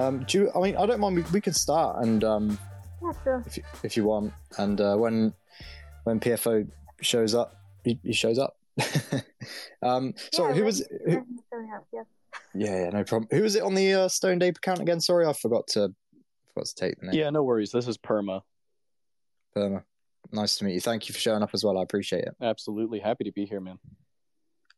Um, 0.00 0.24
do 0.24 0.38
you, 0.38 0.50
I 0.54 0.60
mean, 0.60 0.76
I 0.76 0.86
don't 0.86 1.00
mind. 1.00 1.16
We, 1.16 1.22
we 1.32 1.40
can 1.40 1.52
start, 1.52 2.02
and 2.04 2.24
um, 2.24 2.58
Yeah, 3.02 3.12
sure. 3.22 3.44
if 3.46 3.56
you, 3.56 3.62
if 3.82 3.96
you 3.96 4.04
want, 4.04 4.32
and 4.58 4.80
uh, 4.80 4.96
when 4.96 5.34
when 6.04 6.18
PFO 6.20 6.66
shows 7.02 7.34
up, 7.34 7.54
he, 7.84 7.98
he 8.02 8.12
shows 8.12 8.38
up. 8.38 8.56
um, 9.82 10.14
sorry, 10.32 10.52
Yeah, 10.54 10.58
who 10.58 10.64
was? 10.64 10.88
Who, 11.06 11.10
when 11.16 11.38
showing 11.52 11.70
up, 11.74 11.86
yes. 11.92 12.06
yeah, 12.54 12.84
yeah, 12.84 12.90
no 12.90 13.04
problem. 13.04 13.28
Who 13.30 13.42
was 13.42 13.56
it 13.56 13.62
on 13.62 13.74
the 13.74 13.92
uh, 13.94 14.08
Stoned 14.08 14.42
Ape 14.42 14.56
account 14.56 14.80
again? 14.80 15.00
Sorry, 15.00 15.26
I 15.26 15.32
forgot 15.34 15.66
to 15.68 15.94
forgot 16.54 16.66
to 16.66 16.74
take 16.74 16.98
the 17.00 17.06
name. 17.06 17.14
Yeah, 17.14 17.30
no 17.30 17.42
worries. 17.42 17.70
This 17.70 17.86
is 17.86 17.98
Perma. 17.98 18.40
Perma, 19.56 19.82
Nice 20.32 20.56
to 20.56 20.64
meet 20.64 20.74
you. 20.74 20.80
Thank 20.80 21.08
you 21.08 21.12
for 21.12 21.20
showing 21.20 21.42
up 21.42 21.50
as 21.52 21.64
well. 21.64 21.78
I 21.78 21.82
appreciate 21.82 22.24
it. 22.24 22.34
Absolutely 22.40 23.00
happy 23.00 23.24
to 23.24 23.32
be 23.32 23.44
here, 23.44 23.60
man. 23.60 23.78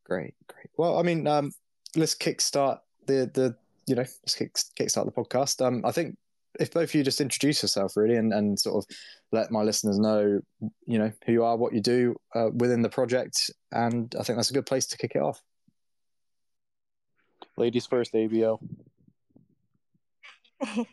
Great, 0.04 0.34
great. 0.48 0.66
Well, 0.77 0.98
I 0.98 1.02
mean, 1.02 1.27
um, 1.29 1.52
let's 1.95 2.15
kickstart 2.15 2.80
the 3.07 3.30
the 3.32 3.57
you 3.86 3.95
know 3.95 4.02
let's 4.02 4.34
kick 4.34 4.54
kickstart 4.78 5.06
the 5.06 5.12
podcast. 5.12 5.64
Um, 5.64 5.82
I 5.84 5.92
think 5.92 6.16
if 6.60 6.73
both 6.73 6.84
of 6.84 6.95
you 6.95 7.02
just 7.02 7.20
introduce 7.20 7.62
yourself 7.62 7.96
really 7.96 8.16
and, 8.16 8.32
and 8.32 8.59
sort 8.59 8.77
of 8.77 8.96
let 9.32 9.50
my 9.50 9.62
listeners 9.62 9.98
know 9.98 10.40
you 10.86 10.98
know 10.98 11.12
who 11.24 11.32
you 11.32 11.45
are, 11.45 11.56
what 11.56 11.73
you 11.73 11.80
do 11.80 12.16
uh, 12.34 12.51
within 12.54 12.82
the 12.82 12.88
project, 12.88 13.51
and 13.70 14.15
I 14.18 14.23
think 14.23 14.37
that's 14.37 14.51
a 14.51 14.54
good 14.54 14.66
place 14.66 14.87
to 14.88 14.98
kick 14.98 15.12
it 15.15 15.23
off. 15.23 15.40
Ladies 17.57 17.87
first, 17.87 18.15
ABO. 18.15 18.59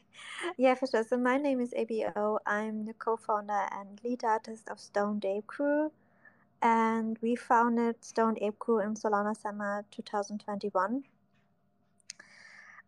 yeah, 0.58 0.76
for 0.76 0.88
sure. 0.88 1.04
So 1.04 1.18
my 1.18 1.38
name 1.38 1.62
is 1.62 1.74
ABO. 1.74 2.40
I'm 2.46 2.86
the 2.86 2.94
co-founder 2.94 3.68
and 3.72 4.00
lead 4.04 4.24
artist 4.24 4.68
of 4.70 4.80
Stoned 4.80 5.24
Ape 5.26 5.48
Crew, 5.48 5.92
and 6.62 7.18
we 7.22 7.36
founded 7.36 8.04
Stoned 8.04 8.40
Ape 8.42 8.60
Crew 8.60 8.80
in 8.80 8.96
Solana 8.96 9.38
Summer 9.38 9.86
2021. 9.92 11.04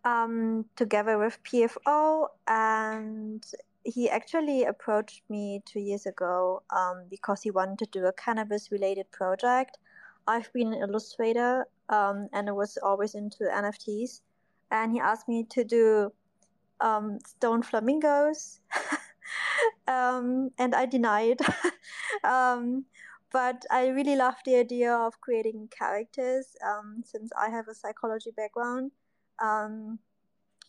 Um, 0.04 0.66
together 0.76 1.20
with 1.20 1.38
PFO, 1.44 2.28
and 2.48 3.46
he 3.84 4.10
actually 4.10 4.64
approached 4.64 5.22
me 5.30 5.62
two 5.66 5.80
years 5.80 6.06
ago 6.06 6.64
um, 6.70 7.06
because 7.10 7.42
he 7.42 7.52
wanted 7.52 7.78
to 7.80 8.00
do 8.00 8.06
a 8.06 8.14
cannabis-related 8.14 9.12
project. 9.12 9.78
I've 10.28 10.52
been 10.54 10.74
an 10.74 10.82
illustrator, 10.82 11.68
um, 11.90 12.30
and 12.34 12.50
I 12.50 12.52
was 12.52 12.78
always 12.82 13.16
into 13.16 13.44
NFTs, 13.44 14.22
and 14.72 14.92
he 14.92 15.00
asked 15.00 15.28
me 15.28 15.46
to 15.52 15.64
do 15.64 16.12
um, 16.80 17.20
stone 17.26 17.62
flamingos, 17.64 18.60
um, 19.88 20.52
and 20.58 20.76
I 20.76 20.86
denied. 20.86 21.40
um, 22.24 22.86
but 23.32 23.66
I 23.72 23.88
really 23.88 24.16
love 24.16 24.36
the 24.46 24.58
idea 24.58 24.94
of 24.94 25.20
creating 25.22 25.70
characters 25.78 26.48
since 27.06 27.32
I 27.40 27.50
have 27.50 27.68
a 27.70 27.74
psychology 27.74 28.32
background. 28.36 28.92
Um, 29.42 30.00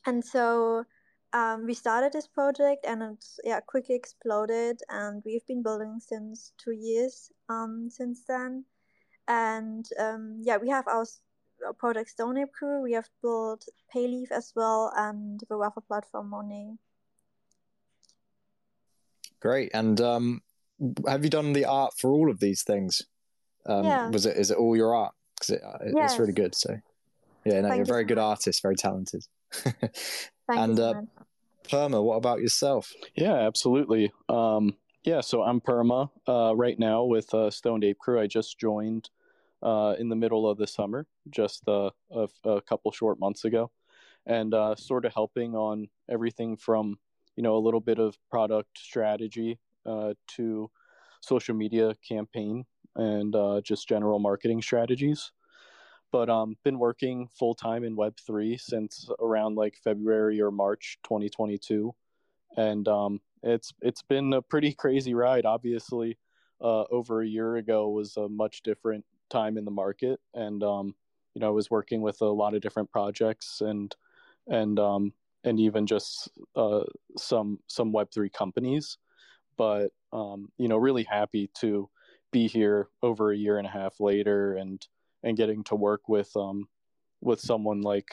and 0.06 0.24
so 0.24 0.84
um, 1.32 1.66
we 1.66 1.74
started 1.74 2.12
this 2.12 2.26
project, 2.26 2.84
and 2.86 3.02
it 3.02 3.24
yeah 3.44 3.60
quickly 3.60 3.94
exploded, 3.94 4.80
and 4.88 5.22
we've 5.24 5.46
been 5.46 5.62
building 5.62 5.98
since 6.00 6.52
two 6.58 6.72
years 6.72 7.30
um, 7.48 7.88
since 7.90 8.22
then. 8.26 8.64
And 9.28 9.86
um, 9.98 10.40
yeah, 10.42 10.56
we 10.56 10.68
have 10.68 10.86
our 10.88 11.06
uh, 11.66 11.72
project 11.72 12.10
Stoned 12.10 12.38
Ape 12.38 12.52
Crew. 12.52 12.82
We 12.82 12.92
have 12.92 13.08
built 13.22 13.68
Payleaf 13.94 14.30
as 14.30 14.52
well 14.56 14.92
and 14.96 15.40
the 15.48 15.56
raffle 15.56 15.84
platform 15.86 16.30
Monet. 16.30 16.76
Great. 19.40 19.70
And 19.74 20.00
um, 20.00 20.42
have 21.06 21.24
you 21.24 21.30
done 21.30 21.52
the 21.52 21.64
art 21.64 21.94
for 21.98 22.10
all 22.10 22.30
of 22.30 22.40
these 22.40 22.62
things? 22.62 23.02
Um, 23.66 23.84
Yeah. 23.84 24.08
Was 24.08 24.26
it 24.26 24.36
is 24.36 24.50
it 24.50 24.58
all 24.58 24.76
your 24.76 24.94
art? 24.94 25.14
Because 25.34 25.50
it, 25.50 25.62
uh, 25.64 25.78
it's 25.82 26.18
really 26.18 26.32
good. 26.32 26.54
So 26.54 26.78
yeah, 27.44 27.60
no, 27.60 27.68
Thank 27.68 27.76
you're 27.76 27.82
a 27.82 27.86
very 27.86 28.04
so 28.04 28.08
good 28.08 28.18
artist, 28.18 28.62
very 28.62 28.76
talented. 28.76 29.24
Thank 29.52 29.82
And, 30.48 30.78
you 30.78 30.84
uh. 30.84 31.02
Perma, 31.64 32.02
what 32.02 32.16
about 32.16 32.40
yourself? 32.40 32.92
Yeah, 33.14 33.34
absolutely. 33.34 34.12
Um, 34.28 34.76
yeah, 35.04 35.20
so 35.20 35.42
I'm 35.42 35.60
Perma 35.60 36.10
uh, 36.28 36.54
right 36.56 36.78
now 36.78 37.04
with 37.04 37.32
uh, 37.34 37.50
Stoned 37.50 37.84
Ape 37.84 37.98
Crew. 37.98 38.20
I 38.20 38.26
just 38.26 38.58
joined 38.58 39.10
uh, 39.62 39.94
in 39.98 40.08
the 40.08 40.16
middle 40.16 40.48
of 40.48 40.58
the 40.58 40.66
summer, 40.66 41.06
just 41.30 41.66
uh, 41.68 41.90
a, 42.10 42.28
a 42.44 42.60
couple 42.62 42.90
short 42.92 43.18
months 43.18 43.44
ago, 43.44 43.70
and 44.26 44.54
uh, 44.54 44.74
sort 44.74 45.04
of 45.04 45.14
helping 45.14 45.54
on 45.54 45.88
everything 46.10 46.56
from 46.56 46.98
you 47.36 47.42
know 47.42 47.56
a 47.56 47.58
little 47.58 47.80
bit 47.80 47.98
of 47.98 48.16
product 48.30 48.78
strategy 48.78 49.58
uh, 49.86 50.14
to 50.28 50.70
social 51.20 51.54
media 51.54 51.94
campaign 52.06 52.64
and 52.96 53.34
uh, 53.34 53.60
just 53.62 53.88
general 53.88 54.18
marketing 54.18 54.60
strategies. 54.60 55.32
But 56.12 56.28
um, 56.28 56.56
been 56.62 56.78
working 56.78 57.28
full 57.38 57.54
time 57.54 57.84
in 57.84 57.96
Web 57.96 58.16
three 58.26 58.58
since 58.58 59.08
around 59.18 59.56
like 59.56 59.78
February 59.82 60.40
or 60.40 60.50
March 60.50 60.98
2022, 61.04 61.94
and 62.56 62.86
um, 62.86 63.20
it's 63.42 63.72
it's 63.80 64.02
been 64.02 64.34
a 64.34 64.42
pretty 64.42 64.74
crazy 64.74 65.14
ride. 65.14 65.46
Obviously, 65.46 66.18
uh, 66.60 66.84
over 66.90 67.22
a 67.22 67.26
year 67.26 67.56
ago 67.56 67.88
was 67.88 68.16
a 68.16 68.28
much 68.28 68.62
different 68.62 69.04
time 69.30 69.56
in 69.56 69.64
the 69.64 69.70
market, 69.70 70.20
and 70.34 70.62
um, 70.62 70.94
you 71.34 71.40
know 71.40 71.48
I 71.48 71.50
was 71.50 71.70
working 71.70 72.02
with 72.02 72.20
a 72.20 72.26
lot 72.26 72.54
of 72.54 72.60
different 72.60 72.90
projects 72.90 73.62
and 73.62 73.94
and 74.46 74.78
um, 74.78 75.12
and 75.44 75.58
even 75.58 75.86
just 75.86 76.30
uh, 76.54 76.84
some 77.16 77.58
some 77.66 77.92
Web 77.92 78.08
three 78.12 78.30
companies. 78.30 78.98
But 79.56 79.92
um, 80.12 80.50
you 80.58 80.68
know, 80.68 80.76
really 80.76 81.04
happy 81.04 81.50
to 81.60 81.88
be 82.30 82.48
here 82.48 82.88
over 83.02 83.32
a 83.32 83.36
year 83.36 83.58
and 83.58 83.66
a 83.66 83.70
half 83.70 83.98
later, 83.98 84.54
and 84.54 84.86
and 85.22 85.36
getting 85.36 85.64
to 85.64 85.74
work 85.74 86.08
with 86.08 86.30
um, 86.36 86.66
with 87.20 87.40
someone 87.40 87.80
like 87.80 88.08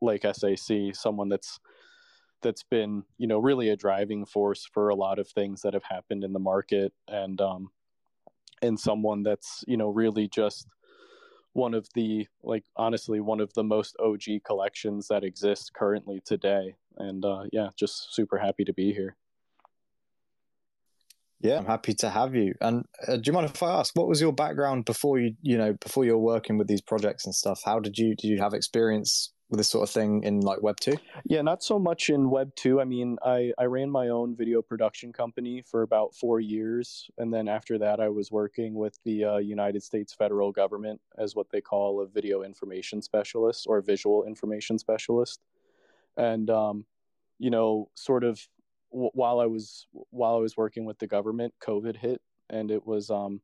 like 0.00 0.24
SAC, 0.24 0.94
someone 0.94 1.28
that's 1.28 1.60
that's 2.42 2.64
been 2.64 3.04
you 3.18 3.26
know 3.26 3.38
really 3.38 3.68
a 3.68 3.76
driving 3.76 4.26
force 4.26 4.68
for 4.72 4.88
a 4.88 4.94
lot 4.94 5.18
of 5.18 5.28
things 5.28 5.62
that 5.62 5.74
have 5.74 5.84
happened 5.84 6.24
in 6.24 6.32
the 6.32 6.38
market. 6.38 6.92
And 7.08 7.40
um 7.40 7.70
and 8.60 8.78
someone 8.78 9.22
that's 9.22 9.64
you 9.66 9.76
know 9.76 9.88
really 9.88 10.28
just 10.28 10.66
one 11.52 11.74
of 11.74 11.86
the 11.94 12.26
like 12.42 12.64
honestly 12.76 13.20
one 13.20 13.40
of 13.40 13.52
the 13.54 13.64
most 13.64 13.96
OG 14.00 14.42
collections 14.44 15.08
that 15.08 15.24
exist 15.24 15.72
currently 15.74 16.20
today. 16.24 16.74
And 16.96 17.24
uh 17.24 17.44
yeah 17.52 17.68
just 17.76 18.14
super 18.14 18.38
happy 18.38 18.64
to 18.64 18.72
be 18.72 18.92
here 18.92 19.16
Yeah, 21.42 21.58
I'm 21.58 21.66
happy 21.66 21.92
to 21.94 22.08
have 22.08 22.36
you. 22.36 22.54
And 22.60 22.84
uh, 23.06 23.16
do 23.16 23.22
you 23.26 23.32
mind 23.32 23.50
if 23.50 23.62
I 23.62 23.80
ask, 23.80 23.96
what 23.96 24.06
was 24.06 24.20
your 24.20 24.32
background 24.32 24.84
before 24.84 25.18
you, 25.18 25.34
you 25.42 25.58
know, 25.58 25.72
before 25.74 26.04
you 26.04 26.12
were 26.12 26.34
working 26.34 26.56
with 26.56 26.68
these 26.68 26.80
projects 26.80 27.26
and 27.26 27.34
stuff? 27.34 27.60
How 27.64 27.80
did 27.80 27.98
you, 27.98 28.14
did 28.14 28.28
you 28.28 28.38
have 28.38 28.54
experience 28.54 29.32
with 29.50 29.58
this 29.58 29.68
sort 29.68 29.88
of 29.88 29.92
thing 29.92 30.22
in 30.22 30.40
like 30.40 30.62
Web 30.62 30.78
two? 30.78 30.94
Yeah, 31.24 31.42
not 31.42 31.64
so 31.64 31.80
much 31.80 32.10
in 32.10 32.30
Web 32.30 32.54
2. 32.54 32.80
I 32.80 32.84
mean, 32.84 33.18
I, 33.24 33.52
I 33.58 33.64
ran 33.64 33.90
my 33.90 34.08
own 34.08 34.36
video 34.36 34.62
production 34.62 35.12
company 35.12 35.62
for 35.62 35.82
about 35.82 36.14
four 36.14 36.38
years. 36.38 37.10
And 37.18 37.34
then 37.34 37.48
after 37.48 37.76
that, 37.78 37.98
I 37.98 38.08
was 38.08 38.30
working 38.30 38.74
with 38.74 38.98
the 39.04 39.24
uh, 39.24 39.36
United 39.38 39.82
States 39.82 40.14
federal 40.14 40.52
government 40.52 41.00
as 41.18 41.34
what 41.34 41.50
they 41.50 41.60
call 41.60 42.00
a 42.00 42.06
video 42.06 42.44
information 42.44 43.02
specialist 43.02 43.66
or 43.68 43.82
visual 43.82 44.24
information 44.24 44.78
specialist. 44.78 45.40
And, 46.16 46.48
um, 46.48 46.86
you 47.38 47.50
know, 47.50 47.90
sort 47.94 48.22
of 48.22 48.40
w- 48.92 49.10
while 49.14 49.40
I 49.40 49.46
was 49.46 49.86
while 50.10 50.34
I 50.36 50.38
was 50.38 50.56
working 50.56 50.84
with 50.84 50.98
the 50.98 51.06
government, 51.06 51.54
COVID 51.62 51.96
hit, 51.96 52.20
and 52.50 52.70
it 52.70 52.86
was 52.86 53.10
um, 53.10 53.40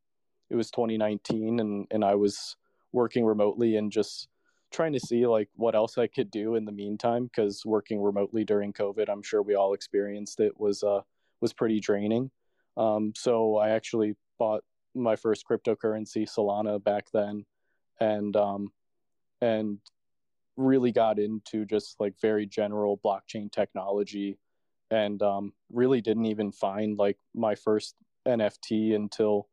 it 0.50 0.56
was 0.56 0.70
2019, 0.70 1.60
and 1.60 1.86
and 1.90 2.04
I 2.04 2.14
was 2.14 2.56
working 2.92 3.24
remotely 3.24 3.76
and 3.76 3.92
just 3.92 4.28
trying 4.70 4.92
to 4.92 5.00
see 5.00 5.26
like 5.26 5.48
what 5.54 5.74
else 5.74 5.98
I 5.98 6.06
could 6.06 6.30
do 6.30 6.54
in 6.54 6.64
the 6.64 6.72
meantime 6.72 7.24
because 7.24 7.64
working 7.64 8.00
remotely 8.00 8.44
during 8.44 8.72
COVID, 8.72 9.08
I'm 9.08 9.22
sure 9.22 9.42
we 9.42 9.54
all 9.54 9.74
experienced 9.74 10.40
it 10.40 10.58
was 10.58 10.82
uh 10.82 11.00
was 11.40 11.52
pretty 11.52 11.80
draining. 11.80 12.30
Um, 12.76 13.12
so 13.16 13.56
I 13.56 13.70
actually 13.70 14.14
bought 14.38 14.62
my 14.94 15.16
first 15.16 15.44
cryptocurrency 15.48 16.28
Solana 16.28 16.82
back 16.82 17.06
then, 17.12 17.44
and 18.00 18.36
um, 18.36 18.72
and 19.40 19.78
really 20.56 20.92
got 20.92 21.18
into 21.18 21.64
just 21.64 21.96
like 22.00 22.14
very 22.20 22.46
general 22.46 22.98
blockchain 23.04 23.50
technology, 23.50 24.38
and 24.90 25.22
um, 25.22 25.52
really 25.70 26.00
didn't 26.00 26.26
even 26.26 26.52
find 26.52 26.98
like 26.98 27.18
my 27.34 27.54
first 27.54 27.94
NFT 28.26 28.94
until 28.94 29.48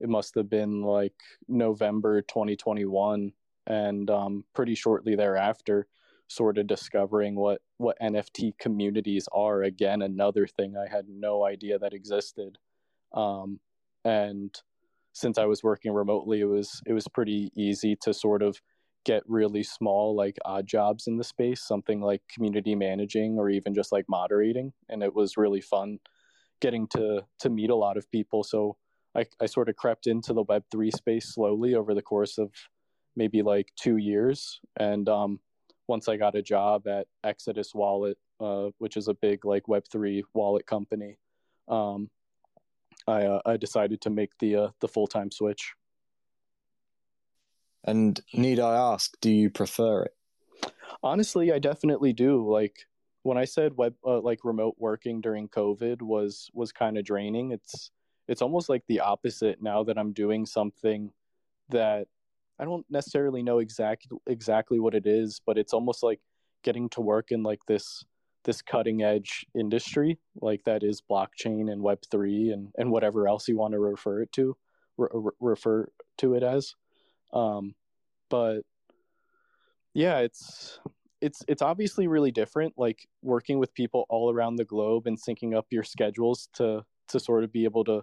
it 0.00 0.08
must 0.08 0.34
have 0.34 0.50
been 0.50 0.82
like 0.82 1.14
November 1.48 2.22
2021 2.22 3.32
and 3.66 4.10
um, 4.10 4.44
pretty 4.54 4.74
shortly 4.74 5.14
thereafter 5.14 5.86
sort 6.28 6.56
of 6.56 6.66
discovering 6.66 7.34
what 7.34 7.60
what 7.76 7.96
nft 8.00 8.58
communities 8.58 9.28
are. 9.32 9.62
Again 9.62 10.02
another 10.02 10.46
thing 10.46 10.76
i 10.76 10.90
had 10.90 11.06
no 11.08 11.44
idea 11.44 11.78
that 11.78 11.92
existed. 11.92 12.58
Um, 13.12 13.60
and 14.04 14.54
since 15.12 15.36
i 15.36 15.44
was 15.44 15.62
working 15.62 15.92
remotely 15.92 16.40
it 16.40 16.46
was 16.46 16.80
it 16.86 16.94
was 16.94 17.06
pretty 17.06 17.52
easy 17.54 17.94
to 18.00 18.14
sort 18.14 18.42
of 18.42 18.60
get 19.04 19.22
really 19.26 19.62
small 19.62 20.14
like 20.14 20.36
odd 20.44 20.66
jobs 20.66 21.06
in 21.06 21.16
the 21.16 21.24
space 21.24 21.62
something 21.62 22.00
like 22.00 22.22
community 22.32 22.74
managing 22.74 23.38
or 23.38 23.48
even 23.50 23.74
just 23.74 23.92
like 23.92 24.04
moderating 24.08 24.72
and 24.88 25.02
it 25.02 25.14
was 25.14 25.36
really 25.36 25.60
fun 25.60 25.98
getting 26.60 26.86
to 26.86 27.22
to 27.38 27.50
meet 27.50 27.70
a 27.70 27.74
lot 27.74 27.96
of 27.96 28.10
people 28.10 28.44
so 28.44 28.76
i, 29.16 29.24
I 29.40 29.46
sort 29.46 29.68
of 29.68 29.76
crept 29.76 30.06
into 30.06 30.32
the 30.32 30.44
web3 30.44 30.92
space 30.92 31.34
slowly 31.34 31.74
over 31.74 31.94
the 31.94 32.02
course 32.02 32.38
of 32.38 32.52
maybe 33.16 33.42
like 33.42 33.72
two 33.76 33.96
years 33.96 34.60
and 34.76 35.08
um, 35.08 35.40
once 35.88 36.08
I 36.08 36.16
got 36.16 36.34
a 36.34 36.42
job 36.42 36.86
at 36.86 37.06
Exodus 37.24 37.74
Wallet, 37.74 38.16
uh, 38.40 38.68
which 38.78 38.96
is 38.96 39.08
a 39.08 39.14
big 39.14 39.44
like 39.44 39.68
Web 39.68 39.84
three 39.90 40.24
wallet 40.34 40.66
company, 40.66 41.18
um, 41.68 42.08
I 43.06 43.26
uh, 43.26 43.40
I 43.44 43.56
decided 43.56 44.00
to 44.02 44.10
make 44.10 44.30
the 44.38 44.56
uh, 44.56 44.68
the 44.80 44.88
full 44.88 45.06
time 45.06 45.30
switch. 45.30 45.74
And 47.84 48.20
need 48.32 48.60
I 48.60 48.74
ask, 48.92 49.12
do 49.20 49.30
you 49.30 49.50
prefer 49.50 50.04
it? 50.04 50.14
Honestly, 51.02 51.52
I 51.52 51.58
definitely 51.58 52.12
do. 52.12 52.48
Like 52.48 52.86
when 53.22 53.38
I 53.38 53.44
said 53.44 53.76
web 53.76 53.94
uh, 54.06 54.20
like 54.20 54.44
remote 54.44 54.76
working 54.78 55.20
during 55.20 55.48
COVID 55.48 56.02
was 56.02 56.50
was 56.54 56.72
kind 56.72 56.96
of 56.96 57.04
draining. 57.04 57.52
It's 57.52 57.90
it's 58.28 58.42
almost 58.42 58.68
like 58.68 58.84
the 58.86 59.00
opposite 59.00 59.60
now 59.60 59.82
that 59.84 59.98
I'm 59.98 60.12
doing 60.12 60.46
something 60.46 61.10
that 61.70 62.06
I 62.58 62.64
don't 62.64 62.86
necessarily 62.88 63.42
know 63.42 63.58
exactly 63.58 64.18
exactly 64.26 64.78
what 64.78 64.94
it 64.94 65.06
is, 65.06 65.40
but 65.44 65.58
it's 65.58 65.72
almost 65.72 66.02
like 66.02 66.20
getting 66.62 66.88
to 66.90 67.00
work 67.00 67.32
in 67.32 67.42
like 67.42 67.64
this 67.66 68.04
this 68.44 68.62
cutting 68.62 69.02
edge 69.02 69.46
industry 69.54 70.18
like 70.40 70.64
that 70.64 70.82
is 70.82 71.00
blockchain 71.00 71.70
and 71.70 71.80
web 71.80 71.98
3 72.10 72.50
and 72.50 72.68
and 72.76 72.90
whatever 72.90 73.28
else 73.28 73.46
you 73.46 73.56
want 73.56 73.72
to 73.72 73.78
refer 73.78 74.22
it 74.22 74.32
to 74.32 74.56
re- 74.96 75.30
refer 75.40 75.88
to 76.18 76.34
it 76.34 76.42
as 76.42 76.74
um 77.32 77.74
but 78.28 78.62
yeah 79.94 80.18
it's 80.18 80.80
it's 81.20 81.42
it's 81.46 81.62
obviously 81.62 82.08
really 82.08 82.32
different 82.32 82.74
like 82.76 83.06
working 83.22 83.58
with 83.58 83.72
people 83.74 84.04
all 84.08 84.30
around 84.30 84.56
the 84.56 84.64
globe 84.64 85.06
and 85.06 85.18
syncing 85.20 85.56
up 85.56 85.66
your 85.70 85.84
schedules 85.84 86.48
to 86.52 86.84
to 87.08 87.20
sort 87.20 87.44
of 87.44 87.52
be 87.52 87.64
able 87.64 87.84
to 87.84 88.02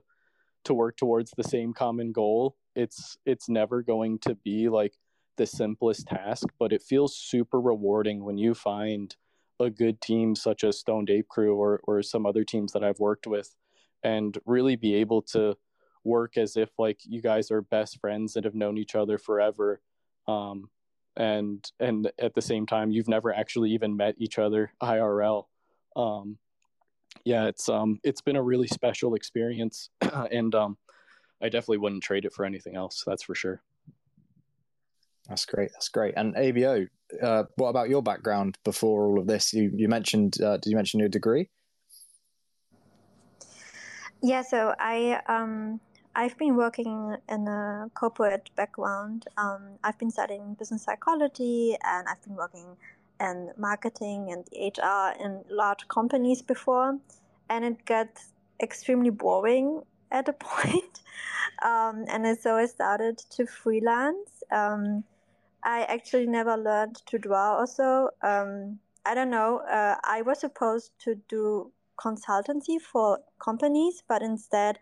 to 0.63 0.73
work 0.73 0.97
towards 0.97 1.31
the 1.31 1.43
same 1.43 1.73
common 1.73 2.11
goal. 2.11 2.55
It's 2.75 3.17
it's 3.25 3.49
never 3.49 3.81
going 3.81 4.19
to 4.19 4.35
be 4.35 4.69
like 4.69 4.93
the 5.37 5.45
simplest 5.45 6.07
task 6.07 6.47
but 6.59 6.73
it 6.73 6.81
feels 6.81 7.15
super 7.15 7.61
rewarding 7.61 8.25
when 8.25 8.37
you 8.37 8.53
find 8.53 9.15
a 9.59 9.69
good 9.69 10.01
team 10.01 10.35
such 10.35 10.63
as 10.65 10.77
Stoned 10.79 11.09
Ape 11.09 11.27
Crew 11.29 11.55
or 11.55 11.81
or 11.83 12.01
some 12.03 12.25
other 12.25 12.43
teams 12.43 12.73
that 12.73 12.83
I've 12.83 12.99
worked 12.99 13.27
with 13.27 13.55
and 14.03 14.37
really 14.45 14.75
be 14.75 14.95
able 14.95 15.21
to 15.33 15.55
work 16.03 16.37
as 16.37 16.57
if 16.57 16.69
like 16.77 16.99
you 17.03 17.21
guys 17.21 17.51
are 17.51 17.61
best 17.61 17.99
friends 17.99 18.35
and 18.35 18.45
have 18.45 18.55
known 18.55 18.77
each 18.77 18.95
other 18.95 19.17
forever. 19.17 19.81
Um, 20.27 20.69
and 21.17 21.69
and 21.79 22.11
at 22.19 22.33
the 22.33 22.41
same 22.41 22.65
time 22.65 22.91
you've 22.91 23.09
never 23.09 23.33
actually 23.33 23.71
even 23.71 23.97
met 23.97 24.15
each 24.19 24.39
other 24.39 24.71
IRL 24.81 25.45
um, 25.95 26.37
yeah 27.25 27.47
it's 27.47 27.67
um 27.67 27.99
it's 28.03 28.21
been 28.21 28.35
a 28.35 28.43
really 28.43 28.67
special 28.67 29.15
experience. 29.15 29.89
And 30.31 30.53
um 30.55 30.77
I 31.41 31.49
definitely 31.49 31.77
wouldn't 31.77 32.03
trade 32.03 32.25
it 32.25 32.33
for 32.33 32.45
anything 32.45 32.75
else 32.75 33.03
that's 33.05 33.23
for 33.23 33.35
sure. 33.35 33.61
That's 35.27 35.45
great 35.45 35.71
that's 35.73 35.89
great. 35.89 36.13
And 36.15 36.35
ABO 36.35 36.87
uh, 37.21 37.43
what 37.55 37.69
about 37.69 37.89
your 37.89 38.03
background 38.03 38.57
before 38.63 39.07
all 39.07 39.19
of 39.19 39.27
this? 39.27 39.53
You 39.53 39.71
you 39.73 39.87
mentioned 39.87 40.41
uh, 40.41 40.57
did 40.57 40.69
you 40.69 40.75
mention 40.75 40.99
your 40.99 41.09
degree? 41.09 41.49
Yeah, 44.21 44.41
so 44.41 44.75
I 44.77 45.21
um, 45.27 45.79
I've 46.19 46.37
been 46.37 46.57
working 46.57 47.15
in 47.29 47.47
a 47.47 47.89
corporate 47.93 48.49
background. 48.57 49.27
Um, 49.37 49.79
I've 49.85 49.97
been 49.97 50.11
studying 50.11 50.53
business 50.55 50.83
psychology, 50.83 51.77
and 51.81 52.09
I've 52.09 52.21
been 52.21 52.35
working 52.35 52.75
in 53.21 53.51
marketing 53.55 54.29
and 54.33 54.43
HR 54.51 55.13
in 55.17 55.45
large 55.49 55.87
companies 55.87 56.41
before, 56.41 56.97
and 57.49 57.63
it 57.63 57.85
got 57.85 58.09
extremely 58.61 59.11
boring 59.11 59.81
at 60.11 60.27
a 60.27 60.33
point. 60.33 61.03
Um, 61.63 62.03
and 62.09 62.37
so 62.37 62.57
I 62.57 62.65
started 62.65 63.19
to 63.37 63.45
freelance. 63.45 64.43
Um, 64.51 65.05
I 65.63 65.83
actually 65.83 66.27
never 66.27 66.57
learned 66.57 66.97
to 67.05 67.17
draw. 67.17 67.59
Also, 67.59 68.09
um, 68.23 68.79
I 69.05 69.15
don't 69.15 69.29
know. 69.29 69.59
Uh, 69.59 69.95
I 70.03 70.21
was 70.23 70.41
supposed 70.41 70.91
to 71.05 71.15
do 71.29 71.71
consultancy 71.97 72.77
for 72.81 73.19
companies, 73.39 74.03
but 74.05 74.21
instead, 74.21 74.79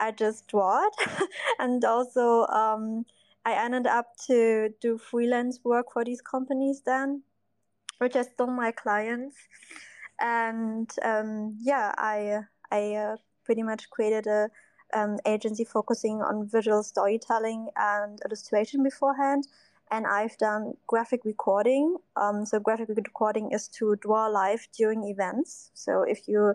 I 0.00 0.10
just 0.10 0.48
draw 0.48 0.88
and 1.58 1.84
also, 1.84 2.46
um, 2.46 3.04
I 3.44 3.52
ended 3.64 3.86
up 3.86 4.16
to 4.26 4.70
do 4.80 4.98
freelance 4.98 5.60
work 5.64 5.92
for 5.92 6.04
these 6.04 6.20
companies 6.20 6.82
then, 6.84 7.22
which 7.98 8.16
are 8.16 8.24
still 8.24 8.48
my 8.48 8.72
clients. 8.72 9.36
And 10.20 10.90
um, 11.02 11.56
yeah, 11.60 11.92
I 11.96 12.40
I 12.70 12.94
uh, 12.94 13.16
pretty 13.44 13.62
much 13.62 13.88
created 13.90 14.26
a 14.26 14.50
um, 14.92 15.18
agency 15.26 15.64
focusing 15.64 16.20
on 16.20 16.48
visual 16.48 16.82
storytelling 16.82 17.68
and 17.76 18.20
illustration 18.24 18.82
beforehand 18.82 19.46
and 19.90 20.06
I've 20.06 20.36
done 20.38 20.74
graphic 20.86 21.24
recording. 21.24 21.96
Um, 22.16 22.46
so 22.46 22.60
graphic 22.60 22.88
recording 22.94 23.50
is 23.52 23.68
to 23.78 23.96
draw 23.96 24.26
live 24.28 24.66
during 24.76 25.04
events. 25.04 25.70
So 25.74 26.02
if 26.02 26.28
you, 26.28 26.54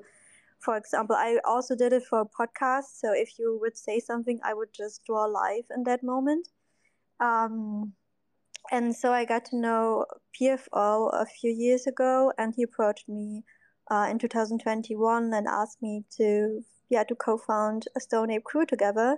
for 0.66 0.76
example, 0.76 1.16
I 1.16 1.38
also 1.46 1.76
did 1.76 1.94
it 1.94 2.04
for 2.10 2.22
a 2.22 2.26
podcast. 2.26 3.00
So 3.00 3.14
if 3.14 3.38
you 3.38 3.60
would 3.62 3.78
say 3.78 4.00
something, 4.00 4.40
I 4.44 4.56
would 4.56 4.74
just 4.74 5.06
draw 5.06 5.26
live 5.26 5.66
in 5.74 5.84
that 5.84 6.04
moment. 6.04 6.48
Um, 7.20 7.94
and 8.72 8.96
so 8.96 9.14
I 9.14 9.26
got 9.26 9.46
to 9.46 9.58
know 9.58 10.06
PFO 10.36 11.12
a 11.14 11.26
few 11.26 11.52
years 11.52 11.86
ago, 11.86 12.34
and 12.40 12.54
he 12.56 12.64
approached 12.64 13.08
me 13.08 13.44
uh, 13.92 14.08
in 14.10 14.18
2021 14.18 15.32
and 15.32 15.48
asked 15.48 15.82
me 15.84 16.04
to 16.18 16.64
yeah 16.90 17.04
to 17.04 17.16
co-found 17.16 17.86
a 17.96 18.00
Stoned 18.00 18.32
Ape 18.32 18.44
crew 18.44 18.66
together. 18.66 19.18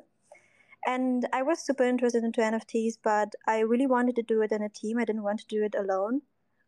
And 0.86 1.28
I 1.34 1.44
was 1.44 1.66
super 1.66 1.84
interested 1.84 2.24
into 2.24 2.42
NFTs, 2.42 2.98
but 3.04 3.34
I 3.48 3.60
really 3.60 3.88
wanted 3.88 4.16
to 4.18 4.24
do 4.24 4.42
it 4.42 4.52
in 4.52 4.62
a 4.62 4.70
team. 4.70 4.98
I 4.98 5.06
didn't 5.06 5.24
want 5.24 5.40
to 5.40 5.48
do 5.48 5.64
it 5.64 5.76
alone 5.76 6.22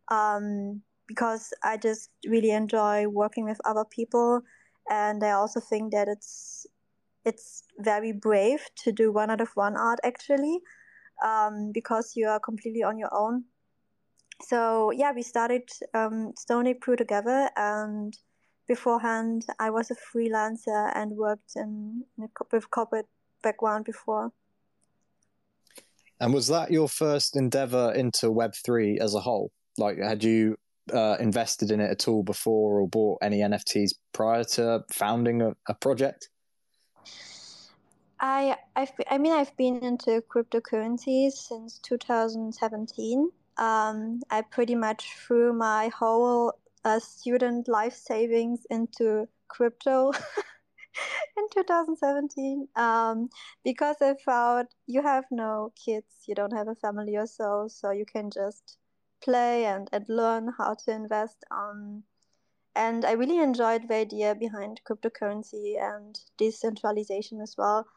um, 0.08 0.82
because 1.08 1.54
I 1.64 1.78
just 1.78 2.10
really 2.26 2.52
enjoy 2.52 3.08
working 3.08 3.46
with 3.46 3.60
other 3.66 3.86
people, 3.86 4.42
and 4.90 5.24
I 5.24 5.32
also 5.32 5.60
think 5.60 5.92
that 5.94 6.08
it's 6.08 6.66
it's 7.26 7.64
very 7.78 8.12
brave 8.12 8.62
to 8.84 8.92
do 8.92 9.12
one 9.12 9.30
out 9.30 9.42
of 9.42 9.50
one 9.56 9.76
art 9.76 10.00
actually, 10.04 10.60
um, 11.24 11.72
because 11.74 12.14
you 12.16 12.28
are 12.28 12.40
completely 12.40 12.84
on 12.84 12.98
your 12.98 13.14
own. 13.14 13.44
So 14.42 14.92
yeah, 14.92 15.12
we 15.14 15.22
started 15.22 15.70
um, 15.94 16.34
Ape 16.50 16.82
Crew 16.82 16.96
together, 16.96 17.50
and 17.56 18.18
beforehand 18.68 19.46
I 19.60 19.70
was 19.70 19.92
a 19.92 19.96
freelancer 19.96 20.92
and 20.96 21.12
worked 21.12 21.56
in, 21.56 22.04
in 22.18 22.24
a, 22.26 22.28
with 22.52 22.72
corporate 22.72 23.08
background 23.44 23.86
before. 23.86 24.32
And 26.22 26.34
was 26.34 26.48
that 26.48 26.72
your 26.72 26.90
first 26.90 27.36
endeavor 27.36 27.94
into 27.94 28.28
Web3 28.28 29.00
as 29.00 29.16
a 29.16 29.22
whole? 29.22 29.52
Like, 29.78 29.98
had 29.98 30.24
you 30.24 30.58
uh, 30.92 31.18
invested 31.20 31.72
in 31.72 31.80
it 31.80 31.92
at 31.92 32.08
all 32.08 32.24
before 32.24 32.80
or 32.80 32.88
bought 32.88 33.20
any 33.22 33.40
NFTs 33.40 33.94
prior 34.14 34.44
to 34.56 34.84
founding 34.92 35.42
a, 35.42 35.56
a 35.68 35.74
project? 35.74 36.30
I 38.20 38.58
I've 38.76 38.92
I 39.10 39.18
mean 39.18 39.34
I've 39.34 39.56
been 39.56 39.78
into 39.84 40.22
cryptocurrencies 40.22 41.34
since 41.34 41.80
2017. 41.80 43.32
Um, 43.58 44.22
I 44.30 44.42
pretty 44.42 44.76
much 44.76 45.14
threw 45.16 45.54
my 45.54 45.90
whole 45.90 46.54
uh, 46.86 47.00
student 47.00 47.68
life 47.68 47.96
savings 47.96 48.66
into 48.70 49.28
crypto. 49.48 50.12
in 51.38 51.46
2017 51.54 52.68
um, 52.76 53.30
because 53.64 53.96
I 54.02 54.16
found 54.26 54.68
you 54.88 55.02
have 55.02 55.26
no 55.32 55.72
kids, 55.76 56.08
you 56.28 56.36
don't 56.36 56.54
have 56.54 56.68
a 56.68 56.76
family 56.76 57.16
or 57.16 57.28
so, 57.28 57.68
so 57.70 57.92
you 57.92 58.06
can 58.06 58.30
just 58.32 58.78
play 59.22 59.66
and, 59.66 59.90
and 59.92 60.06
learn 60.10 60.54
how 60.58 60.76
to 60.86 60.92
invest. 60.92 61.44
Um, 61.52 62.04
and 62.76 63.04
I 63.06 63.14
really 63.14 63.40
enjoyed 63.40 63.88
the 63.88 63.96
idea 63.96 64.36
behind 64.36 64.82
cryptocurrency 64.90 65.82
and 65.82 66.20
decentralization 66.38 67.42
as 67.42 67.56
well. 67.58 67.88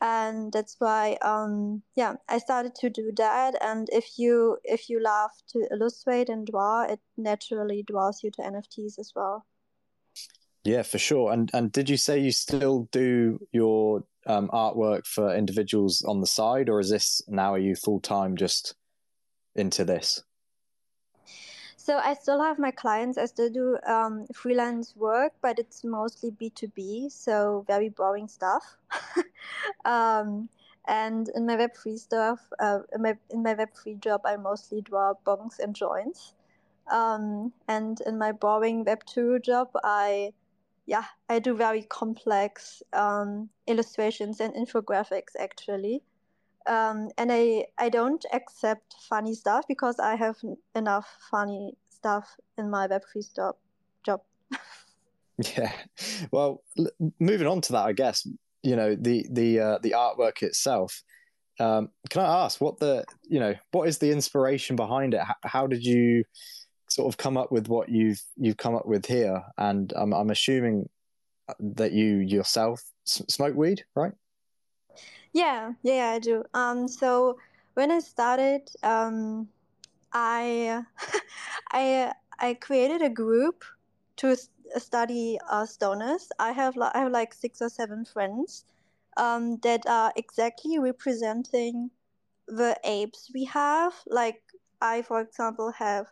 And 0.00 0.52
that's 0.52 0.76
why, 0.78 1.16
um, 1.22 1.82
yeah, 1.94 2.14
I 2.28 2.38
started 2.38 2.74
to 2.76 2.90
do 2.90 3.12
that. 3.16 3.54
And 3.62 3.88
if 3.90 4.18
you 4.18 4.58
if 4.64 4.90
you 4.90 5.02
love 5.02 5.30
to 5.52 5.66
illustrate 5.70 6.28
and 6.28 6.46
draw, 6.46 6.82
it 6.82 7.00
naturally 7.16 7.82
draws 7.82 8.22
you 8.22 8.30
to 8.32 8.42
NFTs 8.42 8.98
as 8.98 9.12
well. 9.16 9.46
Yeah, 10.64 10.82
for 10.82 10.98
sure. 10.98 11.32
And 11.32 11.50
and 11.54 11.72
did 11.72 11.88
you 11.88 11.96
say 11.96 12.18
you 12.18 12.32
still 12.32 12.88
do 12.92 13.38
your 13.52 14.04
um, 14.26 14.48
artwork 14.48 15.06
for 15.06 15.34
individuals 15.34 16.02
on 16.02 16.20
the 16.20 16.26
side, 16.26 16.68
or 16.68 16.80
is 16.80 16.90
this 16.90 17.22
now 17.28 17.54
are 17.54 17.58
you 17.58 17.74
full 17.74 18.00
time 18.00 18.36
just 18.36 18.74
into 19.54 19.84
this? 19.84 20.22
So 21.86 21.98
I 21.98 22.14
still 22.14 22.42
have 22.42 22.58
my 22.58 22.72
clients. 22.72 23.16
I 23.16 23.26
still 23.26 23.48
do 23.48 23.78
um, 23.86 24.26
freelance 24.34 24.96
work, 24.96 25.34
but 25.40 25.60
it's 25.60 25.84
mostly 25.84 26.32
B 26.32 26.50
two 26.50 26.66
B, 26.66 27.08
so 27.08 27.64
very 27.68 27.90
boring 27.90 28.26
stuff. 28.26 28.64
um, 29.84 30.48
and 30.88 31.28
in 31.36 31.46
my 31.46 31.54
Web 31.54 31.76
free 31.76 31.96
stuff, 31.96 32.40
uh, 32.58 32.80
in 32.92 33.02
my 33.02 33.16
in 33.30 33.44
my 33.44 33.54
Web 33.54 33.68
free 33.72 33.94
job, 33.94 34.22
I 34.24 34.36
mostly 34.36 34.80
draw 34.80 35.14
bongs 35.24 35.60
and 35.60 35.76
joints. 35.76 36.34
Um, 36.90 37.52
and 37.68 38.00
in 38.00 38.18
my 38.18 38.32
boring 38.32 38.82
Web 38.82 39.04
two 39.06 39.38
job, 39.38 39.68
I 39.84 40.32
yeah, 40.86 41.04
I 41.28 41.38
do 41.38 41.54
very 41.54 41.82
complex 41.82 42.82
um, 42.94 43.50
illustrations 43.68 44.40
and 44.40 44.54
infographics 44.54 45.36
actually. 45.38 46.02
Um, 46.66 47.10
and 47.18 47.32
I 47.32 47.66
I 47.78 47.88
don't 47.88 48.24
accept 48.32 48.94
funny 49.08 49.34
stuff 49.34 49.64
because 49.68 49.98
I 49.98 50.16
have 50.16 50.36
enough 50.74 51.08
funny 51.30 51.76
stuff 51.90 52.36
in 52.58 52.70
my 52.70 52.88
Web3 52.88 53.22
stop 53.22 53.58
job. 54.04 54.20
yeah, 55.56 55.72
well, 56.30 56.62
l- 56.78 57.12
moving 57.20 57.46
on 57.46 57.60
to 57.62 57.72
that, 57.72 57.86
I 57.86 57.92
guess 57.92 58.26
you 58.62 58.76
know 58.76 58.96
the 58.98 59.26
the 59.30 59.60
uh, 59.60 59.78
the 59.82 59.92
artwork 59.92 60.42
itself. 60.42 61.02
Um, 61.58 61.88
can 62.10 62.22
I 62.22 62.44
ask 62.44 62.60
what 62.60 62.78
the 62.78 63.04
you 63.22 63.40
know 63.40 63.54
what 63.72 63.88
is 63.88 63.98
the 63.98 64.10
inspiration 64.10 64.76
behind 64.76 65.14
it? 65.14 65.20
How, 65.20 65.34
how 65.44 65.66
did 65.66 65.84
you 65.84 66.24
sort 66.88 67.12
of 67.12 67.16
come 67.16 67.36
up 67.36 67.50
with 67.50 67.68
what 67.68 67.88
you've 67.88 68.20
you've 68.36 68.56
come 68.56 68.74
up 68.74 68.86
with 68.86 69.06
here? 69.06 69.42
And 69.56 69.92
I'm 69.96 70.12
I'm 70.12 70.30
assuming 70.30 70.88
that 71.60 71.92
you 71.92 72.16
yourself 72.18 72.82
smoke 73.04 73.54
weed, 73.54 73.84
right? 73.94 74.12
Yeah, 75.36 75.72
yeah, 75.82 76.12
I 76.12 76.18
do. 76.18 76.44
Um, 76.54 76.88
so 76.88 77.38
when 77.74 77.90
I 77.90 77.98
started, 78.00 78.70
um, 78.82 79.48
I 80.12 80.82
I 81.72 82.12
I 82.38 82.54
created 82.54 83.02
a 83.02 83.10
group 83.10 83.64
to 84.18 84.36
study 84.78 85.38
uh, 85.50 85.64
stoners. 85.64 86.28
I 86.38 86.52
have 86.52 86.78
I 86.78 86.98
have 86.98 87.12
like 87.12 87.34
six 87.34 87.62
or 87.62 87.68
seven 87.70 88.04
friends 88.04 88.64
um, 89.16 89.58
that 89.62 89.86
are 89.88 90.12
exactly 90.16 90.78
representing 90.78 91.90
the 92.48 92.78
apes 92.84 93.30
we 93.34 93.44
have. 93.46 93.94
Like 94.06 94.42
I, 94.80 95.02
for 95.02 95.20
example, 95.20 95.72
have 95.72 96.06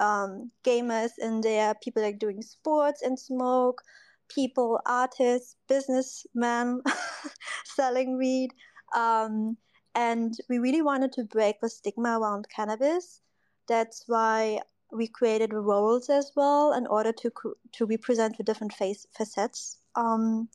um, 0.00 0.50
gamers 0.64 1.12
in 1.18 1.40
there, 1.40 1.74
people 1.74 2.02
like 2.02 2.18
doing 2.18 2.42
sports 2.42 3.02
and 3.02 3.18
smoke, 3.18 3.82
people, 4.28 4.80
artists, 4.86 5.56
businessmen 5.68 6.82
selling 7.64 8.16
weed. 8.18 8.50
Um, 8.94 9.56
and 9.94 10.34
we 10.48 10.58
really 10.58 10.82
wanted 10.82 11.12
to 11.12 11.24
break 11.24 11.60
the 11.60 11.68
stigma 11.68 12.18
around 12.20 12.46
cannabis. 12.54 13.20
That's 13.66 14.04
why 14.06 14.60
we 14.92 15.06
created 15.06 15.52
roles 15.52 16.08
as 16.08 16.32
well 16.34 16.72
in 16.72 16.86
order 16.86 17.12
to 17.12 17.30
to 17.72 17.86
represent 17.86 18.38
the 18.38 18.44
different 18.44 18.72
face 18.72 19.06
facets 19.16 19.78
um, 19.94 20.48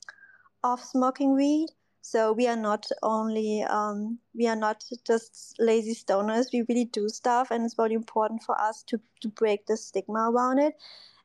of 0.63 0.79
smoking 0.81 1.35
weed. 1.35 1.69
So 2.01 2.33
we 2.33 2.47
are 2.47 2.57
not 2.57 2.87
only 3.01 3.63
um, 3.63 4.19
we 4.35 4.47
are 4.47 4.55
not 4.55 4.83
just 5.05 5.55
lazy 5.59 5.93
stoners. 5.93 6.47
We 6.51 6.65
really 6.67 6.85
do 6.85 7.09
stuff, 7.09 7.51
and 7.51 7.63
it's 7.63 7.75
very 7.75 7.93
important 7.93 8.43
for 8.43 8.59
us 8.59 8.83
to 8.87 8.99
to 9.21 9.29
break 9.29 9.67
the 9.67 9.77
stigma 9.77 10.31
around 10.31 10.59
it. 10.59 10.75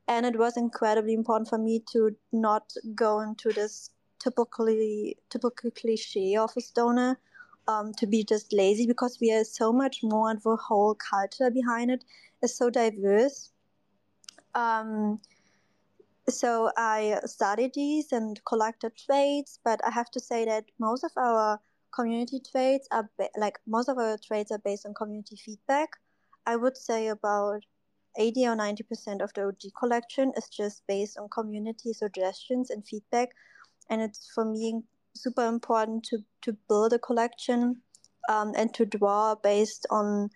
And 0.09 0.25
it 0.25 0.39
was 0.39 0.57
incredibly 0.57 1.13
important 1.13 1.49
for 1.49 1.59
me 1.59 1.85
to 1.93 2.17
not 2.33 2.73
go 2.95 3.21
into 3.21 3.53
this 3.53 3.91
typically 4.19 5.17
typical 5.31 5.71
cliche 5.71 6.37
of 6.37 6.51
a 6.57 6.61
stoner 6.61 7.19
um, 7.69 7.93
to 7.99 8.07
be 8.07 8.25
just 8.25 8.53
lazy 8.53 8.87
because 8.87 9.19
we 9.21 9.31
are 9.33 9.45
so 9.45 9.73
much 9.73 10.01
more 10.03 10.31
and 10.31 10.41
the 10.43 10.57
whole 10.57 10.95
culture 10.95 11.51
behind 11.51 11.91
it 11.91 12.05
is 12.43 12.57
so 12.57 12.71
diverse. 12.71 13.53
Um, 14.55 15.21
so 16.29 16.71
I 16.77 17.21
studied 17.25 17.75
these 17.75 18.13
and 18.13 18.41
collected 18.45 18.93
traits, 18.97 19.59
but 19.65 19.81
I 19.87 19.91
have 19.91 20.11
to 20.13 20.21
say 20.21 20.45
that 20.47 20.65
most 20.79 21.05
of 21.05 21.13
our 21.17 21.61
community 21.93 22.41
traits 22.41 22.89
are 22.91 23.09
ba- 23.19 23.31
like 23.37 23.59
most 23.67 23.89
of 23.89 23.99
our 23.99 24.19
traits 24.19 24.51
are 24.51 24.59
based 24.59 24.87
on 24.87 24.95
community 24.95 25.37
feedback. 25.37 25.91
I 26.47 26.57
would 26.57 26.77
say 26.77 27.09
about 27.09 27.65
80 28.19 28.47
or 28.49 28.57
90% 28.57 29.23
of 29.23 29.33
the 29.35 29.47
OG 29.47 29.73
collection 29.79 30.33
is 30.37 30.49
just 30.49 30.83
based 30.87 31.17
on 31.19 31.29
community 31.29 31.93
suggestions 31.93 32.71
and 32.71 32.87
feedback. 32.87 33.31
And 33.89 34.03
it's 34.03 34.31
for 34.35 34.45
me 34.45 34.83
super 35.15 35.47
important 35.47 36.05
to, 36.05 36.19
to 36.43 36.57
build 36.69 36.93
a 36.93 36.99
collection 36.99 37.81
um, 38.29 38.53
and 38.57 38.73
to 38.75 38.85
draw 38.85 39.35
based 39.35 39.87
on 39.91 40.31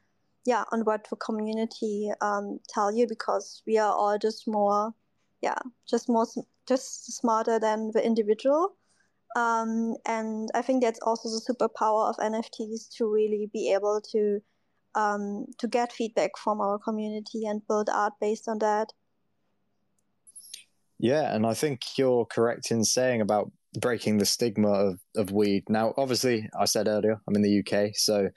yeah 0.45 0.65
on 0.73 0.81
what 0.81 1.07
the 1.09 1.17
community 1.17 2.11
um, 2.21 2.59
tell 2.69 2.93
you 2.93 3.07
because 3.07 3.63
we 3.67 3.79
are 3.79 3.93
all 3.93 4.19
just 4.19 4.49
more 4.49 4.93
yeah 5.41 5.59
just 5.89 6.09
more 6.09 6.27
just 6.67 7.13
smarter 7.17 7.59
than 7.59 7.91
the 7.93 8.05
individual 8.05 8.75
um, 9.37 9.95
and 10.07 10.49
i 10.55 10.63
think 10.63 10.83
that's 10.83 11.01
also 11.03 11.29
the 11.29 11.41
superpower 11.49 12.09
of 12.09 12.17
nfts 12.17 12.89
to 12.97 13.07
really 13.07 13.49
be 13.53 13.73
able 13.73 14.01
to 14.01 14.41
um, 14.95 15.47
to 15.59 15.69
get 15.69 15.93
feedback 15.93 16.33
from 16.37 16.61
our 16.61 16.79
community 16.79 17.47
and 17.47 17.67
build 17.67 17.89
art 17.89 18.15
based 18.21 18.49
on 18.49 18.59
that 18.59 18.89
yeah 20.99 21.35
and 21.35 21.47
i 21.47 21.55
think 21.55 21.81
you're 21.97 22.27
correct 22.27 22.71
in 22.71 22.85
saying 22.85 23.21
about 23.21 23.51
breaking 23.81 24.19
the 24.19 24.27
stigma 24.27 24.69
of, 24.69 24.99
of 25.17 25.31
weed 25.31 25.65
now 25.69 25.95
obviously 25.97 26.49
i 26.59 26.65
said 26.65 26.89
earlier 26.89 27.19
i'm 27.27 27.35
in 27.35 27.43
the 27.43 27.61
uk 27.61 27.91
so 27.95 28.29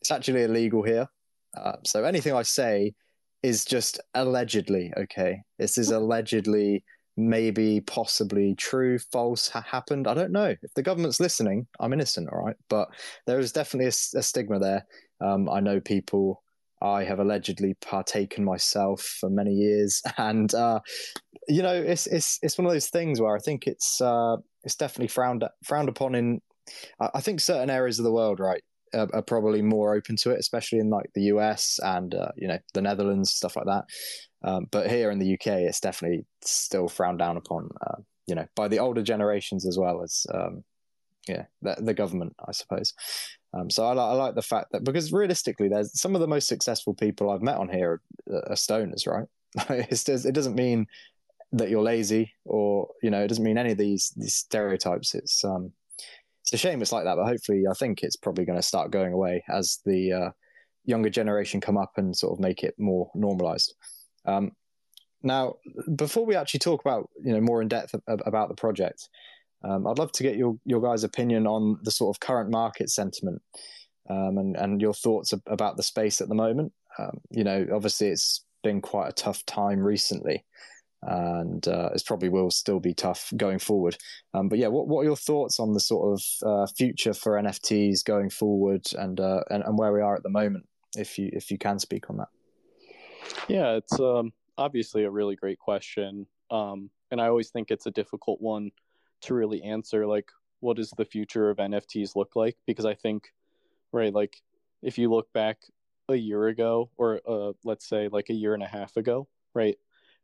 it's 0.00 0.10
actually 0.10 0.42
illegal 0.42 0.82
here 0.82 1.08
uh, 1.56 1.76
so 1.84 2.04
anything 2.04 2.34
I 2.34 2.42
say 2.42 2.94
is 3.42 3.64
just 3.64 4.00
allegedly 4.14 4.92
okay. 4.96 5.42
This 5.58 5.78
is 5.78 5.90
allegedly, 5.90 6.84
maybe, 7.16 7.80
possibly 7.80 8.54
true, 8.54 8.98
false, 8.98 9.48
ha- 9.48 9.64
happened. 9.68 10.06
I 10.06 10.14
don't 10.14 10.32
know. 10.32 10.54
If 10.62 10.74
the 10.74 10.82
government's 10.82 11.20
listening, 11.20 11.66
I'm 11.80 11.92
innocent, 11.92 12.28
all 12.32 12.44
right. 12.44 12.56
But 12.68 12.88
there 13.26 13.38
is 13.38 13.52
definitely 13.52 13.86
a, 13.86 14.18
a 14.18 14.22
stigma 14.22 14.58
there. 14.58 14.86
Um, 15.22 15.48
I 15.48 15.60
know 15.60 15.80
people. 15.80 16.42
I 16.80 17.04
have 17.04 17.20
allegedly 17.20 17.74
partaken 17.80 18.44
myself 18.44 19.02
for 19.20 19.30
many 19.30 19.52
years, 19.52 20.02
and 20.18 20.52
uh, 20.52 20.80
you 21.48 21.62
know, 21.62 21.74
it's 21.74 22.06
it's 22.06 22.38
it's 22.42 22.58
one 22.58 22.66
of 22.66 22.72
those 22.72 22.88
things 22.88 23.20
where 23.20 23.36
I 23.36 23.38
think 23.38 23.66
it's 23.66 24.00
uh, 24.00 24.36
it's 24.64 24.76
definitely 24.76 25.08
frowned 25.08 25.44
frowned 25.64 25.88
upon 25.88 26.14
in. 26.14 26.40
I 27.00 27.20
think 27.20 27.40
certain 27.40 27.70
areas 27.70 27.98
of 27.98 28.04
the 28.04 28.12
world, 28.12 28.38
right? 28.38 28.62
are, 28.94 29.08
are, 29.14 29.22
probably 29.22 29.62
more 29.62 29.94
open 29.94 30.16
to 30.16 30.30
it, 30.30 30.38
especially 30.38 30.78
in 30.78 30.90
like 30.90 31.10
the 31.14 31.24
US 31.24 31.78
and 31.82 32.14
uh, 32.14 32.32
you 32.36 32.48
know 32.48 32.58
the 32.74 32.82
Netherlands, 32.82 33.30
stuff 33.30 33.56
like 33.56 33.66
that. 33.66 33.84
Um, 34.44 34.66
but 34.70 34.90
here 34.90 35.10
in 35.10 35.18
the 35.18 35.34
UK, 35.34 35.46
it's 35.46 35.80
definitely 35.80 36.24
still 36.42 36.88
frowned 36.88 37.20
down 37.20 37.36
upon, 37.36 37.68
uh, 37.86 38.00
you 38.26 38.34
know, 38.34 38.46
by 38.56 38.68
the 38.68 38.80
older 38.80 39.02
generations 39.02 39.66
as 39.66 39.78
well 39.78 40.02
as 40.02 40.26
um, 40.34 40.64
yeah 41.28 41.44
the, 41.62 41.76
the, 41.78 41.94
government, 41.94 42.34
I 42.46 42.52
suppose. 42.52 42.92
Um, 43.54 43.68
so 43.70 43.84
I, 43.84 43.92
I, 43.92 44.12
like 44.14 44.34
the 44.34 44.42
fact 44.42 44.72
that 44.72 44.84
because 44.84 45.12
realistically, 45.12 45.68
there's 45.68 45.98
some 46.00 46.14
of 46.14 46.20
the 46.20 46.28
most 46.28 46.48
successful 46.48 46.94
people 46.94 47.30
I've 47.30 47.42
met 47.42 47.58
on 47.58 47.68
here 47.68 48.00
are, 48.30 48.50
are 48.50 48.54
stoners, 48.54 49.06
right? 49.06 49.26
it 49.70 50.34
doesn't 50.34 50.54
mean 50.54 50.86
that 51.52 51.68
you're 51.68 51.82
lazy 51.82 52.32
or 52.46 52.88
you 53.02 53.10
know 53.10 53.22
it 53.22 53.28
doesn't 53.28 53.44
mean 53.44 53.58
any 53.58 53.72
of 53.72 53.76
these 53.76 54.10
these 54.16 54.34
stereotypes 54.34 55.14
it's 55.14 55.44
um 55.44 55.70
it's 56.42 56.52
a 56.52 56.56
shame 56.56 56.82
it's 56.82 56.92
like 56.92 57.04
that, 57.04 57.16
but 57.16 57.26
hopefully, 57.26 57.64
I 57.70 57.74
think 57.74 58.02
it's 58.02 58.16
probably 58.16 58.44
going 58.44 58.58
to 58.58 58.62
start 58.62 58.90
going 58.90 59.12
away 59.12 59.44
as 59.48 59.78
the 59.86 60.12
uh, 60.12 60.30
younger 60.84 61.08
generation 61.08 61.60
come 61.60 61.78
up 61.78 61.92
and 61.96 62.16
sort 62.16 62.32
of 62.32 62.40
make 62.40 62.64
it 62.64 62.74
more 62.78 63.10
normalized. 63.14 63.74
Um, 64.26 64.52
now, 65.22 65.54
before 65.94 66.26
we 66.26 66.34
actually 66.34 66.60
talk 66.60 66.80
about 66.80 67.08
you 67.22 67.32
know 67.32 67.40
more 67.40 67.62
in 67.62 67.68
depth 67.68 67.94
about 68.06 68.48
the 68.48 68.56
project, 68.56 69.08
um, 69.64 69.86
I'd 69.86 69.98
love 69.98 70.12
to 70.12 70.22
get 70.22 70.36
your 70.36 70.58
your 70.64 70.80
guys' 70.80 71.04
opinion 71.04 71.46
on 71.46 71.78
the 71.82 71.90
sort 71.90 72.14
of 72.14 72.20
current 72.20 72.50
market 72.50 72.90
sentiment 72.90 73.42
um, 74.08 74.38
and 74.38 74.56
and 74.56 74.80
your 74.80 74.94
thoughts 74.94 75.32
about 75.46 75.76
the 75.76 75.82
space 75.82 76.20
at 76.20 76.28
the 76.28 76.34
moment. 76.34 76.72
Um, 76.98 77.18
you 77.30 77.44
know, 77.44 77.66
obviously, 77.72 78.08
it's 78.08 78.44
been 78.62 78.80
quite 78.80 79.08
a 79.08 79.12
tough 79.12 79.44
time 79.46 79.80
recently 79.80 80.44
and 81.02 81.66
uh, 81.66 81.90
it 81.94 82.02
probably 82.06 82.28
will 82.28 82.50
still 82.50 82.78
be 82.78 82.94
tough 82.94 83.32
going 83.36 83.58
forward. 83.58 83.96
Um, 84.34 84.48
but 84.48 84.58
yeah, 84.58 84.68
what, 84.68 84.86
what 84.86 85.00
are 85.00 85.04
your 85.04 85.16
thoughts 85.16 85.58
on 85.58 85.72
the 85.72 85.80
sort 85.80 86.12
of 86.12 86.48
uh, 86.48 86.66
future 86.76 87.12
for 87.12 87.32
NFTs 87.32 88.04
going 88.04 88.30
forward 88.30 88.86
and, 88.96 89.18
uh, 89.18 89.40
and, 89.50 89.64
and 89.64 89.76
where 89.76 89.92
we 89.92 90.00
are 90.00 90.14
at 90.14 90.22
the 90.22 90.30
moment, 90.30 90.66
if 90.96 91.18
you 91.18 91.30
if 91.32 91.50
you 91.50 91.58
can 91.58 91.78
speak 91.78 92.08
on 92.08 92.18
that? 92.18 92.28
Yeah, 93.48 93.72
it's 93.72 93.98
um, 93.98 94.32
obviously 94.56 95.04
a 95.04 95.10
really 95.10 95.34
great 95.34 95.58
question, 95.58 96.26
um, 96.50 96.90
and 97.10 97.20
I 97.20 97.26
always 97.26 97.50
think 97.50 97.70
it's 97.70 97.86
a 97.86 97.90
difficult 97.90 98.40
one 98.40 98.70
to 99.22 99.34
really 99.34 99.62
answer. 99.62 100.06
Like, 100.06 100.30
what 100.60 100.76
does 100.76 100.90
the 100.90 101.04
future 101.04 101.50
of 101.50 101.58
NFTs 101.58 102.16
look 102.16 102.36
like? 102.36 102.56
Because 102.66 102.84
I 102.84 102.94
think, 102.94 103.32
right, 103.92 104.12
like 104.12 104.40
if 104.82 104.98
you 104.98 105.10
look 105.10 105.32
back 105.32 105.58
a 106.08 106.16
year 106.16 106.48
ago, 106.48 106.90
or 106.96 107.20
uh, 107.28 107.52
let's 107.64 107.88
say 107.88 108.08
like 108.08 108.30
a 108.30 108.34
year 108.34 108.54
and 108.54 108.62
a 108.62 108.68
half 108.68 108.96
ago, 108.96 109.28
right 109.54 109.76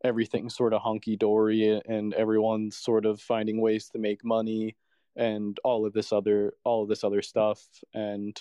everything's 0.04 0.54
sort 0.54 0.72
of 0.72 0.82
hunky 0.82 1.16
dory 1.16 1.80
and 1.86 2.14
everyone's 2.14 2.76
sort 2.76 3.04
of 3.04 3.20
finding 3.20 3.60
ways 3.60 3.88
to 3.88 3.98
make 3.98 4.24
money 4.24 4.76
and 5.16 5.58
all 5.64 5.84
of 5.84 5.92
this 5.92 6.12
other 6.12 6.52
all 6.64 6.82
of 6.82 6.88
this 6.88 7.02
other 7.02 7.22
stuff 7.22 7.60
and 7.94 8.40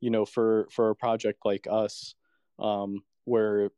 you 0.00 0.10
know 0.10 0.24
for 0.24 0.66
for 0.70 0.90
a 0.90 0.96
project 0.96 1.40
like 1.44 1.66
us 1.70 2.14
um, 2.58 3.02
where 3.24 3.70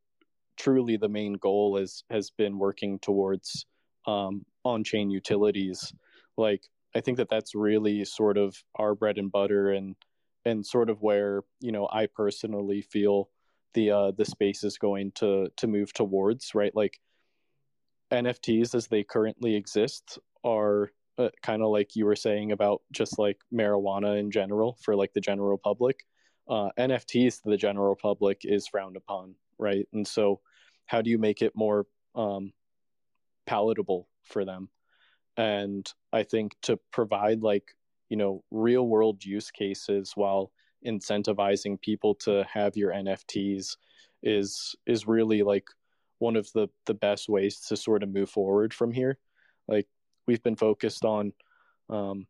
truly 0.56 0.96
the 0.96 1.08
main 1.08 1.34
goal 1.34 1.76
is 1.76 2.04
has 2.10 2.30
been 2.30 2.58
working 2.58 2.98
towards 3.00 3.66
um, 4.06 4.44
on-chain 4.64 5.10
utilities 5.10 5.92
like 6.36 6.62
i 6.94 7.00
think 7.00 7.18
that 7.18 7.28
that's 7.28 7.54
really 7.54 8.04
sort 8.04 8.36
of 8.36 8.56
our 8.76 8.94
bread 8.94 9.18
and 9.18 9.32
butter 9.32 9.70
and 9.72 9.96
and 10.44 10.64
sort 10.64 10.90
of 10.90 11.02
where 11.02 11.42
you 11.60 11.72
know 11.72 11.88
i 11.92 12.06
personally 12.06 12.82
feel 12.82 13.28
the 13.76 13.90
uh 13.90 14.10
the 14.16 14.24
space 14.24 14.64
is 14.64 14.78
going 14.78 15.12
to 15.12 15.48
to 15.56 15.68
move 15.68 15.92
towards 15.92 16.54
right? 16.54 16.74
Like 16.74 16.98
NFTs 18.10 18.74
as 18.74 18.88
they 18.88 19.04
currently 19.04 19.54
exist 19.54 20.18
are 20.42 20.90
uh, 21.18 21.28
kind 21.42 21.62
of 21.62 21.68
like 21.68 21.94
you 21.94 22.06
were 22.06 22.16
saying 22.16 22.52
about 22.52 22.82
just 22.92 23.18
like 23.18 23.38
marijuana 23.52 24.18
in 24.18 24.30
general 24.30 24.78
for 24.82 24.96
like 24.96 25.12
the 25.12 25.20
general 25.20 25.58
public. 25.58 26.04
Uh, 26.48 26.68
nfts 26.78 27.42
to 27.42 27.50
the 27.50 27.56
general 27.56 27.96
public 27.96 28.42
is 28.44 28.68
frowned 28.68 28.96
upon 28.96 29.34
right? 29.58 29.88
And 29.92 30.06
so 30.06 30.40
how 30.86 31.02
do 31.02 31.10
you 31.10 31.18
make 31.18 31.42
it 31.42 31.52
more 31.56 31.86
um, 32.14 32.52
palatable 33.46 34.08
for 34.22 34.44
them 34.44 34.68
and 35.36 35.92
i 36.12 36.22
think 36.22 36.54
to 36.62 36.78
provide 36.92 37.42
like 37.42 37.74
you 38.08 38.16
know 38.16 38.42
real 38.50 38.86
world 38.86 39.24
use 39.24 39.50
cases 39.50 40.12
while 40.14 40.50
incentivizing 40.84 41.80
people 41.80 42.14
to 42.14 42.44
have 42.52 42.76
your 42.76 42.92
nfts 42.92 43.76
is 44.22 44.74
is 44.86 45.06
really 45.06 45.42
like 45.42 45.66
one 46.18 46.36
of 46.36 46.50
the 46.52 46.68
the 46.86 46.94
best 46.94 47.28
ways 47.28 47.60
to 47.60 47.76
sort 47.76 48.02
of 48.02 48.12
move 48.12 48.30
forward 48.30 48.72
from 48.72 48.92
here 48.92 49.18
like 49.68 49.86
we've 50.26 50.42
been 50.42 50.56
focused 50.56 51.04
on 51.04 51.32
um, 51.88 52.26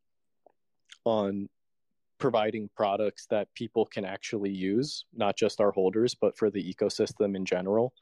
on 1.04 1.48
providing 2.18 2.68
products 2.75 3.26
that 3.26 3.52
people 3.54 3.84
can 3.84 4.04
actually 4.04 4.50
use, 4.50 5.04
not 5.14 5.36
just 5.36 5.60
our 5.60 5.70
holders, 5.70 6.14
but 6.14 6.36
for 6.36 6.50
the 6.50 6.75
ecosystem 6.75 7.36
in 7.36 7.44
general, 7.44 7.92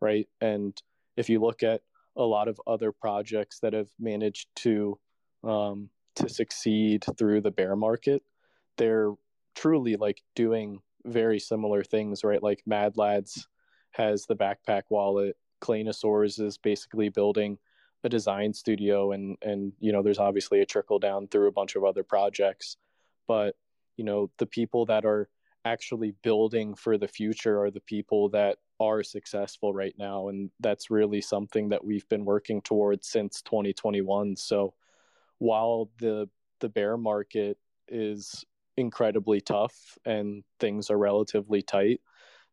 right? 0.00 0.28
And 0.40 0.80
if 1.16 1.28
you 1.28 1.40
look 1.40 1.62
at 1.62 1.82
a 2.16 2.22
lot 2.22 2.48
of 2.48 2.60
other 2.66 2.92
projects 2.92 3.60
that 3.60 3.72
have 3.72 3.88
managed 3.98 4.48
to 4.56 4.98
um, 5.44 5.88
to 6.16 6.28
succeed 6.28 7.04
through 7.16 7.40
the 7.40 7.50
bear 7.50 7.74
market, 7.74 8.22
they're 8.76 9.12
truly 9.54 9.96
like 9.96 10.22
doing 10.34 10.80
very 11.04 11.38
similar 11.38 11.82
things, 11.82 12.22
right? 12.22 12.42
Like 12.42 12.62
Mad 12.66 12.96
Lads 12.96 13.48
has 13.92 14.26
the 14.26 14.36
backpack 14.36 14.82
wallet. 14.90 15.36
Claynosaurz 15.62 16.40
is 16.40 16.58
basically 16.58 17.08
building 17.08 17.58
a 18.04 18.08
design 18.08 18.52
studio 18.52 19.12
and 19.12 19.36
and 19.42 19.72
you 19.78 19.92
know 19.92 20.02
there's 20.02 20.18
obviously 20.18 20.60
a 20.60 20.66
trickle 20.66 20.98
down 20.98 21.28
through 21.28 21.46
a 21.46 21.52
bunch 21.52 21.76
of 21.76 21.84
other 21.84 22.02
projects 22.02 22.76
but 23.28 23.54
you 23.96 24.04
know 24.04 24.30
the 24.38 24.46
people 24.46 24.86
that 24.86 25.04
are 25.04 25.28
actually 25.64 26.14
building 26.22 26.74
for 26.74 26.98
the 26.98 27.08
future 27.08 27.62
are 27.62 27.70
the 27.70 27.80
people 27.80 28.28
that 28.28 28.58
are 28.80 29.02
successful 29.02 29.72
right 29.72 29.94
now 29.98 30.28
and 30.28 30.50
that's 30.60 30.90
really 30.90 31.20
something 31.20 31.68
that 31.68 31.84
we've 31.84 32.08
been 32.08 32.24
working 32.24 32.60
towards 32.60 33.08
since 33.08 33.42
2021 33.42 34.34
so 34.36 34.74
while 35.38 35.88
the 35.98 36.28
the 36.60 36.68
bear 36.68 36.96
market 36.96 37.58
is 37.88 38.44
incredibly 38.76 39.40
tough 39.40 39.96
and 40.04 40.42
things 40.58 40.90
are 40.90 40.98
relatively 40.98 41.62
tight 41.62 42.00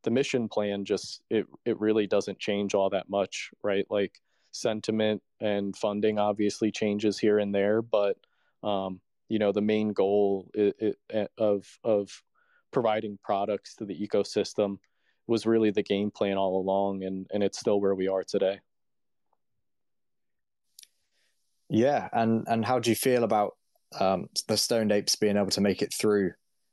the 0.04 0.12
mission 0.12 0.48
plan 0.48 0.86
just 0.86 1.22
it 1.30 1.48
it 1.66 1.80
really 1.80 2.06
doesn't 2.06 2.40
change 2.40 2.76
all 2.76 2.90
that 2.92 3.10
much 3.10 3.52
right? 3.64 3.86
Like 3.90 4.22
sentiment 4.52 5.22
and 5.40 5.76
funding 5.76 6.20
obviously 6.20 6.72
changes 6.72 7.20
here 7.20 7.40
and 7.40 7.54
there, 7.54 7.82
but 7.82 8.18
um, 8.64 9.00
you 9.28 9.40
know 9.40 9.52
the 9.52 9.62
main 9.62 9.94
goal 9.94 10.50
of 11.38 11.80
of 11.84 12.24
providing 12.72 13.18
products 13.24 13.76
to 13.76 13.86
the 13.86 13.96
ecosystem 13.96 14.78
was 15.28 15.46
really 15.46 15.72
the 15.72 15.84
game 15.84 16.12
plan 16.12 16.38
all 16.38 16.60
along, 16.60 17.04
and 17.04 17.28
and 17.32 17.44
it's 17.44 17.60
still 17.60 17.80
where 17.80 17.96
we 17.96 18.08
are 18.08 18.24
today. 18.24 18.60
Yeah, 21.70 22.10
and 22.12 22.46
and 22.48 22.66
how 22.66 22.80
do 22.80 22.90
you 22.90 22.96
feel 22.96 23.24
about 23.24 23.56
um, 24.00 24.28
the 24.48 24.58
stoned 24.58 24.92
apes 24.92 25.16
being 25.16 25.38
able 25.38 25.52
to 25.52 25.62
make 25.62 25.82
it 25.82 25.94
through 25.94 26.32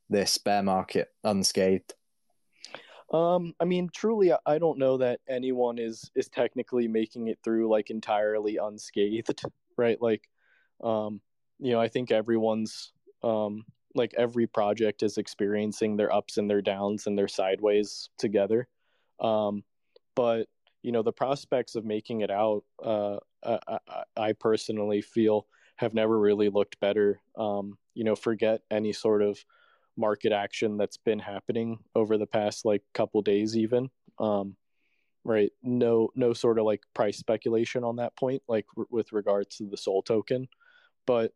this 0.09 0.39
bear 0.39 0.63
market 0.63 1.09
unscathed? 1.25 1.95
Um, 3.13 3.55
I 3.61 3.65
mean, 3.65 3.89
truly, 3.95 4.33
I 4.47 4.59
don't 4.59 4.79
know 4.79 4.97
that 4.97 5.21
anyone 5.29 5.79
is 5.79 6.11
is 6.17 6.29
technically 6.29 6.89
making 6.89 7.29
it 7.29 7.39
through 7.45 7.69
like 7.69 7.91
entirely 7.91 8.57
unscathed, 8.57 9.43
right? 9.77 10.01
Like, 10.01 10.29
um, 10.83 11.21
you 11.59 11.73
know, 11.73 11.81
I 11.81 11.89
think 11.89 12.11
everyone's 12.11 12.93
um, 13.23 13.65
like 13.97 14.15
every 14.17 14.47
project 14.47 15.03
is 15.03 15.19
experiencing 15.19 15.97
their 15.97 16.13
ups 16.13 16.37
and 16.37 16.49
their 16.49 16.63
downs 16.63 17.07
and 17.07 17.19
their 17.19 17.29
sideways 17.29 18.11
together. 18.19 18.69
Um, 19.21 19.65
but 20.15 20.49
you 20.83 20.93
know, 20.93 21.03
the 21.03 21.13
prospects 21.13 21.75
of 21.75 21.85
making 21.85 22.21
it 22.21 22.31
out, 22.31 22.63
uh, 22.85 23.17
I, 23.45 23.79
I 24.17 24.33
personally 24.35 25.03
feel 25.03 25.47
have 25.77 25.95
never 25.95 26.19
really 26.19 26.49
looked 26.49 26.79
better. 26.79 27.21
Um, 27.37 27.77
you 27.95 28.05
know, 28.05 28.15
forget 28.15 28.61
any 28.71 28.93
sort 28.93 29.23
of 29.23 29.45
market 29.97 30.33
action 30.33 30.77
that's 30.77 30.99
been 30.99 31.19
happening 31.19 31.79
over 31.95 32.19
the 32.19 32.27
past 32.27 32.65
like 32.65 32.83
couple 32.93 33.23
days 33.23 33.57
even 33.57 33.89
um 34.19 34.55
right 35.25 35.53
no 35.63 36.11
no 36.15 36.33
sort 36.33 36.59
of 36.59 36.65
like 36.65 36.83
price 36.95 37.17
speculation 37.17 37.83
on 37.83 37.97
that 37.97 38.15
point 38.17 38.43
like 38.47 38.67
r- 38.77 38.85
with 38.91 39.13
regards 39.13 39.57
to 39.57 39.65
the 39.69 39.77
SOL 39.77 40.03
token 40.03 40.47
but 41.07 41.33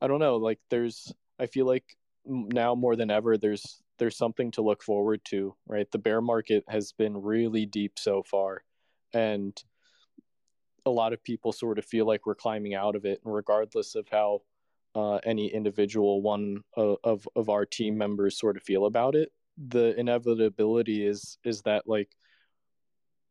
i 0.00 0.06
don't 0.06 0.20
know 0.20 0.36
like 0.36 0.58
there's 0.70 1.12
i 1.42 1.46
feel 1.46 1.66
like 1.66 1.96
now 2.24 2.74
more 2.74 2.96
than 2.96 3.10
ever 3.10 3.36
there's 3.36 3.82
there's 3.98 4.16
something 4.16 4.50
to 4.50 4.62
look 4.62 4.82
forward 4.82 5.20
to 5.24 5.54
right? 5.66 5.90
The 5.90 5.98
bear 5.98 6.20
market 6.20 6.64
has 6.68 6.92
been 6.92 7.16
really 7.16 7.66
deep 7.66 7.98
so 7.98 8.22
far 8.22 8.64
and 9.14 9.56
a 10.84 10.90
lot 10.90 11.12
of 11.12 11.22
people 11.22 11.52
sort 11.52 11.78
of 11.78 11.84
feel 11.84 12.06
like 12.06 12.26
we're 12.26 12.34
climbing 12.34 12.74
out 12.74 12.96
of 12.96 13.04
it 13.04 13.20
and 13.24 13.32
regardless 13.32 13.94
of 13.94 14.08
how 14.10 14.42
uh, 14.94 15.16
any 15.24 15.46
individual 15.46 16.20
one 16.20 16.62
of, 16.76 16.96
of, 17.04 17.28
of 17.36 17.48
our 17.48 17.64
team 17.64 17.96
members 17.96 18.38
sort 18.38 18.56
of 18.56 18.62
feel 18.62 18.86
about 18.86 19.14
it. 19.14 19.30
The 19.68 19.98
inevitability 19.98 21.06
is 21.06 21.38
is 21.44 21.62
that 21.62 21.84
like 21.86 22.10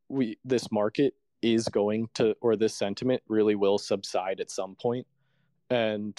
we 0.07 0.37
this 0.45 0.71
market 0.71 1.13
is 1.41 1.67
going 1.67 2.07
to 2.13 2.35
or 2.41 2.55
this 2.55 2.75
sentiment 2.75 3.21
really 3.27 3.55
will 3.55 3.77
subside 3.77 4.39
at 4.39 4.51
some 4.51 4.75
point 4.75 5.05
and 5.69 6.17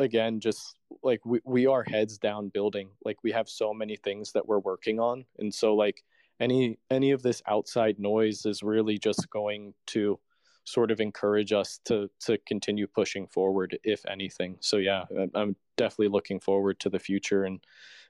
again 0.00 0.40
just 0.40 0.76
like 1.02 1.24
we, 1.24 1.40
we 1.44 1.66
are 1.66 1.84
heads 1.84 2.18
down 2.18 2.48
building. 2.48 2.90
Like 3.04 3.16
we 3.22 3.32
have 3.32 3.48
so 3.48 3.72
many 3.72 3.96
things 3.96 4.32
that 4.32 4.46
we're 4.46 4.58
working 4.58 5.00
on. 5.00 5.24
And 5.38 5.52
so 5.52 5.74
like 5.74 6.02
any 6.40 6.78
any 6.90 7.12
of 7.12 7.22
this 7.22 7.42
outside 7.48 7.98
noise 7.98 8.44
is 8.44 8.62
really 8.62 8.98
just 8.98 9.28
going 9.30 9.74
to 9.88 10.18
sort 10.64 10.90
of 10.90 11.00
encourage 11.00 11.52
us 11.52 11.80
to 11.84 12.10
to 12.20 12.38
continue 12.46 12.86
pushing 12.86 13.26
forward 13.28 13.78
if 13.84 14.04
anything. 14.06 14.56
So 14.60 14.76
yeah 14.76 15.04
i'm 15.34 15.56
definitely 15.76 16.08
looking 16.08 16.40
forward 16.40 16.80
to 16.80 16.90
the 16.90 16.98
future 16.98 17.44
and 17.44 17.60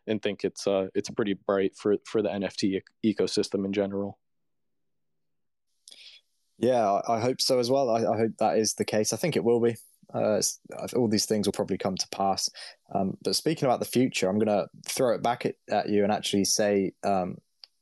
and 0.07 0.22
think 0.22 0.44
it's 0.44 0.66
uh 0.66 0.87
it's 0.94 1.11
pretty 1.11 1.35
bright 1.35 1.77
for 1.77 1.96
for 2.05 2.22
the 2.22 2.29
nft 2.29 2.81
ecosystem 3.05 3.64
in 3.64 3.72
general. 3.72 4.18
Yeah 6.59 7.01
i 7.07 7.20
hope 7.20 7.40
so 7.40 7.59
as 7.59 7.70
well. 7.70 7.90
I, 7.90 8.01
I 8.01 8.16
hope 8.16 8.33
that 8.38 8.59
is 8.59 8.75
the 8.75 8.85
case. 8.85 9.12
I 9.12 9.16
think 9.16 9.37
it 9.37 9.44
will 9.44 9.61
be 9.61 9.77
uh, 10.17 10.41
all 10.97 11.09
these 11.09 11.27
things 11.27 11.47
will 11.47 11.53
probably 11.53 11.79
come 11.79 11.97
to 11.97 12.09
pass. 12.11 12.49
Um, 12.95 13.17
but 13.23 13.37
speaking 13.37 13.67
about 13.67 13.81
the 13.81 13.87
future, 13.87 14.29
I'm 14.29 14.39
going 14.39 14.47
to 14.47 14.67
throw 14.89 15.15
it 15.15 15.23
back 15.23 15.47
at, 15.47 15.55
at 15.71 15.89
you 15.89 16.03
and 16.03 16.13
actually 16.13 16.45
say 16.45 16.93
um, 17.05 17.37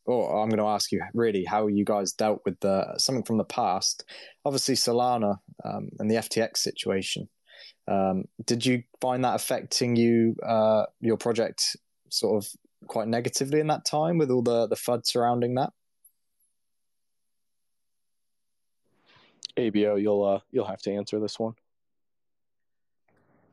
or 0.06 0.42
I'm 0.42 0.48
going 0.48 0.58
to 0.58 0.66
ask 0.66 0.92
you 0.92 1.00
really 1.14 1.44
how 1.44 1.66
you 1.66 1.84
guys 1.84 2.12
dealt 2.12 2.42
with 2.44 2.60
the 2.60 2.94
something 2.98 3.24
from 3.24 3.38
the 3.38 3.44
past. 3.44 4.04
Obviously, 4.44 4.74
Solana 4.74 5.36
um, 5.64 5.88
and 5.98 6.10
the 6.10 6.16
FTX 6.16 6.58
situation. 6.58 7.28
Um, 7.88 8.24
did 8.44 8.64
you 8.64 8.82
find 9.00 9.24
that 9.24 9.34
affecting 9.34 9.96
you, 9.96 10.36
uh, 10.46 10.84
your 11.00 11.16
project, 11.16 11.76
sort 12.10 12.42
of 12.42 12.50
quite 12.86 13.08
negatively 13.08 13.60
in 13.60 13.66
that 13.68 13.84
time 13.84 14.18
with 14.18 14.30
all 14.30 14.42
the 14.42 14.66
the 14.66 14.76
FUD 14.76 15.06
surrounding 15.06 15.54
that? 15.54 15.70
ABO, 19.56 20.00
you'll 20.00 20.24
uh, 20.24 20.40
you'll 20.50 20.66
have 20.66 20.82
to 20.82 20.92
answer 20.92 21.18
this 21.18 21.38
one. 21.38 21.54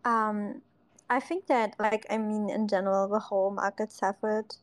Um, 0.06 0.62
I 1.10 1.20
think 1.20 1.48
that, 1.48 1.76
like, 1.80 2.06
I 2.10 2.18
mean, 2.18 2.50
in 2.50 2.68
general, 2.68 3.08
the 3.08 3.20
whole 3.20 3.52
market 3.52 3.92
suffered, 3.92 4.56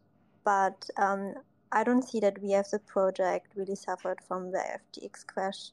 but 0.45 0.89
um, 0.97 1.35
I 1.71 1.85
don't 1.85 2.03
see 2.03 2.21
that 2.21 2.41
we 2.43 2.55
as 2.55 2.73
a 2.73 2.79
project 2.79 3.53
really 3.55 3.75
suffered 3.75 4.21
from 4.27 4.51
the 4.51 4.59
FTX 4.59 5.27
crash 5.27 5.71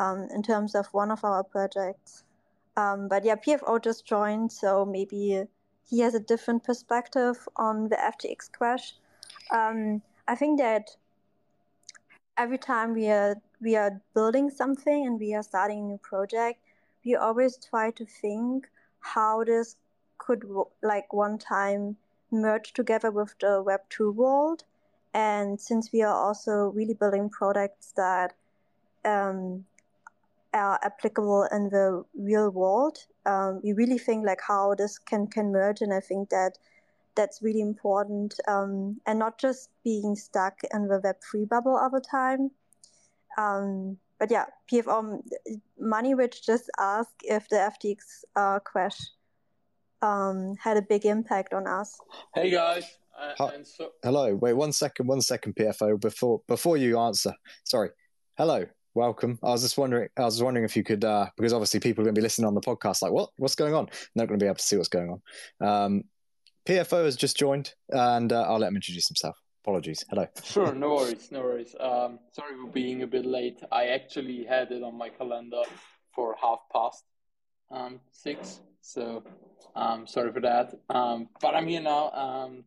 um, 0.00 0.28
in 0.34 0.42
terms 0.42 0.74
of 0.74 0.86
one 0.92 1.10
of 1.10 1.24
our 1.24 1.44
projects. 1.44 2.24
Um, 2.76 3.08
but 3.08 3.24
yeah, 3.24 3.36
PFO 3.36 3.82
just 3.82 4.06
joined, 4.06 4.50
so 4.50 4.84
maybe 4.84 5.44
he 5.88 6.00
has 6.00 6.14
a 6.14 6.20
different 6.20 6.64
perspective 6.64 7.46
on 7.56 7.88
the 7.88 7.96
FTX 7.96 8.50
crash. 8.50 8.94
Um, 9.50 10.02
I 10.26 10.34
think 10.34 10.58
that 10.58 10.88
every 12.36 12.58
time 12.58 12.94
we 12.94 13.08
are 13.08 13.36
we 13.60 13.76
are 13.76 14.00
building 14.14 14.50
something 14.50 15.06
and 15.06 15.20
we 15.20 15.34
are 15.34 15.42
starting 15.42 15.80
a 15.80 15.82
new 15.82 15.98
project, 15.98 16.60
we 17.04 17.14
always 17.14 17.58
try 17.58 17.90
to 17.92 18.04
think 18.04 18.68
how 19.04 19.44
this 19.44 19.76
could 20.18 20.44
like 20.82 21.12
one 21.12 21.38
time 21.38 21.96
merge 22.30 22.72
together 22.72 23.10
with 23.10 23.34
the 23.40 23.62
Web 23.62 23.80
two 23.88 24.10
world 24.10 24.64
and 25.14 25.60
since 25.60 25.92
we 25.92 26.02
are 26.02 26.14
also 26.14 26.72
really 26.74 26.94
building 26.94 27.30
products 27.30 27.92
that 27.96 28.34
um, 29.04 29.64
are 30.52 30.78
applicable 30.82 31.44
in 31.52 31.68
the 31.68 32.04
real 32.14 32.50
world, 32.50 32.98
um, 33.24 33.60
we 33.62 33.72
really 33.72 33.98
think 33.98 34.26
like 34.26 34.40
how 34.46 34.74
this 34.74 34.98
can 34.98 35.28
can 35.28 35.52
merge, 35.52 35.80
and 35.80 35.94
I 35.94 36.00
think 36.00 36.30
that 36.30 36.58
that's 37.14 37.42
really 37.42 37.60
important, 37.60 38.40
um, 38.48 39.00
and 39.06 39.20
not 39.20 39.38
just 39.38 39.70
being 39.84 40.16
stuck 40.16 40.58
in 40.72 40.88
the 40.88 41.00
Web 41.02 41.16
three 41.30 41.44
bubble 41.44 41.76
all 41.76 41.90
the 41.90 42.00
time. 42.00 42.50
Um, 43.38 43.98
but 44.24 44.30
yeah, 44.30 44.46
PFO 44.72 45.20
Money 45.78 46.14
Rich 46.14 46.46
just 46.46 46.70
asked 46.80 47.16
if 47.24 47.46
the 47.50 47.56
FTX 47.56 47.96
uh, 48.34 48.58
crash 48.58 48.98
um, 50.00 50.54
had 50.58 50.78
a 50.78 50.82
big 50.82 51.04
impact 51.04 51.52
on 51.52 51.66
us. 51.66 51.98
Hey 52.34 52.50
guys. 52.50 52.86
Uh, 53.20 53.50
so- 53.64 53.90
Hello. 54.02 54.34
Wait 54.34 54.54
one 54.54 54.72
second. 54.72 55.08
One 55.08 55.20
second, 55.20 55.56
PFO. 55.56 56.00
Before 56.00 56.40
before 56.48 56.78
you 56.78 56.98
answer, 56.98 57.34
sorry. 57.64 57.90
Hello. 58.38 58.64
Welcome. 58.94 59.38
I 59.42 59.50
was 59.50 59.60
just 59.60 59.76
wondering. 59.76 60.08
I 60.16 60.22
was 60.22 60.42
wondering 60.42 60.64
if 60.64 60.74
you 60.74 60.84
could, 60.84 61.04
uh, 61.04 61.26
because 61.36 61.52
obviously 61.52 61.80
people 61.80 62.00
are 62.00 62.06
going 62.06 62.14
to 62.14 62.18
be 62.18 62.22
listening 62.22 62.46
on 62.46 62.54
the 62.54 62.62
podcast. 62.62 63.02
Like, 63.02 63.12
what? 63.12 63.28
What's 63.36 63.56
going 63.56 63.74
on? 63.74 63.86
They're 63.86 64.22
not 64.24 64.28
going 64.28 64.40
to 64.40 64.42
be 64.42 64.48
able 64.48 64.56
to 64.56 64.62
see 64.62 64.78
what's 64.78 64.88
going 64.88 65.20
on. 65.60 65.68
Um, 65.68 66.04
PFO 66.66 67.04
has 67.04 67.16
just 67.16 67.36
joined, 67.36 67.74
and 67.90 68.32
uh, 68.32 68.44
I'll 68.48 68.58
let 68.58 68.68
him 68.68 68.76
introduce 68.76 69.06
himself. 69.06 69.36
Apologies. 69.64 70.04
Hello. 70.10 70.26
Sure. 70.42 70.74
No 70.74 70.90
worries. 70.96 71.32
No 71.32 71.40
worries. 71.40 71.74
Um, 71.80 72.18
sorry 72.32 72.54
for 72.60 72.70
being 72.70 73.02
a 73.02 73.06
bit 73.06 73.24
late. 73.24 73.62
I 73.72 73.86
actually 73.86 74.44
had 74.44 74.70
it 74.70 74.82
on 74.82 74.98
my 74.98 75.08
calendar 75.08 75.62
for 76.14 76.36
half 76.38 76.58
past 76.70 77.02
um, 77.70 77.98
six. 78.10 78.60
So 78.82 79.24
um, 79.74 80.06
sorry 80.06 80.34
for 80.34 80.42
that. 80.42 80.74
Um, 80.90 81.30
but 81.40 81.54
I'm 81.54 81.66
here 81.66 81.80
now. 81.80 82.10
Um, 82.10 82.64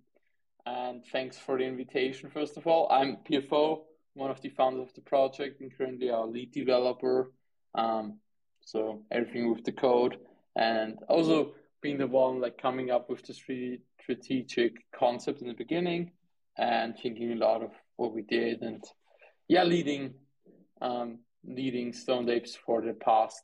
and 0.65 1.05
thanks 1.11 1.37
for 1.37 1.59
the 1.59 1.65
invitation, 1.65 2.31
first 2.31 2.57
of 2.57 2.65
all. 2.65 2.87
I'm 2.89 3.17
PFO, 3.29 3.81
one 4.15 4.31
of 4.31 4.41
the 4.41 4.49
founders 4.49 4.87
of 4.87 4.95
the 4.95 5.01
project, 5.01 5.61
and 5.61 5.71
currently 5.77 6.09
our 6.09 6.25
lead 6.25 6.51
developer. 6.51 7.31
Um, 7.75 8.17
so 8.65 9.03
everything 9.11 9.53
with 9.53 9.63
the 9.63 9.71
code. 9.71 10.17
And 10.55 10.97
also 11.07 11.53
being 11.79 11.99
the 11.99 12.07
one 12.07 12.41
like 12.41 12.59
coming 12.59 12.89
up 12.89 13.07
with 13.07 13.21
the 13.21 13.79
strategic 14.01 14.91
concept 14.91 15.43
in 15.43 15.47
the 15.47 15.53
beginning 15.53 16.13
and 16.57 16.95
thinking 16.97 17.31
a 17.33 17.35
lot 17.35 17.61
of 17.63 17.71
what 17.97 18.13
we 18.13 18.21
did 18.21 18.61
and 18.61 18.83
yeah 19.47 19.63
leading 19.63 20.13
um, 20.81 21.19
leading 21.45 21.93
Stoned 21.93 22.29
Apes 22.29 22.55
for 22.55 22.81
the 22.81 22.93
past 22.93 23.43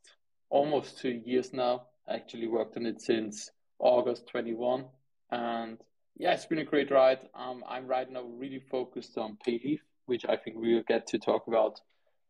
almost 0.49 0.99
two 0.99 1.21
years 1.25 1.51
now. 1.51 1.87
I 2.07 2.15
actually 2.15 2.47
worked 2.47 2.77
on 2.77 2.85
it 2.85 3.01
since 3.01 3.49
August 3.79 4.27
21 4.27 4.85
and 5.31 5.77
yeah 6.17 6.33
it's 6.33 6.45
been 6.45 6.59
a 6.59 6.65
great 6.65 6.91
ride. 6.91 7.27
Um, 7.33 7.63
I'm 7.67 7.87
right 7.87 8.09
now 8.09 8.23
really 8.23 8.59
focused 8.59 9.17
on 9.17 9.37
pay 9.43 9.59
Payleaf 9.59 9.79
which 10.05 10.25
I 10.27 10.35
think 10.35 10.57
we'll 10.59 10.83
get 10.83 11.07
to 11.07 11.17
talk 11.17 11.47
about 11.47 11.79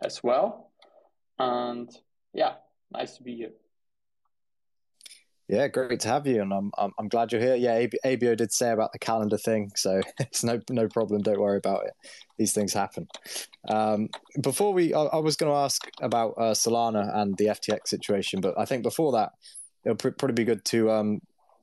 as 0.04 0.22
well. 0.24 0.72
And 1.40 1.90
yeah 2.34 2.54
nice 2.92 3.18
to 3.18 3.24
be 3.24 3.36
here 3.36 3.52
yeah, 5.50 5.68
great 5.68 6.00
to 6.02 6.08
have 6.08 6.26
you, 6.26 6.42
and 6.42 6.54
I'm 6.54 6.72
I'm, 6.78 6.92
I'm 6.98 7.08
glad 7.10 7.32
you're 7.32 7.42
here. 7.42 7.56
Yeah, 7.56 7.86
ABO 8.06 8.38
did 8.38 8.52
say 8.52 8.72
about 8.72 8.94
the 8.94 9.00
calendar 9.00 9.38
thing, 9.38 9.72
so 9.76 10.02
it's 10.20 10.44
no 10.44 10.60
no 10.70 10.88
problem. 10.88 11.22
Don't 11.22 11.40
worry 11.40 11.58
about 11.58 11.86
it. 11.86 11.94
These 12.38 12.54
things 12.54 12.74
happen. 12.74 13.08
Um, 13.70 14.10
before 14.42 14.74
we, 14.74 14.94
I, 14.94 15.04
I 15.04 15.18
was 15.18 15.36
going 15.36 15.52
to 15.52 15.58
ask 15.58 15.88
about 16.02 16.34
uh, 16.38 16.54
Solana 16.54 17.16
and 17.18 17.38
the 17.38 17.46
FTX 17.46 17.88
situation, 17.88 18.42
but 18.42 18.58
I 18.58 18.66
think 18.66 18.84
before 18.84 19.12
that, 19.14 19.32
it'll 19.86 19.98
pr- 19.98 20.10
probably 20.10 20.34
be 20.34 20.46
good 20.46 20.66
to 20.66 20.92
um, 20.92 21.20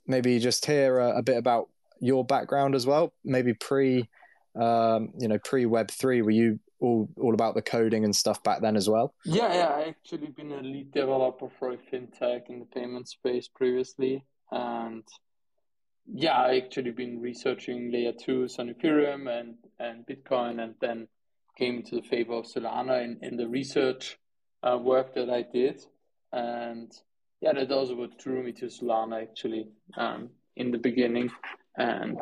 maybe 0.07 0.39
just 0.39 0.65
hear 0.65 0.99
a, 0.99 1.19
a, 1.19 1.23
bit 1.23 1.37
about 1.37 1.69
your 2.01 2.25
background 2.25 2.75
as 2.75 2.87
well. 2.87 3.13
Maybe 3.25 3.55
pre, 3.55 4.09
um, 4.55 5.11
you 5.19 5.29
know, 5.29 5.39
pre 5.39 5.67
Web 5.67 5.91
three. 5.91 6.23
Were 6.23 6.31
you 6.31 6.61
all 6.81 7.09
all 7.17 7.35
about 7.35 7.55
the 7.55 7.63
coding 7.63 8.05
and 8.05 8.15
stuff 8.15 8.43
back 8.43 8.61
then 8.61 8.77
as 8.77 8.89
well? 8.89 9.15
Yeah, 9.25 9.53
yeah. 9.53 9.69
I 9.69 9.83
actually 9.89 10.29
been 10.29 10.53
a 10.53 10.63
lead 10.63 10.93
developer 10.93 11.49
for 11.59 11.73
a 11.73 11.77
fintech 11.77 12.49
in 12.49 12.59
the 12.59 12.65
payment 12.65 13.09
space 13.09 13.49
previously, 13.49 14.25
and 14.51 15.05
yeah, 16.13 16.37
I 16.37 16.57
actually 16.57 16.91
been 16.91 17.21
researching 17.21 17.93
layer 17.93 18.13
twos 18.13 18.59
on 18.59 18.73
Ethereum 18.73 19.29
and 19.29 19.55
and 19.79 20.07
Bitcoin, 20.07 20.63
and 20.63 20.75
then 20.81 21.09
came 21.57 21.77
into 21.77 21.97
the 21.97 22.03
favor 22.03 22.35
of 22.35 22.47
Solana 22.47 23.05
in 23.05 23.19
in 23.23 23.37
the 23.37 23.49
research 23.49 24.19
uh, 24.63 24.79
work 24.79 25.15
that 25.15 25.31
I 25.31 25.43
did, 25.43 25.81
and 26.33 26.91
yeah, 27.41 27.53
that 27.53 27.71
also 27.71 27.95
what 27.95 28.19
drew 28.19 28.43
me 28.43 28.53
to 28.53 28.67
Solana 28.67 29.23
actually 29.23 29.69
um, 29.97 30.31
in 30.57 30.71
the 30.71 30.79
beginning, 30.79 31.31
and 31.77 32.19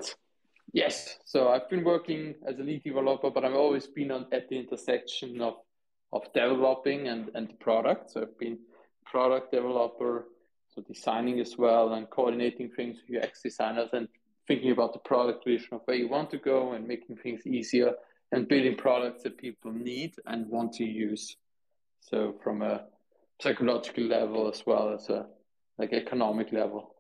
Yes. 0.72 1.18
So 1.24 1.48
I've 1.48 1.68
been 1.70 1.84
working 1.84 2.34
as 2.46 2.58
a 2.58 2.62
lead 2.62 2.84
developer, 2.84 3.30
but 3.30 3.44
I've 3.44 3.54
always 3.54 3.86
been 3.86 4.10
on, 4.10 4.26
at 4.32 4.48
the 4.48 4.58
intersection 4.58 5.40
of, 5.40 5.54
of 6.12 6.22
developing 6.34 7.08
and, 7.08 7.30
and 7.34 7.58
product. 7.60 8.12
So 8.12 8.22
I've 8.22 8.38
been 8.38 8.58
product 9.06 9.52
developer, 9.52 10.26
so 10.74 10.82
designing 10.82 11.40
as 11.40 11.56
well 11.56 11.94
and 11.94 12.08
coordinating 12.10 12.70
things 12.70 12.98
with 13.08 13.24
UX 13.24 13.42
designers 13.42 13.88
and 13.92 14.08
thinking 14.46 14.70
about 14.70 14.92
the 14.92 14.98
product 15.00 15.44
vision 15.44 15.68
of 15.72 15.80
where 15.86 15.96
you 15.96 16.08
want 16.08 16.30
to 16.30 16.38
go 16.38 16.72
and 16.72 16.86
making 16.86 17.16
things 17.16 17.46
easier 17.46 17.92
and 18.32 18.48
building 18.48 18.76
products 18.76 19.22
that 19.22 19.38
people 19.38 19.72
need 19.72 20.14
and 20.26 20.48
want 20.48 20.72
to 20.74 20.84
use. 20.84 21.36
So 22.00 22.34
from 22.42 22.62
a 22.62 22.84
psychological 23.40 24.04
level 24.04 24.48
as 24.48 24.62
well 24.66 24.94
as 24.94 25.08
a 25.08 25.26
like 25.78 25.92
economic 25.92 26.52
level. 26.52 26.94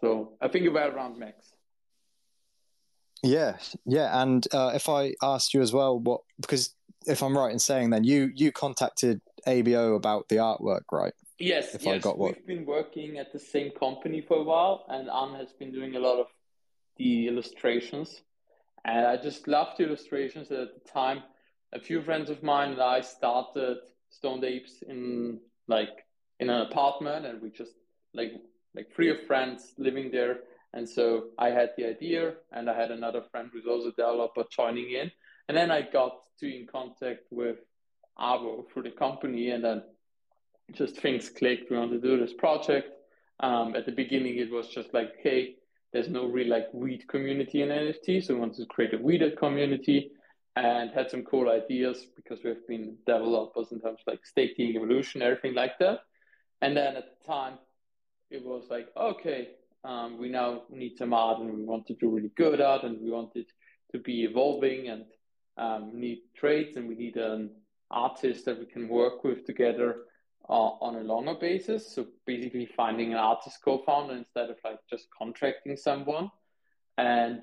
So 0.00 0.32
I 0.40 0.48
think 0.48 0.66
about 0.66 0.94
around 0.94 1.18
max. 1.18 1.52
Yeah, 3.22 3.56
yeah, 3.84 4.22
and 4.22 4.46
uh, 4.52 4.72
if 4.74 4.88
I 4.88 5.14
asked 5.22 5.54
you 5.54 5.60
as 5.60 5.72
well, 5.72 5.98
what 5.98 6.20
because 6.40 6.74
if 7.06 7.22
I'm 7.22 7.36
right 7.36 7.52
in 7.52 7.58
saying, 7.58 7.90
then 7.90 8.04
you 8.04 8.30
you 8.34 8.52
contacted 8.52 9.20
ABO 9.46 9.96
about 9.96 10.28
the 10.28 10.36
artwork, 10.36 10.82
right? 10.92 11.12
Yes, 11.38 11.74
if 11.74 11.84
yes. 11.84 11.94
I 11.94 11.98
got 11.98 12.18
what... 12.18 12.34
We've 12.34 12.46
been 12.46 12.66
working 12.66 13.18
at 13.18 13.32
the 13.32 13.38
same 13.38 13.70
company 13.70 14.20
for 14.20 14.38
a 14.38 14.42
while, 14.42 14.84
and 14.88 15.08
Anne 15.08 15.34
has 15.34 15.52
been 15.52 15.70
doing 15.70 15.94
a 15.94 16.00
lot 16.00 16.18
of 16.18 16.26
the 16.96 17.28
illustrations, 17.28 18.22
and 18.84 19.06
I 19.06 19.16
just 19.16 19.46
loved 19.46 19.78
the 19.78 19.84
illustrations 19.84 20.50
at 20.50 20.74
the 20.74 20.90
time. 20.90 21.22
A 21.72 21.80
few 21.80 22.02
friends 22.02 22.28
of 22.28 22.42
mine 22.42 22.72
and 22.72 22.82
I 22.82 23.02
started 23.02 23.78
Stoned 24.10 24.42
Apes 24.42 24.82
in 24.88 25.38
like 25.68 26.04
in 26.40 26.50
an 26.50 26.62
apartment, 26.62 27.26
and 27.26 27.40
we 27.42 27.50
just 27.50 27.72
like 28.14 28.32
like 28.74 28.90
three 28.94 29.10
of 29.10 29.26
friends 29.26 29.74
living 29.78 30.10
there 30.10 30.38
and 30.74 30.88
so 30.88 31.28
I 31.38 31.48
had 31.50 31.70
the 31.76 31.86
idea, 31.86 32.34
and 32.52 32.68
I 32.68 32.78
had 32.78 32.90
another 32.90 33.22
friend 33.30 33.50
who's 33.52 33.66
also 33.66 33.88
a 33.88 33.92
developer 33.92 34.44
joining 34.50 34.90
in. 34.90 35.10
And 35.48 35.56
then 35.56 35.70
I 35.70 35.82
got 35.82 36.20
to 36.40 36.46
in 36.46 36.66
contact 36.66 37.22
with 37.30 37.56
Avo 38.18 38.70
through 38.70 38.82
the 38.82 38.90
company, 38.90 39.50
and 39.50 39.64
then 39.64 39.82
just 40.72 40.96
things 40.96 41.30
clicked. 41.30 41.70
We 41.70 41.78
want 41.78 41.92
to 41.92 42.00
do 42.00 42.18
this 42.18 42.34
project. 42.34 42.88
Um, 43.40 43.74
at 43.76 43.86
the 43.86 43.92
beginning, 43.92 44.36
it 44.38 44.50
was 44.50 44.68
just 44.68 44.92
like, 44.92 45.14
hey, 45.22 45.56
there's 45.92 46.08
no 46.08 46.26
real 46.26 46.48
like 46.48 46.66
weed 46.74 47.08
community 47.08 47.62
in 47.62 47.70
NFT, 47.70 48.22
so 48.22 48.34
we 48.34 48.40
wanted 48.40 48.58
to 48.58 48.66
create 48.66 48.92
a 48.92 48.98
weeded 48.98 49.38
community, 49.38 50.10
and 50.54 50.90
had 50.90 51.10
some 51.10 51.22
cool 51.22 51.48
ideas 51.48 52.06
because 52.14 52.40
we've 52.44 52.66
been 52.66 52.96
developers 53.06 53.72
in 53.72 53.80
terms 53.80 54.00
of 54.00 54.12
like 54.12 54.26
staking, 54.26 54.76
evolution, 54.76 55.22
everything 55.22 55.54
like 55.54 55.78
that. 55.78 56.00
And 56.60 56.76
then 56.76 56.96
at 56.96 57.04
the 57.04 57.26
time, 57.26 57.58
it 58.30 58.44
was 58.44 58.64
like, 58.68 58.88
okay, 58.96 59.48
um, 59.84 60.18
we 60.18 60.28
now 60.28 60.62
need 60.70 60.96
some 60.96 61.12
art 61.12 61.40
and 61.40 61.52
we 61.54 61.64
want 61.64 61.86
to 61.86 61.94
do 61.94 62.10
really 62.10 62.32
good 62.36 62.60
art 62.60 62.84
and 62.84 63.00
we 63.00 63.10
want 63.10 63.30
it 63.36 63.50
to 63.92 63.98
be 63.98 64.24
evolving 64.24 64.88
and 64.88 65.04
um, 65.56 65.90
need 65.94 66.22
traits 66.36 66.76
and 66.76 66.88
we 66.88 66.94
need 66.94 67.16
an 67.16 67.50
artist 67.90 68.44
that 68.44 68.58
we 68.58 68.66
can 68.66 68.88
work 68.88 69.24
with 69.24 69.44
together 69.44 70.04
uh, 70.48 70.52
on 70.52 70.96
a 70.96 71.00
longer 71.00 71.34
basis. 71.34 71.94
So 71.94 72.06
basically 72.26 72.66
finding 72.76 73.12
an 73.12 73.18
artist 73.18 73.58
co-founder 73.64 74.14
instead 74.14 74.50
of 74.50 74.56
like 74.64 74.78
just 74.88 75.08
contracting 75.16 75.76
someone. 75.76 76.30
And 76.96 77.40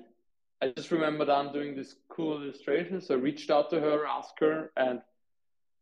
I 0.62 0.72
just 0.76 0.90
remember 0.90 1.30
I'm 1.30 1.52
doing 1.52 1.74
this 1.74 1.96
cool 2.08 2.42
illustration. 2.42 3.00
So 3.00 3.14
I 3.14 3.18
reached 3.18 3.50
out 3.50 3.70
to 3.70 3.80
her, 3.80 4.06
asked 4.06 4.40
her, 4.40 4.72
and 4.76 5.00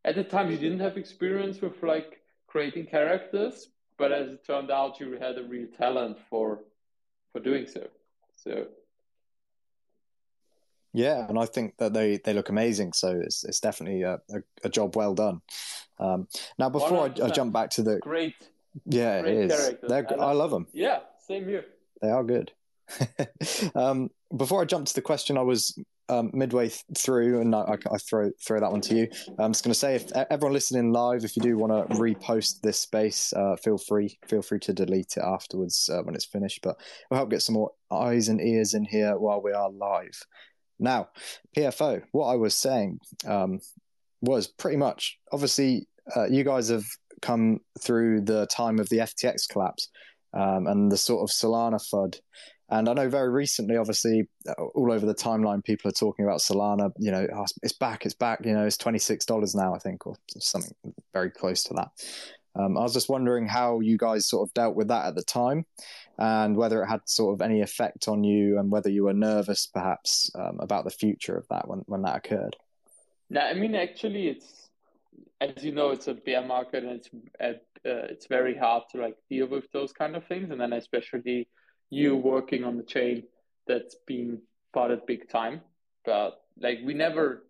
at 0.04 0.16
the 0.16 0.24
time 0.24 0.50
she 0.50 0.58
didn't 0.58 0.80
have 0.80 0.96
experience 0.96 1.60
with 1.60 1.82
like 1.82 2.20
creating 2.46 2.86
characters, 2.86 3.68
but 3.98 4.12
as 4.12 4.28
it 4.30 4.46
turned 4.46 4.70
out, 4.70 5.00
you 5.00 5.12
had 5.20 5.38
a 5.38 5.44
real 5.44 5.66
talent 5.78 6.18
for 6.28 6.60
for 7.32 7.40
doing 7.40 7.66
so. 7.66 7.88
So 8.36 8.66
yeah, 10.94 11.26
and 11.28 11.38
I 11.38 11.46
think 11.46 11.76
that 11.78 11.92
they, 11.92 12.18
they 12.18 12.32
look 12.32 12.48
amazing. 12.48 12.92
So 12.92 13.20
it's 13.20 13.44
it's 13.44 13.60
definitely 13.60 14.02
a, 14.02 14.20
a, 14.30 14.42
a 14.62 14.68
job 14.68 14.96
well 14.96 15.14
done. 15.14 15.42
Um, 15.98 16.28
now, 16.56 16.70
before 16.70 17.00
I, 17.00 17.24
I, 17.24 17.30
jump 17.30 17.52
back 17.52 17.70
to 17.70 17.82
the 17.82 17.98
great, 17.98 18.34
yeah, 18.86 19.20
great 19.20 19.34
it 19.34 19.50
is. 19.50 19.78
They're, 19.82 20.06
I, 20.08 20.14
love, 20.14 20.20
I 20.20 20.32
love 20.32 20.50
them. 20.52 20.68
Yeah, 20.72 21.00
same 21.26 21.46
here. 21.46 21.64
They 22.00 22.10
are 22.10 22.22
good. 22.22 22.52
um, 23.74 24.10
before 24.36 24.62
I 24.62 24.66
jump 24.66 24.86
to 24.86 24.94
the 24.94 25.02
question, 25.02 25.36
I 25.36 25.42
was 25.42 25.76
um, 26.08 26.30
midway 26.34 26.70
through, 26.96 27.40
and 27.40 27.54
I, 27.54 27.76
I, 27.90 27.98
throw 27.98 28.30
throw 28.44 28.60
that 28.60 28.70
one 28.70 28.80
to 28.82 28.94
you. 28.94 29.08
I'm 29.38 29.52
just 29.52 29.64
going 29.64 29.72
to 29.72 29.78
say, 29.78 29.94
if 29.96 30.12
everyone 30.12 30.52
listening 30.52 30.92
live, 30.92 31.24
if 31.24 31.36
you 31.36 31.42
do 31.42 31.56
want 31.56 31.72
to 31.72 31.96
repost 31.96 32.60
this 32.60 32.78
space, 32.78 33.32
uh, 33.32 33.56
feel 33.56 33.78
free 33.78 34.18
feel 34.28 34.42
free 34.42 34.60
to 34.60 34.72
delete 34.72 35.16
it 35.16 35.22
afterwards 35.22 35.88
uh, 35.92 36.02
when 36.02 36.14
it's 36.14 36.26
finished. 36.26 36.60
But 36.62 36.76
we'll 37.10 37.18
help 37.18 37.30
get 37.30 37.42
some 37.42 37.54
more 37.54 37.72
eyes 37.90 38.28
and 38.28 38.40
ears 38.40 38.74
in 38.74 38.84
here 38.84 39.18
while 39.18 39.42
we 39.42 39.52
are 39.52 39.70
live. 39.70 40.20
Now, 40.78 41.08
PFO, 41.56 42.02
what 42.12 42.26
I 42.26 42.36
was 42.36 42.54
saying 42.54 42.98
um, 43.26 43.60
was 44.20 44.48
pretty 44.48 44.76
much 44.76 45.18
obviously 45.32 45.86
uh, 46.16 46.26
you 46.26 46.44
guys 46.44 46.68
have 46.68 46.84
come 47.22 47.60
through 47.80 48.20
the 48.20 48.46
time 48.46 48.78
of 48.78 48.88
the 48.88 48.98
FTX 48.98 49.48
collapse 49.48 49.88
um, 50.34 50.66
and 50.66 50.90
the 50.90 50.96
sort 50.96 51.22
of 51.22 51.34
Solana 51.34 51.80
FUD 51.92 52.18
And 52.70 52.88
I 52.88 52.94
know 52.94 53.08
very 53.08 53.28
recently, 53.28 53.76
obviously, 53.76 54.26
uh, 54.48 54.62
all 54.74 54.90
over 54.90 55.04
the 55.04 55.14
timeline, 55.14 55.62
people 55.62 55.88
are 55.90 55.92
talking 55.92 56.24
about 56.24 56.40
Solana. 56.40 56.92
You 56.98 57.10
know, 57.10 57.26
oh, 57.34 57.44
it's 57.62 57.74
back, 57.74 58.06
it's 58.06 58.14
back. 58.14 58.44
You 58.44 58.54
know, 58.54 58.64
it's 58.64 58.78
twenty 58.78 58.98
six 58.98 59.26
dollars 59.26 59.54
now, 59.54 59.74
I 59.74 59.78
think, 59.78 60.06
or 60.06 60.16
something 60.38 60.74
very 61.12 61.30
close 61.30 61.62
to 61.64 61.74
that. 61.74 61.88
Um, 62.56 62.78
I 62.78 62.82
was 62.82 62.94
just 62.94 63.08
wondering 63.08 63.48
how 63.48 63.80
you 63.80 63.98
guys 63.98 64.26
sort 64.26 64.48
of 64.48 64.54
dealt 64.54 64.76
with 64.76 64.88
that 64.88 65.06
at 65.06 65.14
the 65.14 65.22
time, 65.22 65.66
and 66.18 66.56
whether 66.56 66.82
it 66.82 66.86
had 66.86 67.00
sort 67.04 67.34
of 67.34 67.42
any 67.42 67.60
effect 67.60 68.08
on 68.08 68.24
you, 68.24 68.58
and 68.58 68.70
whether 68.70 68.88
you 68.88 69.04
were 69.04 69.12
nervous, 69.12 69.66
perhaps, 69.66 70.30
um, 70.34 70.58
about 70.60 70.84
the 70.84 70.90
future 70.90 71.36
of 71.36 71.46
that 71.48 71.68
when 71.68 71.80
when 71.86 72.02
that 72.02 72.16
occurred. 72.16 72.56
No, 73.28 73.40
I 73.40 73.54
mean, 73.54 73.74
actually, 73.74 74.28
it's 74.28 74.70
as 75.40 75.62
you 75.62 75.72
know, 75.72 75.90
it's 75.90 76.08
a 76.08 76.14
bear 76.14 76.46
market, 76.46 76.84
and 76.84 76.92
it's 76.92 77.10
uh, 77.40 77.58
it's 77.84 78.26
very 78.26 78.56
hard 78.56 78.84
to 78.92 79.02
like 79.02 79.16
deal 79.28 79.48
with 79.48 79.70
those 79.72 79.92
kind 79.92 80.16
of 80.16 80.26
things, 80.26 80.50
and 80.50 80.60
then 80.60 80.72
especially 80.72 81.48
you 81.94 82.16
working 82.16 82.64
on 82.64 82.76
the 82.76 82.82
chain 82.82 83.24
that's 83.66 83.96
being 84.06 84.40
spotted 84.70 85.06
big 85.06 85.28
time. 85.28 85.60
But 86.04 86.40
like 86.58 86.78
we 86.84 86.94
never 86.94 87.44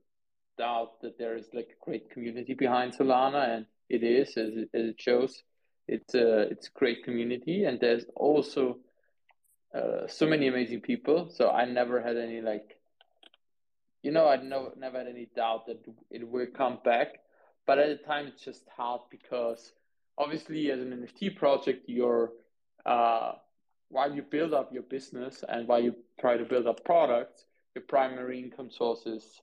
doubt 0.56 1.00
that 1.02 1.18
there 1.18 1.36
is 1.36 1.46
like 1.52 1.70
a 1.70 1.84
great 1.84 2.10
community 2.10 2.54
behind 2.54 2.94
Solana, 2.94 3.56
and 3.56 3.66
it 3.88 4.02
is 4.02 4.28
as 4.36 4.54
it, 4.54 4.68
as 4.74 4.90
it 4.90 5.00
shows. 5.00 5.42
It's 5.88 6.14
a 6.14 6.42
it's 6.42 6.68
a 6.68 6.78
great 6.78 7.04
community, 7.04 7.64
and 7.64 7.78
there's 7.80 8.04
also 8.16 8.78
uh, 9.74 10.06
so 10.06 10.26
many 10.26 10.46
amazing 10.48 10.80
people. 10.80 11.30
So 11.30 11.50
I 11.50 11.64
never 11.64 12.00
had 12.00 12.16
any 12.16 12.40
like, 12.40 12.78
you 14.02 14.12
know, 14.12 14.28
I 14.28 14.36
no, 14.36 14.72
never 14.78 14.98
had 14.98 15.08
any 15.08 15.28
doubt 15.34 15.66
that 15.66 15.84
it 16.10 16.28
will 16.28 16.46
come 16.46 16.78
back. 16.84 17.18
But 17.66 17.78
at 17.78 17.88
the 17.88 18.04
time, 18.04 18.26
it's 18.26 18.44
just 18.44 18.64
hard 18.76 19.00
because 19.10 19.72
obviously, 20.16 20.70
as 20.70 20.80
an 20.80 20.90
NFT 20.92 21.36
project, 21.36 21.84
you're 21.88 22.30
uh, 22.86 23.32
while 23.94 24.12
you 24.12 24.22
build 24.22 24.52
up 24.52 24.72
your 24.72 24.82
business 24.82 25.44
and 25.48 25.68
while 25.68 25.80
you 25.80 25.94
try 26.18 26.36
to 26.36 26.44
build 26.44 26.66
up 26.66 26.84
products, 26.84 27.44
your 27.76 27.84
primary 27.84 28.40
income 28.40 28.68
sources 28.68 29.40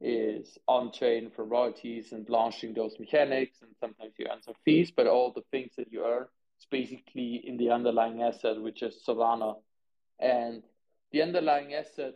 is 0.00 0.56
on 0.66 0.90
chain 0.90 1.30
for 1.36 1.44
royalties 1.44 2.12
and 2.12 2.26
launching 2.30 2.72
those 2.72 2.98
mechanics, 2.98 3.58
and 3.60 3.70
sometimes 3.78 4.14
you 4.18 4.26
earn 4.32 4.42
some 4.42 4.54
fees, 4.64 4.90
but 4.90 5.06
all 5.06 5.32
the 5.34 5.44
things 5.50 5.72
that 5.76 5.92
you 5.92 6.02
earn 6.02 6.24
is 6.58 6.66
basically 6.70 7.42
in 7.44 7.58
the 7.58 7.70
underlying 7.70 8.22
asset, 8.22 8.58
which 8.58 8.82
is 8.82 9.02
Solana. 9.06 9.56
And 10.18 10.62
the 11.12 11.20
underlying 11.20 11.74
asset 11.74 12.14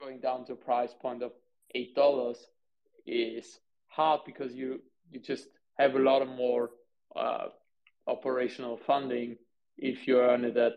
going 0.00 0.20
down 0.20 0.46
to 0.46 0.54
a 0.54 0.56
price 0.56 0.94
point 0.98 1.22
of 1.22 1.32
eight 1.74 1.94
dollars 1.94 2.38
is 3.06 3.60
hard 3.88 4.22
because 4.24 4.54
you 4.54 4.80
you 5.10 5.20
just 5.20 5.48
have 5.78 5.96
a 5.96 5.98
lot 5.98 6.22
of 6.22 6.28
more 6.28 6.70
uh, 7.14 7.48
operational 8.06 8.78
funding 8.86 9.36
if 9.76 10.06
you 10.06 10.20
earn 10.20 10.44
it 10.44 10.56
at 10.56 10.74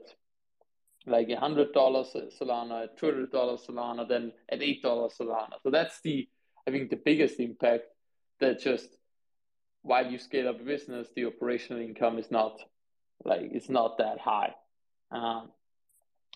like 1.06 1.30
a 1.30 1.40
hundred 1.40 1.74
dollars 1.74 2.16
Solana, 2.40 2.84
at 2.84 2.98
two 2.98 3.08
hundred 3.08 3.32
dollars 3.32 3.62
Solana, 3.68 4.08
then 4.08 4.34
at 4.50 4.62
eight 4.62 4.82
dollars 4.82 5.14
Solana. 5.20 5.54
So 5.64 5.70
that's 5.72 6.02
the 6.02 6.28
I 6.68 6.72
think 6.72 6.90
the 6.90 6.98
biggest 6.98 7.40
impact 7.40 7.86
that 8.40 8.60
just 8.60 8.90
while 9.82 10.06
you 10.06 10.18
scale 10.18 10.50
up 10.50 10.60
a 10.60 10.64
business, 10.64 11.08
the 11.16 11.26
operational 11.26 11.82
income 11.82 12.20
is 12.20 12.30
not 12.30 12.60
like 13.24 13.50
it's 13.52 13.70
not 13.70 13.98
that 13.98 14.20
high. 14.20 14.54
Um, 15.12 15.50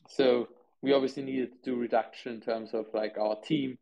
so 0.07 0.47
we 0.81 0.93
obviously 0.93 1.23
needed 1.23 1.51
to 1.51 1.71
do 1.71 1.75
reduction 1.77 2.35
in 2.35 2.41
terms 2.41 2.73
of 2.73 2.85
like 2.93 3.17
our 3.19 3.35
team. 3.41 3.77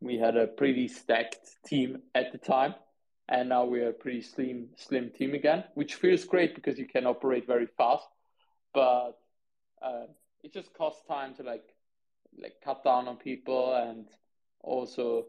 We 0.00 0.18
had 0.18 0.36
a 0.36 0.46
pretty 0.46 0.88
stacked 0.88 1.48
team 1.64 1.98
at 2.14 2.32
the 2.32 2.38
time, 2.38 2.74
and 3.28 3.48
now 3.48 3.64
we're 3.64 3.90
a 3.90 3.92
pretty 3.92 4.22
slim 4.22 4.68
slim 4.76 5.10
team 5.10 5.34
again, 5.34 5.64
which 5.74 5.94
feels 5.94 6.24
great 6.24 6.54
because 6.54 6.78
you 6.78 6.86
can 6.86 7.06
operate 7.06 7.46
very 7.46 7.66
fast. 7.78 8.06
But 8.74 9.12
uh, 9.82 10.06
it 10.42 10.52
just 10.52 10.72
costs 10.74 11.02
time 11.06 11.34
to 11.36 11.42
like 11.42 11.64
like 12.40 12.54
cut 12.64 12.84
down 12.84 13.08
on 13.08 13.16
people. 13.16 13.74
And 13.74 14.06
also 14.60 15.26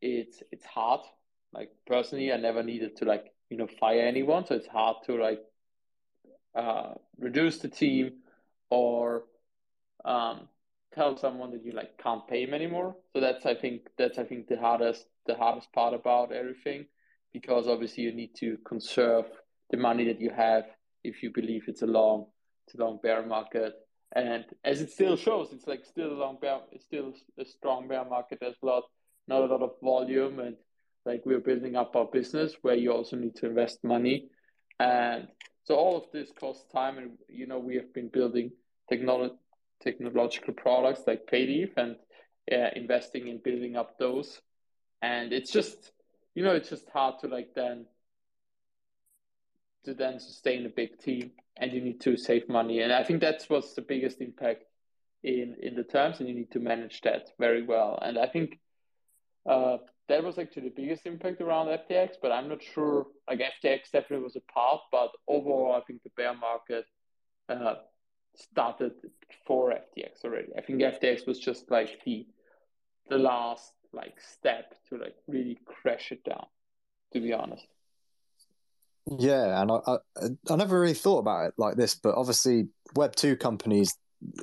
it's 0.00 0.42
it's 0.52 0.66
hard. 0.66 1.00
Like 1.52 1.70
personally 1.86 2.32
i 2.32 2.36
never 2.36 2.62
needed 2.62 2.96
to 2.96 3.04
like 3.04 3.32
you 3.50 3.56
know 3.56 3.66
fire 3.66 4.00
anyone. 4.02 4.46
So 4.46 4.54
it's 4.54 4.66
hard 4.66 4.96
to 5.06 5.16
like 5.16 5.40
uh, 6.54 6.94
reduce 7.18 7.58
the 7.58 7.68
team 7.68 8.12
or 8.70 9.24
um, 10.04 10.48
tell 10.94 11.16
someone 11.16 11.50
that 11.52 11.64
you 11.64 11.72
like 11.72 11.98
can't 11.98 12.26
pay 12.28 12.44
him 12.44 12.54
anymore. 12.54 12.96
So 13.12 13.20
that's 13.20 13.46
i 13.46 13.54
think 13.54 13.88
that's 13.98 14.18
i 14.18 14.24
think 14.24 14.48
the 14.48 14.58
hardest 14.58 15.06
the 15.26 15.34
hardest 15.34 15.72
part 15.72 15.94
about 15.94 16.32
everything 16.32 16.86
because 17.38 17.64
obviously 17.68 18.02
you 18.04 18.12
need 18.12 18.34
to 18.34 18.48
conserve 18.72 19.26
the 19.70 19.76
money 19.76 20.04
that 20.10 20.20
you 20.20 20.30
have 20.30 20.64
if 21.04 21.22
you 21.22 21.30
believe 21.40 21.64
it's 21.66 21.82
a 21.82 21.92
long 21.98 22.26
it's 22.64 22.74
a 22.76 22.82
long 22.84 22.98
bear 23.02 23.20
market 23.26 23.72
and 24.14 24.44
as 24.64 24.80
it 24.80 24.90
still 24.90 25.16
shows, 25.16 25.52
it's 25.52 25.66
like 25.66 25.84
still 25.84 26.12
a 26.12 26.20
long 26.24 26.38
bear, 26.40 26.60
it's 26.72 26.84
still 26.84 27.12
a 27.38 27.44
strong 27.44 27.88
bear 27.88 28.04
market. 28.04 28.38
There's 28.40 28.56
a 28.62 28.66
lot, 28.66 28.84
not 29.26 29.42
a 29.42 29.46
lot 29.46 29.62
of 29.62 29.72
volume, 29.82 30.38
and 30.38 30.56
like 31.04 31.22
we're 31.24 31.40
building 31.40 31.76
up 31.76 31.96
our 31.96 32.06
business 32.06 32.54
where 32.62 32.76
you 32.76 32.92
also 32.92 33.16
need 33.16 33.36
to 33.36 33.46
invest 33.46 33.82
money, 33.84 34.28
and 34.78 35.28
so 35.64 35.74
all 35.74 35.96
of 35.96 36.04
this 36.12 36.30
costs 36.38 36.64
time. 36.72 36.98
And 36.98 37.10
you 37.28 37.46
know, 37.46 37.58
we 37.58 37.74
have 37.76 37.92
been 37.92 38.08
building 38.08 38.52
technology, 38.88 39.34
technological 39.82 40.54
products 40.54 41.02
like 41.06 41.26
Payleaf, 41.30 41.72
and 41.76 41.96
uh, 42.50 42.70
investing 42.76 43.28
in 43.28 43.40
building 43.42 43.76
up 43.76 43.98
those, 43.98 44.40
and 45.02 45.32
it's 45.32 45.50
just, 45.50 45.90
you 46.36 46.44
know, 46.44 46.52
it's 46.52 46.68
just 46.68 46.88
hard 46.90 47.18
to 47.20 47.28
like 47.28 47.54
then 47.54 47.86
to 49.86 49.94
then 49.94 50.20
sustain 50.20 50.66
a 50.66 50.68
big 50.68 50.98
team 50.98 51.30
and 51.56 51.72
you 51.72 51.80
need 51.80 52.00
to 52.02 52.16
save 52.16 52.46
money. 52.48 52.80
And 52.80 52.92
I 52.92 53.02
think 53.02 53.22
that's 53.22 53.48
what's 53.48 53.72
the 53.72 53.80
biggest 53.80 54.20
impact 54.20 54.64
in 55.24 55.56
in 55.62 55.74
the 55.74 55.82
terms, 55.82 56.20
and 56.20 56.28
you 56.28 56.34
need 56.34 56.52
to 56.52 56.60
manage 56.60 57.00
that 57.00 57.30
very 57.38 57.62
well. 57.62 57.98
And 58.02 58.18
I 58.18 58.26
think 58.26 58.60
uh, 59.48 59.78
that 60.10 60.22
was 60.22 60.38
actually 60.38 60.64
the 60.68 60.82
biggest 60.82 61.06
impact 61.06 61.40
around 61.40 61.68
FTX. 61.68 62.16
But 62.20 62.32
I'm 62.32 62.50
not 62.50 62.62
sure. 62.62 63.06
Like 63.26 63.40
FTX 63.40 63.90
definitely 63.90 64.24
was 64.24 64.36
a 64.36 64.52
part, 64.52 64.82
but 64.92 65.12
overall, 65.26 65.72
I 65.72 65.80
think 65.86 66.02
the 66.02 66.10
bear 66.18 66.34
market 66.34 66.84
uh, 67.48 67.76
started 68.34 68.92
for 69.46 69.70
FTX 69.70 70.22
already. 70.22 70.48
I 70.54 70.60
think 70.60 70.82
FTX 70.82 71.26
was 71.26 71.38
just 71.38 71.70
like 71.70 72.02
the 72.04 72.26
the 73.08 73.16
last 73.16 73.72
like 73.92 74.14
step 74.20 74.74
to 74.88 74.98
like 74.98 75.16
really 75.26 75.58
crash 75.64 76.12
it 76.12 76.24
down. 76.24 76.46
To 77.12 77.20
be 77.20 77.32
honest. 77.32 77.66
Yeah, 79.18 79.62
and 79.62 79.70
I, 79.70 79.78
I, 79.86 79.96
I 80.50 80.56
never 80.56 80.80
really 80.80 80.94
thought 80.94 81.18
about 81.18 81.46
it 81.46 81.54
like 81.56 81.76
this, 81.76 81.94
but 81.94 82.16
obviously 82.16 82.68
Web 82.96 83.14
two 83.14 83.36
companies, 83.36 83.96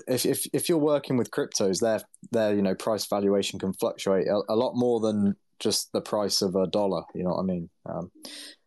if 0.07 0.25
if 0.25 0.47
if 0.53 0.69
you're 0.69 0.77
working 0.77 1.17
with 1.17 1.31
cryptos, 1.31 1.79
their 1.81 2.01
their 2.31 2.55
you 2.55 2.61
know 2.61 2.75
price 2.75 3.05
valuation 3.05 3.59
can 3.59 3.73
fluctuate 3.73 4.27
a, 4.27 4.41
a 4.47 4.55
lot 4.55 4.75
more 4.75 5.01
than 5.01 5.35
just 5.59 5.91
the 5.91 6.01
price 6.01 6.41
of 6.41 6.55
a 6.55 6.67
dollar. 6.67 7.03
You 7.13 7.23
know 7.23 7.31
what 7.31 7.41
I 7.41 7.43
mean? 7.43 7.69
Um, 7.85 8.11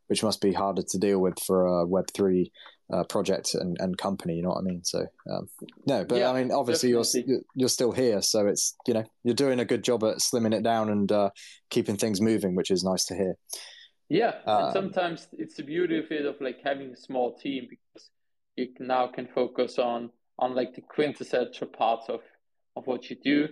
which 0.09 0.23
must 0.23 0.41
be 0.41 0.53
harder 0.53 0.83
to 0.83 0.99
deal 0.99 1.19
with 1.19 1.39
for 1.47 1.67
a 1.67 1.87
Web 1.87 2.07
three 2.15 2.53
uh, 2.92 3.05
project 3.05 3.55
and, 3.55 3.77
and 3.81 3.99
company. 3.99 4.35
You 4.35 4.42
know 4.42 4.51
what 4.51 4.59
I 4.59 4.62
mean? 4.62 4.85
So 4.85 5.07
um, 5.31 5.49
no, 5.87 6.05
but 6.05 6.18
yeah, 6.18 6.31
I 6.31 6.40
mean 6.40 6.53
obviously 6.53 6.92
definitely. 6.92 7.25
you're 7.27 7.40
you're 7.55 7.68
still 7.68 7.92
here, 7.92 8.22
so 8.22 8.46
it's 8.46 8.77
you 8.87 8.94
know 8.94 9.05
you're 9.25 9.35
doing 9.35 9.61
a 9.61 9.64
good 9.64 9.85
job 9.85 10.05
at 10.05 10.18
slimming 10.18 10.55
it 10.55 10.62
down 10.62 10.90
and 10.90 11.11
uh, 11.11 11.31
keeping 11.70 11.96
things 11.96 12.20
moving, 12.20 12.55
which 12.55 12.70
is 12.70 12.85
nice 12.85 13.05
to 13.07 13.14
hear. 13.14 13.37
Yeah, 14.09 14.35
um, 14.46 14.64
and 14.64 14.72
sometimes 14.72 15.29
it's 15.33 15.57
the 15.57 15.64
beauty 15.64 15.99
of 15.99 16.11
it 16.11 16.27
of 16.27 16.40
like 16.40 16.59
having 16.62 16.92
a 16.92 16.96
small 16.96 17.37
team 17.37 17.66
because 17.68 18.11
you 18.57 18.68
now 18.81 19.09
can 19.09 19.27
focus 19.27 19.79
on 19.79 20.11
on 20.38 20.55
like 20.55 20.75
the 20.75 20.83
quintessential 20.83 21.66
parts 21.66 22.09
of 22.09 22.20
of 22.77 22.87
what 22.87 23.11
you 23.11 23.16
do 23.16 23.49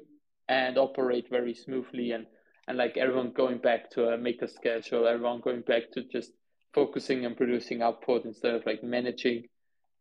and 0.49 0.77
operate 0.77 1.29
very 1.31 1.55
smoothly 1.55 2.13
and 2.13 2.27
and 2.69 2.79
like 2.79 2.97
everyone 2.97 3.33
going 3.33 3.59
back 3.59 3.91
to 3.91 4.09
a 4.09 4.19
maker 4.19 4.47
schedule, 4.47 5.07
everyone 5.07 5.41
going 5.41 5.63
back 5.63 5.91
to 5.93 6.03
just 6.05 6.33
focusing 6.75 7.25
and 7.25 7.37
producing 7.37 7.83
output 7.83 8.25
instead 8.25 8.55
of 8.55 8.67
like 8.67 8.83
managing. 8.83 9.45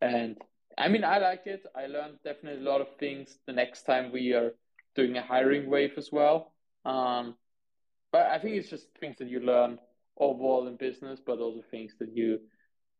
And 0.01 0.37
I 0.77 0.87
mean, 0.87 1.03
I 1.03 1.19
like 1.19 1.43
it. 1.45 1.65
I 1.75 1.87
learned 1.87 2.17
definitely 2.23 2.65
a 2.65 2.69
lot 2.69 2.81
of 2.81 2.87
things 2.99 3.37
the 3.45 3.53
next 3.53 3.83
time 3.83 4.11
we 4.11 4.33
are 4.33 4.53
doing 4.95 5.17
a 5.17 5.21
hiring 5.21 5.69
wave 5.69 5.93
as 5.97 6.11
well. 6.11 6.53
Um, 6.85 7.35
but 8.11 8.27
I 8.27 8.39
think 8.39 8.55
it's 8.55 8.69
just 8.69 8.87
things 8.99 9.17
that 9.19 9.29
you 9.29 9.39
learn 9.39 9.79
overall 10.17 10.67
in 10.67 10.75
business, 10.75 11.19
but 11.25 11.39
also 11.39 11.61
things 11.71 11.93
that 11.99 12.15
you 12.15 12.39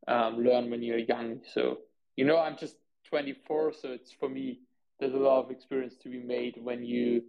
um, 0.08 0.44
learn 0.44 0.70
when 0.70 0.82
you're 0.82 0.98
young. 0.98 1.42
So, 1.54 1.80
you 2.16 2.26
know, 2.26 2.38
I'm 2.38 2.58
just 2.58 2.76
24, 3.10 3.74
so 3.74 3.90
it's 3.92 4.12
for 4.12 4.30
me, 4.30 4.60
there's 5.00 5.14
a 5.14 5.18
lot 5.18 5.44
of 5.44 5.52
experience 5.52 5.96
to 6.04 6.10
be 6.10 6.20
made 6.20 6.56
when 6.62 6.84
you 6.84 7.24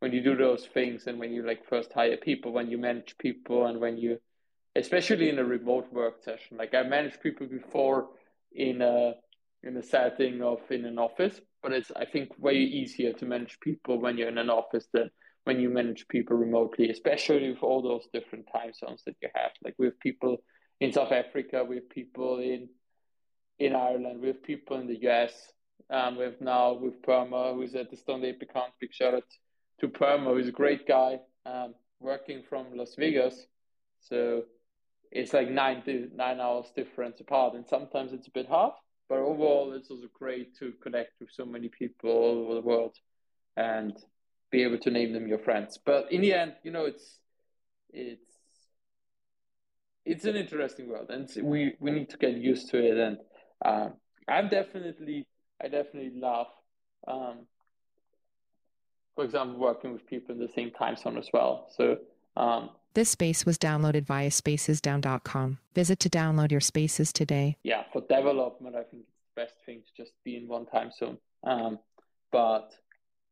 when 0.00 0.12
you 0.12 0.22
do 0.22 0.36
those 0.36 0.66
things 0.66 1.06
and 1.06 1.18
when 1.18 1.32
you 1.32 1.44
like 1.44 1.68
first 1.68 1.92
hire 1.92 2.16
people, 2.16 2.52
when 2.52 2.70
you 2.70 2.78
manage 2.78 3.16
people, 3.18 3.66
and 3.66 3.80
when 3.80 3.96
you, 3.96 4.18
especially 4.76 5.28
in 5.28 5.38
a 5.38 5.44
remote 5.44 5.92
work 5.92 6.22
session. 6.22 6.56
Like 6.56 6.74
I 6.74 6.82
managed 6.82 7.20
people 7.20 7.46
before 7.46 8.08
in 8.52 8.82
a 8.82 9.14
in 9.62 9.76
a 9.76 9.82
setting 9.82 10.40
of 10.42 10.60
in 10.70 10.84
an 10.84 10.98
office, 10.98 11.40
but 11.62 11.72
it's 11.72 11.90
I 11.96 12.04
think 12.04 12.30
way 12.38 12.54
easier 12.54 13.12
to 13.14 13.26
manage 13.26 13.58
people 13.60 14.00
when 14.00 14.16
you're 14.16 14.28
in 14.28 14.38
an 14.38 14.50
office 14.50 14.86
than 14.92 15.10
when 15.44 15.60
you 15.60 15.70
manage 15.70 16.06
people 16.08 16.36
remotely, 16.36 16.90
especially 16.90 17.50
with 17.50 17.62
all 17.62 17.82
those 17.82 18.06
different 18.12 18.46
time 18.52 18.72
zones 18.72 19.02
that 19.06 19.16
you 19.22 19.28
have. 19.34 19.50
Like 19.64 19.74
we 19.78 19.86
have 19.86 19.98
people 20.00 20.38
in 20.80 20.92
South 20.92 21.12
Africa, 21.12 21.64
we 21.64 21.76
have 21.76 21.88
people 21.88 22.38
in 22.38 22.68
in 23.58 23.74
Ireland, 23.74 24.20
we 24.20 24.28
have 24.28 24.42
people 24.42 24.78
in 24.78 24.86
the 24.86 25.08
US. 25.08 25.32
Um, 25.90 26.16
we 26.16 26.24
have 26.24 26.40
now 26.40 26.74
with 26.74 27.00
Perma, 27.02 27.54
who's 27.54 27.74
at 27.74 27.90
the 27.90 28.26
Ape 28.26 28.42
account. 28.42 28.72
Big 28.80 28.92
shout 28.92 29.14
out 29.14 29.24
to 29.80 29.88
Perma, 29.88 30.34
who's 30.34 30.48
a 30.48 30.52
great 30.52 30.86
guy, 30.86 31.18
um, 31.46 31.74
working 31.98 32.42
from 32.48 32.66
Las 32.74 32.94
Vegas. 32.96 33.46
So 34.00 34.42
it's 35.10 35.32
like 35.32 35.50
nine 35.50 35.82
nine 36.14 36.40
hours 36.40 36.66
difference 36.74 37.20
apart, 37.20 37.54
and 37.54 37.66
sometimes 37.66 38.12
it's 38.12 38.28
a 38.28 38.30
bit 38.30 38.48
hard. 38.48 38.72
But 39.08 39.18
overall, 39.18 39.72
it's 39.72 39.90
also 39.90 40.06
great 40.12 40.56
to 40.58 40.72
connect 40.82 41.18
with 41.20 41.30
so 41.32 41.46
many 41.46 41.68
people 41.68 42.10
all 42.10 42.44
over 42.44 42.54
the 42.54 42.60
world, 42.60 42.94
and 43.56 43.96
be 44.50 44.62
able 44.62 44.78
to 44.78 44.90
name 44.90 45.12
them 45.12 45.26
your 45.26 45.38
friends. 45.38 45.78
But 45.84 46.12
in 46.12 46.20
the 46.20 46.34
end, 46.34 46.54
you 46.62 46.70
know, 46.70 46.84
it's 46.84 47.18
it's 47.90 48.20
it's 50.04 50.24
an 50.24 50.36
interesting 50.36 50.88
world, 50.88 51.10
and 51.10 51.28
we 51.42 51.74
we 51.80 51.90
need 51.90 52.10
to 52.10 52.18
get 52.18 52.34
used 52.34 52.70
to 52.70 52.78
it. 52.78 52.98
And 52.98 53.18
um, 53.64 53.94
I'm 54.28 54.48
definitely 54.48 55.26
I 55.62 55.68
definitely 55.68 56.12
love, 56.14 56.48
um, 57.06 57.46
for 59.14 59.24
example, 59.24 59.58
working 59.58 59.92
with 59.92 60.06
people 60.06 60.34
in 60.34 60.40
the 60.40 60.52
same 60.54 60.70
time 60.70 60.96
zone 60.96 61.18
as 61.18 61.28
well. 61.32 61.68
So. 61.76 61.96
Um, 62.36 62.70
this 62.98 63.10
space 63.10 63.46
was 63.46 63.56
downloaded 63.56 64.04
via 64.06 64.28
spacesdown.com. 64.28 65.58
Visit 65.72 66.00
to 66.00 66.10
download 66.10 66.50
your 66.50 66.60
spaces 66.60 67.12
today. 67.12 67.56
Yeah, 67.62 67.84
for 67.92 68.00
development, 68.00 68.74
I 68.74 68.82
think 68.82 69.04
it's 69.04 69.14
the 69.36 69.40
best 69.42 69.54
thing 69.64 69.82
to 69.86 70.02
just 70.02 70.14
be 70.24 70.36
in 70.36 70.48
one 70.48 70.66
time 70.66 70.90
zone. 70.90 71.18
Um, 71.44 71.78
but 72.32 72.72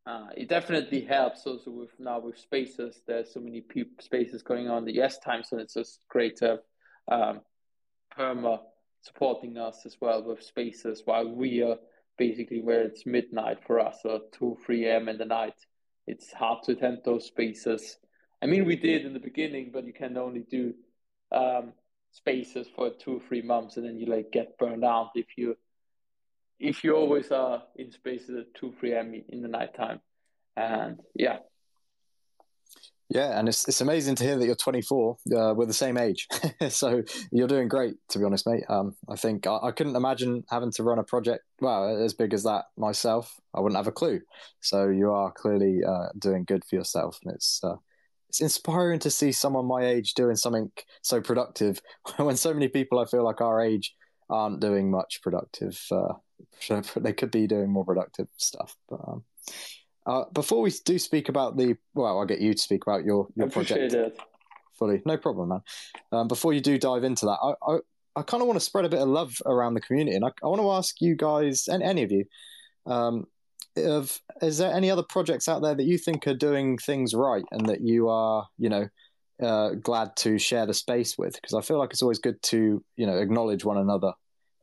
uh, 0.07 0.29
it 0.37 0.49
definitely 0.49 1.01
helps 1.01 1.49
also 1.49 1.73
with 1.73 1.91
now 1.99 2.21
with 2.21 2.39
spaces. 2.39 3.01
There's 3.09 3.35
so 3.35 3.41
many 3.41 3.61
people, 3.61 4.05
spaces 4.05 4.41
going 4.41 4.71
on 4.71 4.85
the 4.85 5.03
US 5.03 5.19
time 5.19 5.43
zone. 5.43 5.59
It's 5.59 5.75
just 5.75 5.99
great 6.09 6.37
to 6.37 6.47
have 6.47 6.61
um, 7.09 7.41
Perma 8.17 8.61
supporting 9.01 9.59
us 9.59 9.85
as 9.85 9.97
well 10.01 10.23
with 10.23 10.45
spaces 10.45 11.03
while 11.05 11.29
we 11.29 11.65
are 11.65 11.79
basically 12.17 12.61
where 12.61 12.83
it's 12.83 13.05
midnight 13.05 13.59
for 13.67 13.81
us 13.81 13.99
or 14.05 14.21
2 14.39 14.59
3 14.65 14.87
a.m 14.87 15.09
in 15.09 15.19
the 15.19 15.25
night 15.25 15.55
it's 16.07 16.33
hard 16.33 16.63
to 16.65 16.73
attend 16.73 16.99
those 17.05 17.27
spaces 17.27 17.99
i 18.47 18.49
mean 18.49 18.65
we 18.65 18.77
did 18.77 19.05
in 19.05 19.13
the 19.13 19.19
beginning 19.19 19.71
but 19.73 19.85
you 19.85 19.93
can 19.93 20.17
only 20.17 20.45
do 20.49 20.73
um, 21.33 21.73
spaces 22.13 22.69
for 22.75 22.91
two 22.91 23.17
or 23.17 23.21
three 23.27 23.43
months 23.43 23.77
and 23.77 23.85
then 23.85 23.99
you 23.99 24.07
like 24.07 24.31
get 24.31 24.57
burned 24.59 24.85
out 24.85 25.11
if 25.17 25.27
you 25.37 25.57
if 26.61 26.85
you 26.85 26.95
always 26.95 27.33
are 27.33 27.63
in 27.75 27.91
spaces 27.91 28.37
at 28.39 28.55
2 28.55 28.75
3 28.79 28.93
a.m 28.93 29.25
in 29.29 29.43
the 29.43 29.49
nighttime 29.49 30.01
and 30.57 31.01
yeah 31.15 31.39
yeah, 33.09 33.39
and 33.39 33.49
it's 33.49 33.69
it's 33.69 33.81
amazing 33.81 34.17
to 34.17 34.25
hear 34.25 34.37
that 34.37 34.47
you're 34.47 34.57
24. 34.57 35.17
Uh, 35.33 35.55
we're 35.55 35.67
the 35.67 35.73
same 35.73 35.97
age, 35.97 36.27
so 36.69 37.05
you're 37.31 37.47
doing 37.47 37.69
great. 37.69 37.95
To 38.11 38.19
be 38.19 38.25
honest, 38.25 38.49
mate. 38.49 38.65
Um, 38.69 38.97
I 39.09 39.15
think 39.15 39.47
I, 39.47 39.59
I, 39.63 39.71
couldn't 39.71 39.95
imagine 39.95 40.43
having 40.51 40.73
to 40.73 40.83
run 40.83 40.99
a 40.99 41.05
project 41.05 41.45
well 41.61 42.03
as 42.05 42.15
big 42.15 42.35
as 42.35 42.43
that 42.43 42.65
myself. 42.77 43.33
I 43.55 43.61
wouldn't 43.61 43.77
have 43.77 43.87
a 43.87 43.93
clue. 43.93 44.21
So 44.61 44.89
you 44.89 45.13
are 45.13 45.31
clearly 45.31 45.85
uh, 45.85 46.09
doing 46.19 46.43
good 46.45 46.65
for 46.65 46.75
yourself, 46.75 47.21
and 47.25 47.33
it's 47.33 47.61
uh, 47.63 47.77
it's 48.29 48.41
inspiring 48.41 48.99
to 49.01 49.11
see 49.11 49.33
someone 49.33 49.67
my 49.67 49.85
age 49.85 50.15
doing 50.15 50.37
something 50.37 50.71
so 51.03 51.21
productive 51.21 51.81
when 52.17 52.37
so 52.37 52.53
many 52.53 52.69
people 52.69 52.99
I 52.99 53.07
feel 53.07 53.25
like 53.25 53.41
our 53.41 53.61
age 53.61 53.95
aren't 54.29 54.61
doing 54.61 54.91
much 54.91 55.21
productive. 55.23 55.81
Uh, 55.91 56.15
they 56.97 57.13
could 57.13 57.31
be 57.31 57.47
doing 57.47 57.71
more 57.71 57.85
productive 57.85 58.29
stuff, 58.37 58.77
but. 58.89 59.01
Um, 59.07 59.25
uh, 60.07 60.25
before 60.33 60.63
we 60.63 60.71
do 60.85 60.99
speak 60.99 61.29
about 61.29 61.57
the, 61.57 61.77
well, 61.95 62.19
I'll 62.19 62.27
get 62.27 62.41
you 62.41 62.55
to 62.55 62.61
speak 62.61 62.87
about 62.87 63.05
your 63.05 63.27
your 63.35 63.51
project 63.51 63.93
it. 63.93 64.17
fully. 64.79 65.03
No 65.05 65.17
problem, 65.17 65.49
man. 65.49 65.61
Um, 66.13 66.29
before 66.29 66.53
you 66.53 66.61
do 66.61 66.79
dive 66.79 67.03
into 67.03 67.27
that, 67.27 67.39
I 67.43 67.55
I, 67.73 67.79
I 68.15 68.23
kind 68.23 68.41
of 68.41 68.47
want 68.47 68.59
to 68.59 68.65
spread 68.65 68.85
a 68.85 68.89
bit 68.89 69.01
of 69.01 69.09
love 69.09 69.37
around 69.47 69.75
the 69.75 69.81
community, 69.81 70.17
and 70.17 70.25
I, 70.25 70.29
I 70.45 70.47
want 70.47 70.61
to 70.61 70.71
ask 70.71 71.01
you 71.01 71.17
guys 71.17 71.67
and 71.67 71.83
any 71.83 72.05
of 72.05 72.13
you, 72.13 72.25
um, 72.87 73.27
of 73.77 74.21
is 74.43 74.59
there 74.59 74.73
any 74.73 74.91
other 74.91 75.03
projects 75.03 75.49
out 75.49 75.63
there 75.63 75.75
that 75.75 75.85
you 75.85 75.99
think 75.99 76.27
are 76.27 76.35
doing 76.35 76.79
things 76.79 77.15
right 77.15 77.45
and 77.51 77.67
that 77.67 77.81
you 77.81 78.09
are, 78.09 78.47
you 78.59 78.69
know, 78.69 78.89
uh, 79.43 79.71
glad 79.71 80.17
to 80.17 80.39
share 80.39 80.67
the 80.67 80.75
space 80.75 81.17
with? 81.19 81.35
Because 81.35 81.55
I 81.55 81.61
feel 81.61 81.79
like 81.79 81.91
it's 81.91 82.03
always 82.03 82.19
good 82.19 82.41
to, 82.45 82.83
you 82.97 83.07
know, 83.07 83.19
acknowledge 83.19 83.65
one 83.65 83.79
another, 83.79 84.13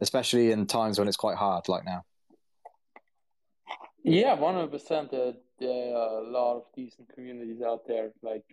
especially 0.01 0.51
in 0.51 0.65
times 0.65 0.99
when 0.99 1.07
it's 1.07 1.17
quite 1.17 1.37
hard, 1.37 1.67
like 1.67 1.85
now. 1.85 2.03
Yeah, 4.03 4.33
one 4.33 4.55
hundred 4.55 4.71
percent. 4.71 5.11
There 5.11 5.95
are 5.95 6.19
a 6.19 6.29
lot 6.29 6.57
of 6.57 6.63
decent 6.75 7.07
communities 7.13 7.61
out 7.61 7.87
there. 7.87 8.11
Like, 8.21 8.43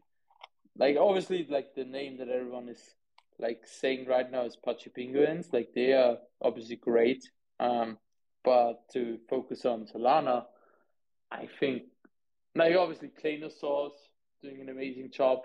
like 0.79 0.97
obviously, 0.97 1.47
like 1.51 1.75
the 1.75 1.85
name 1.85 2.19
that 2.19 2.29
everyone 2.29 2.69
is 2.69 2.95
like 3.41 3.63
saying 3.65 4.07
right 4.07 4.31
now 4.31 4.45
is 4.45 4.57
Pudgy 4.57 4.91
Penguins. 4.91 5.49
Like 5.53 5.71
they 5.75 5.93
are 5.93 6.19
obviously 6.41 6.77
great. 6.77 7.29
Um, 7.59 7.99
but 8.45 8.89
to 8.93 9.19
focus 9.29 9.65
on 9.65 9.87
Solana, 9.87 10.45
I 11.31 11.49
think 11.59 11.83
like 12.55 12.75
obviously 12.77 13.11
Claynosaurz 13.23 13.93
doing 14.43 14.61
an 14.61 14.69
amazing 14.69 15.11
job. 15.11 15.41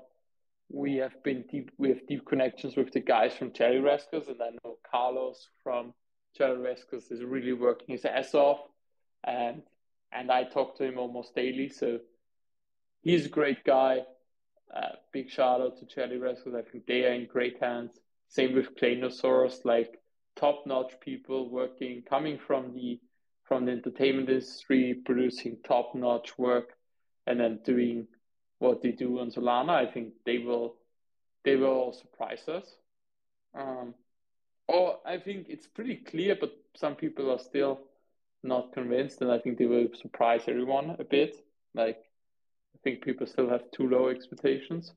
We 0.70 0.96
have 0.96 1.22
been 1.24 1.44
deep. 1.50 1.72
We 1.78 1.90
have 1.90 2.08
deep 2.08 2.26
connections 2.26 2.76
with 2.76 2.92
the 2.92 3.00
guys 3.00 3.34
from 3.36 3.54
Cherry 3.54 3.80
Rescuers, 3.80 4.28
and 4.28 4.42
I 4.42 4.50
know 4.64 4.78
Carlos 4.90 5.50
from 5.64 5.94
Cherry 6.36 6.58
Rescuers 6.58 7.12
is 7.12 7.24
really 7.24 7.54
working 7.54 7.88
his 7.90 8.06
ass 8.06 8.34
off, 8.34 8.60
and 9.24 9.62
and 10.12 10.32
I 10.32 10.46
talk 10.46 10.78
to 10.78 10.84
him 10.84 10.98
almost 10.98 11.36
daily. 11.36 11.70
So 11.70 12.00
he's 13.02 13.28
a 13.28 13.30
great 13.30 13.64
guy. 13.64 14.00
Uh, 14.76 14.96
big 15.14 15.30
shout 15.30 15.62
out 15.62 15.78
to 15.80 15.86
Cherry 15.86 16.18
Rescuers. 16.18 16.56
I 16.56 16.70
think 16.70 16.88
they 16.88 17.06
are 17.06 17.14
in 17.14 17.28
great 17.28 17.62
hands. 17.62 18.00
Same 18.28 18.56
with 18.56 18.76
Claynosaurz, 18.76 19.64
like 19.66 20.00
top 20.36 20.66
notch 20.66 20.94
people 21.00 21.50
working, 21.50 22.04
coming 22.08 22.38
from 22.38 22.74
the 22.74 23.00
from 23.44 23.66
the 23.66 23.72
entertainment 23.72 24.28
industry, 24.28 24.96
producing 25.06 25.58
top 25.64 25.94
notch 25.94 26.38
work, 26.38 26.74
and 27.28 27.40
then 27.40 27.60
doing 27.64 28.08
what 28.60 28.82
they 28.82 28.92
do 28.92 29.20
on 29.20 29.30
Solana. 29.30 29.70
I 29.70 29.86
think 29.86 30.14
they 30.26 30.40
will 30.40 30.76
they 31.44 31.56
will 31.56 31.94
surprise 31.94 32.48
us. 32.48 32.66
Um, 33.54 33.94
or 34.68 35.00
I 35.06 35.18
think 35.20 35.48
it's 35.50 35.68
pretty 35.68 35.98
clear, 35.98 36.36
but 36.40 36.52
some 36.76 36.96
people 36.96 37.32
are 37.32 37.40
still 37.40 37.80
not 38.44 38.74
convinced, 38.74 39.22
and 39.22 39.32
I 39.32 39.38
think 39.40 39.58
they 39.58 39.66
will 39.66 39.88
surprise 39.94 40.42
everyone 40.48 40.96
a 41.00 41.04
bit. 41.04 41.36
Like, 41.74 41.98
I 42.76 42.78
think 42.84 43.04
people 43.04 43.28
still 43.28 43.50
have 43.50 43.70
too 43.72 43.88
low 43.88 44.10
expectations. 44.10 44.92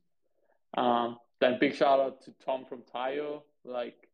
Um, 0.77 1.19
then 1.41 1.59
big 1.61 1.75
shout 1.75 2.01
out 2.01 2.23
to 2.23 2.33
Tom 2.45 2.65
from 2.69 2.83
Tayo. 2.95 3.43
Like, 3.65 4.08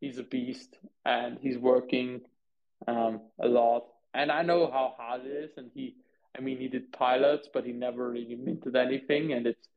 he's 0.00 0.18
a 0.18 0.22
beast, 0.22 0.76
and 1.04 1.38
he's 1.40 1.58
working 1.58 2.22
um, 2.86 3.20
a 3.40 3.48
lot. 3.48 3.84
And 4.14 4.30
I 4.30 4.42
know 4.42 4.70
how 4.70 4.94
hard 4.96 5.26
it 5.26 5.30
is, 5.30 5.50
and 5.56 5.70
he, 5.74 5.96
I 6.36 6.40
mean, 6.40 6.58
he 6.58 6.68
did 6.68 6.92
pilots, 6.92 7.48
but 7.52 7.64
he 7.64 7.72
never 7.72 8.10
really 8.10 8.36
minted 8.36 8.76
anything, 8.76 9.32
and 9.32 9.46
it's 9.46 9.68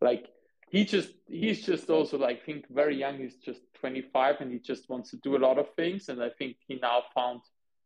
like 0.00 0.28
he 0.70 0.84
just 0.84 1.10
he's 1.26 1.64
just 1.64 1.88
also 1.88 2.18
like 2.18 2.42
I 2.42 2.44
think 2.44 2.66
very 2.70 2.96
young. 2.96 3.18
He's 3.18 3.36
just 3.36 3.60
25, 3.80 4.36
and 4.40 4.52
he 4.52 4.58
just 4.58 4.88
wants 4.88 5.10
to 5.10 5.16
do 5.16 5.36
a 5.36 5.38
lot 5.38 5.58
of 5.58 5.74
things, 5.74 6.08
and 6.08 6.22
I 6.22 6.30
think 6.30 6.56
he 6.66 6.78
now 6.80 7.02
found 7.14 7.40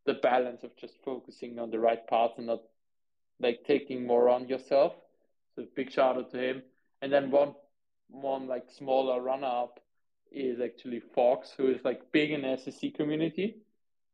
the 0.05 0.15
balance 0.15 0.65
of 0.65 0.77
just 0.77 0.95
focusing 1.05 1.59
on 1.59 1.71
the 1.71 1.79
right 1.79 2.05
parts 2.09 2.35
and 2.39 2.49
not 2.49 2.63
like 3.41 3.61
taking 3.67 4.07
more 4.07 4.29
on 4.29 4.49
yourself. 4.49 4.95
So 5.55 5.65
big 5.77 5.93
shout 5.93 6.17
out 6.17 6.31
to 6.33 6.39
him. 6.39 6.63
And 7.01 7.13
then 7.13 7.31
one 7.31 7.55
one 8.09 8.47
like 8.47 8.71
smaller 8.71 9.21
runner 9.21 9.47
up 9.47 9.81
is 10.35 10.61
actually 10.61 11.01
Fox, 11.15 11.53
who 11.57 11.69
is 11.69 11.85
like 11.85 12.13
big 12.13 12.31
in 12.31 12.43
SAC 12.59 12.95
community, 12.95 13.57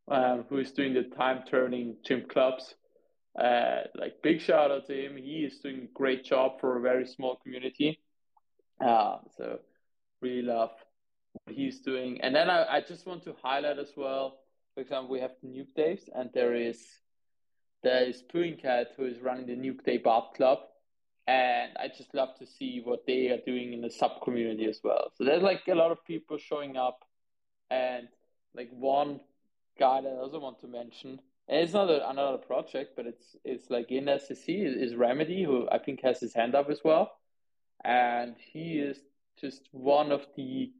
um, 0.09 0.45
who 0.49 0.59
is 0.59 0.73
doing 0.73 0.95
the 0.95 1.05
time 1.05 1.45
turning 1.49 1.97
gym 2.05 2.25
clubs. 2.29 2.75
Uh, 3.39 3.83
like 3.95 4.23
big 4.23 4.41
shout 4.41 4.71
out 4.71 4.87
to 4.87 4.95
him. 4.95 5.17
He 5.17 5.45
is 5.45 5.59
doing 5.59 5.83
a 5.83 5.93
great 5.95 6.25
job 6.25 6.61
for 6.61 6.77
a 6.77 6.81
very 6.81 7.07
small 7.07 7.37
community. 7.37 8.01
Uh, 8.81 9.19
so 9.37 9.59
really 10.21 10.43
love 10.43 10.71
what 11.45 11.55
he's 11.55 11.81
doing. 11.81 12.21
And 12.21 12.35
then 12.35 12.51
I, 12.51 12.65
I 12.77 12.81
just 12.81 13.07
want 13.07 13.25
to 13.25 13.35
highlight 13.43 13.79
as 13.79 13.93
well 13.97 14.39
for 14.79 14.83
example, 14.83 15.11
we 15.11 15.19
have 15.19 15.33
the 15.43 15.49
Nuked 15.49 15.77
Apes, 15.77 16.09
and 16.15 16.31
there 16.33 16.55
is 16.55 16.79
there 17.83 18.05
is 18.05 18.23
Pooing 18.33 18.63
Cat 18.63 18.93
who 18.97 19.07
is 19.07 19.19
running 19.19 19.47
the 19.47 19.57
Nuke 19.57 19.83
Day 19.83 19.99
Bart 19.99 20.35
Club, 20.37 20.61
and 21.29 21.73
I 21.79 21.89
just 21.89 22.15
love 22.15 22.31
to 22.39 22.47
see 22.47 22.81
what 22.83 23.07
they 23.07 23.29
are 23.29 23.41
doing 23.45 23.75
in 23.75 23.83
the 23.83 23.91
sub 23.91 24.23
community 24.23 24.65
as 24.65 24.81
well. 24.83 25.13
So 25.15 25.25
there's 25.25 25.43
like 25.43 25.61
a 25.69 25.75
lot 25.75 25.93
of 25.93 26.03
people 26.07 26.39
showing 26.39 26.79
up, 26.79 27.05
and 27.71 28.09
like 28.55 28.71
one 28.73 29.21
guy 29.79 30.01
that 30.01 30.09
I 30.09 30.17
also 30.17 30.41
want 30.41 30.59
to 30.61 30.67
mention, 30.67 31.21
and 31.47 31.61
it's 31.61 31.75
not 31.75 31.91
a, 31.91 32.09
another 32.09 32.39
project, 32.39 32.95
but 32.97 33.07
it's 33.07 33.37
it's 33.45 33.69
like 33.69 33.91
in 33.91 34.07
SAC 34.07 34.49
is 34.49 34.95
Remedy, 34.95 35.45
who 35.45 35.69
I 35.71 35.79
think 35.79 36.01
has 36.03 36.19
his 36.19 36.33
hand 36.33 36.55
up 36.55 36.71
as 36.71 36.81
well, 36.83 37.13
and 37.85 38.35
he 38.53 38.79
is 38.79 38.99
just 39.39 39.69
one 39.73 40.11
of 40.11 40.23
the 40.35 40.73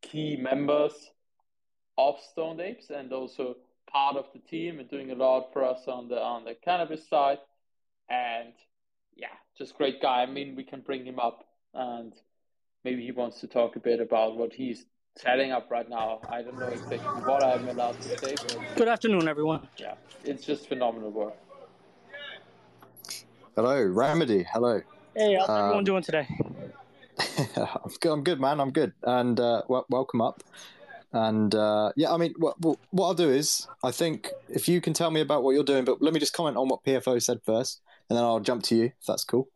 key 0.00 0.38
members 0.40 1.10
of 1.98 2.20
Stoned 2.30 2.60
Apes 2.60 2.90
and 2.90 3.12
also 3.12 3.56
part 3.90 4.14
of 4.14 4.26
the 4.32 4.38
team 4.38 4.78
and 4.78 4.88
doing 4.88 5.10
a 5.10 5.16
lot 5.16 5.52
for 5.52 5.64
us 5.64 5.88
on 5.88 6.08
the 6.08 6.20
on 6.20 6.44
the 6.44 6.54
cannabis 6.54 7.08
side. 7.08 7.38
And 8.08 8.54
yeah, 9.18 9.26
just 9.58 9.76
great 9.76 10.00
guy. 10.00 10.22
I 10.22 10.26
mean, 10.26 10.54
we 10.56 10.64
can 10.64 10.80
bring 10.80 11.04
him 11.04 11.18
up 11.18 11.44
and 11.74 12.12
maybe 12.84 13.02
he 13.04 13.12
wants 13.12 13.40
to 13.40 13.46
talk 13.46 13.76
a 13.76 13.80
bit 13.80 14.00
about 14.00 14.36
what 14.36 14.52
he's 14.52 14.86
setting 15.16 15.50
up 15.52 15.70
right 15.70 15.88
now. 15.88 16.20
I 16.30 16.42
don't 16.42 16.58
know 16.58 16.68
exactly 16.68 17.20
what 17.24 17.42
I'm 17.44 17.68
allowed 17.68 18.00
to 18.00 18.16
say. 18.18 18.34
But 18.36 18.76
Good 18.76 18.88
afternoon, 18.88 19.28
everyone. 19.28 19.68
yeah, 19.76 19.94
it's 20.24 20.44
just 20.44 20.68
phenomenal 20.68 21.10
work. 21.10 21.34
Hello, 23.56 23.82
Remedy. 23.84 24.46
Hello. 24.52 24.80
Hey, 25.16 25.34
how's 25.34 25.48
Um, 25.48 25.56
everyone 25.64 25.84
doing 25.84 26.02
today? 26.02 26.28
I'm 27.56 27.90
good, 28.00 28.12
I'm 28.12 28.22
good, 28.22 28.40
man. 28.40 28.60
I'm 28.60 28.70
good. 28.70 28.92
And 29.02 29.38
uh, 29.40 29.62
w- 29.62 29.84
welcome 29.90 30.20
up. 30.20 30.44
And 31.12 31.52
uh, 31.54 31.90
yeah, 31.96 32.12
I 32.12 32.18
mean, 32.18 32.34
what, 32.38 32.60
what, 32.60 32.78
what 32.90 33.06
I'll 33.08 33.14
do 33.14 33.30
is, 33.30 33.66
I 33.82 33.90
think 33.90 34.30
if 34.48 34.68
you 34.68 34.80
can 34.80 34.92
tell 34.92 35.10
me 35.10 35.20
about 35.20 35.42
what 35.42 35.52
you're 35.56 35.64
doing, 35.64 35.84
but 35.84 36.00
let 36.00 36.14
me 36.14 36.20
just 36.20 36.32
comment 36.34 36.56
on 36.56 36.68
what 36.68 36.84
PFO 36.84 37.20
said 37.20 37.40
first, 37.44 37.80
and 38.08 38.16
then 38.16 38.24
I'll 38.24 38.40
jump 38.40 38.62
to 38.64 38.76
you 38.76 38.84
if 38.86 39.06
that's 39.06 39.24
cool. 39.24 39.48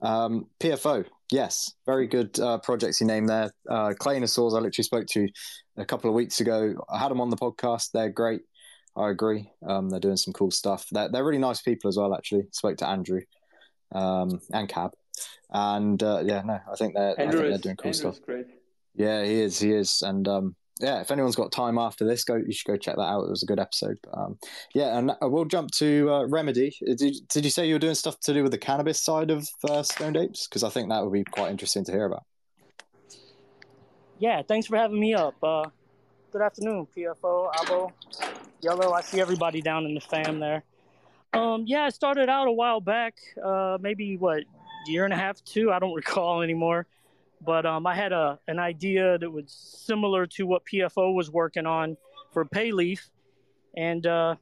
Um, 0.00 0.46
PFO, 0.60 1.04
yes, 1.30 1.72
very 1.86 2.06
good 2.06 2.38
uh, 2.38 2.58
projects 2.58 3.00
you 3.00 3.06
named 3.06 3.28
there. 3.28 3.50
Uh, 3.68 3.86
I 3.86 3.92
literally 3.92 4.70
spoke 4.70 5.06
to 5.08 5.28
a 5.76 5.84
couple 5.84 6.08
of 6.10 6.14
weeks 6.14 6.40
ago. 6.40 6.74
I 6.88 6.98
had 6.98 7.10
them 7.10 7.20
on 7.20 7.30
the 7.30 7.36
podcast. 7.36 7.90
They're 7.92 8.10
great. 8.10 8.42
I 8.96 9.10
agree. 9.10 9.50
Um, 9.66 9.88
they're 9.88 10.00
doing 10.00 10.16
some 10.16 10.32
cool 10.32 10.50
stuff. 10.50 10.86
They're, 10.90 11.08
they're 11.08 11.24
really 11.24 11.38
nice 11.38 11.62
people 11.62 11.88
as 11.88 11.96
well, 11.96 12.14
actually. 12.14 12.48
Spoke 12.52 12.76
to 12.78 12.88
Andrew 12.88 13.20
um, 13.92 14.40
and 14.52 14.68
Cab. 14.68 14.92
And 15.50 16.02
uh, 16.02 16.22
yeah, 16.24 16.42
no, 16.42 16.58
I 16.70 16.76
think 16.76 16.94
they're, 16.94 17.12
I 17.12 17.14
think 17.14 17.32
Andrew 17.32 17.48
they're 17.48 17.58
doing 17.58 17.76
cool 17.76 17.88
Andrew 17.88 18.12
stuff. 18.12 18.22
great. 18.22 18.46
Yeah, 18.94 19.24
he 19.24 19.40
is. 19.40 19.58
He 19.60 19.72
is. 19.72 20.02
And 20.02 20.26
um, 20.26 20.56
yeah, 20.80 21.00
if 21.00 21.10
anyone's 21.10 21.36
got 21.36 21.52
time 21.52 21.78
after 21.78 22.04
this, 22.04 22.24
go. 22.24 22.36
You 22.36 22.52
should 22.52 22.66
go 22.66 22.76
check 22.76 22.96
that 22.96 23.02
out. 23.02 23.24
It 23.24 23.30
was 23.30 23.42
a 23.42 23.46
good 23.46 23.58
episode. 23.58 23.98
Um, 24.12 24.38
yeah, 24.74 24.96
and 24.96 25.10
uh, 25.10 25.16
we'll 25.22 25.44
jump 25.44 25.70
to 25.72 26.10
uh, 26.10 26.26
Remedy. 26.26 26.76
Did, 26.84 27.14
did 27.28 27.44
you 27.44 27.50
say 27.50 27.66
you 27.66 27.74
were 27.74 27.80
doing 27.80 27.94
stuff 27.94 28.20
to 28.20 28.34
do 28.34 28.42
with 28.42 28.52
the 28.52 28.58
cannabis 28.58 29.00
side 29.00 29.30
of 29.30 29.48
uh, 29.68 29.82
Apes? 30.00 30.46
Because 30.46 30.62
I 30.62 30.68
think 30.68 30.88
that 30.90 31.02
would 31.02 31.12
be 31.12 31.24
quite 31.24 31.50
interesting 31.50 31.84
to 31.84 31.92
hear 31.92 32.04
about. 32.04 32.24
Yeah, 34.18 34.42
thanks 34.42 34.66
for 34.66 34.76
having 34.76 34.98
me 34.98 35.14
up. 35.14 35.34
Uh, 35.42 35.64
good 36.32 36.42
afternoon, 36.42 36.86
PFO, 36.96 37.52
Abo, 37.54 37.92
Yellow. 38.60 38.92
I 38.92 39.00
see 39.00 39.20
everybody 39.20 39.60
down 39.60 39.84
in 39.84 39.94
the 39.94 40.00
fam 40.00 40.40
there. 40.40 40.64
Um, 41.34 41.64
yeah, 41.66 41.84
I 41.84 41.90
started 41.90 42.28
out 42.28 42.48
a 42.48 42.52
while 42.52 42.80
back, 42.80 43.16
uh, 43.42 43.78
maybe 43.80 44.16
what 44.16 44.44
year 44.86 45.04
and 45.04 45.12
a 45.12 45.16
half, 45.16 45.42
two. 45.44 45.70
I 45.70 45.78
don't 45.78 45.94
recall 45.94 46.42
anymore. 46.42 46.86
But 47.44 47.66
um, 47.66 47.86
I 47.86 47.94
had 47.94 48.12
a 48.12 48.38
an 48.48 48.58
idea 48.58 49.18
that 49.18 49.30
was 49.30 49.52
similar 49.52 50.26
to 50.26 50.46
what 50.46 50.62
PFO 50.66 51.14
was 51.14 51.30
working 51.30 51.66
on 51.66 51.96
for 52.32 52.44
Payleaf, 52.44 53.10
and 53.76 54.06
uh, 54.06 54.34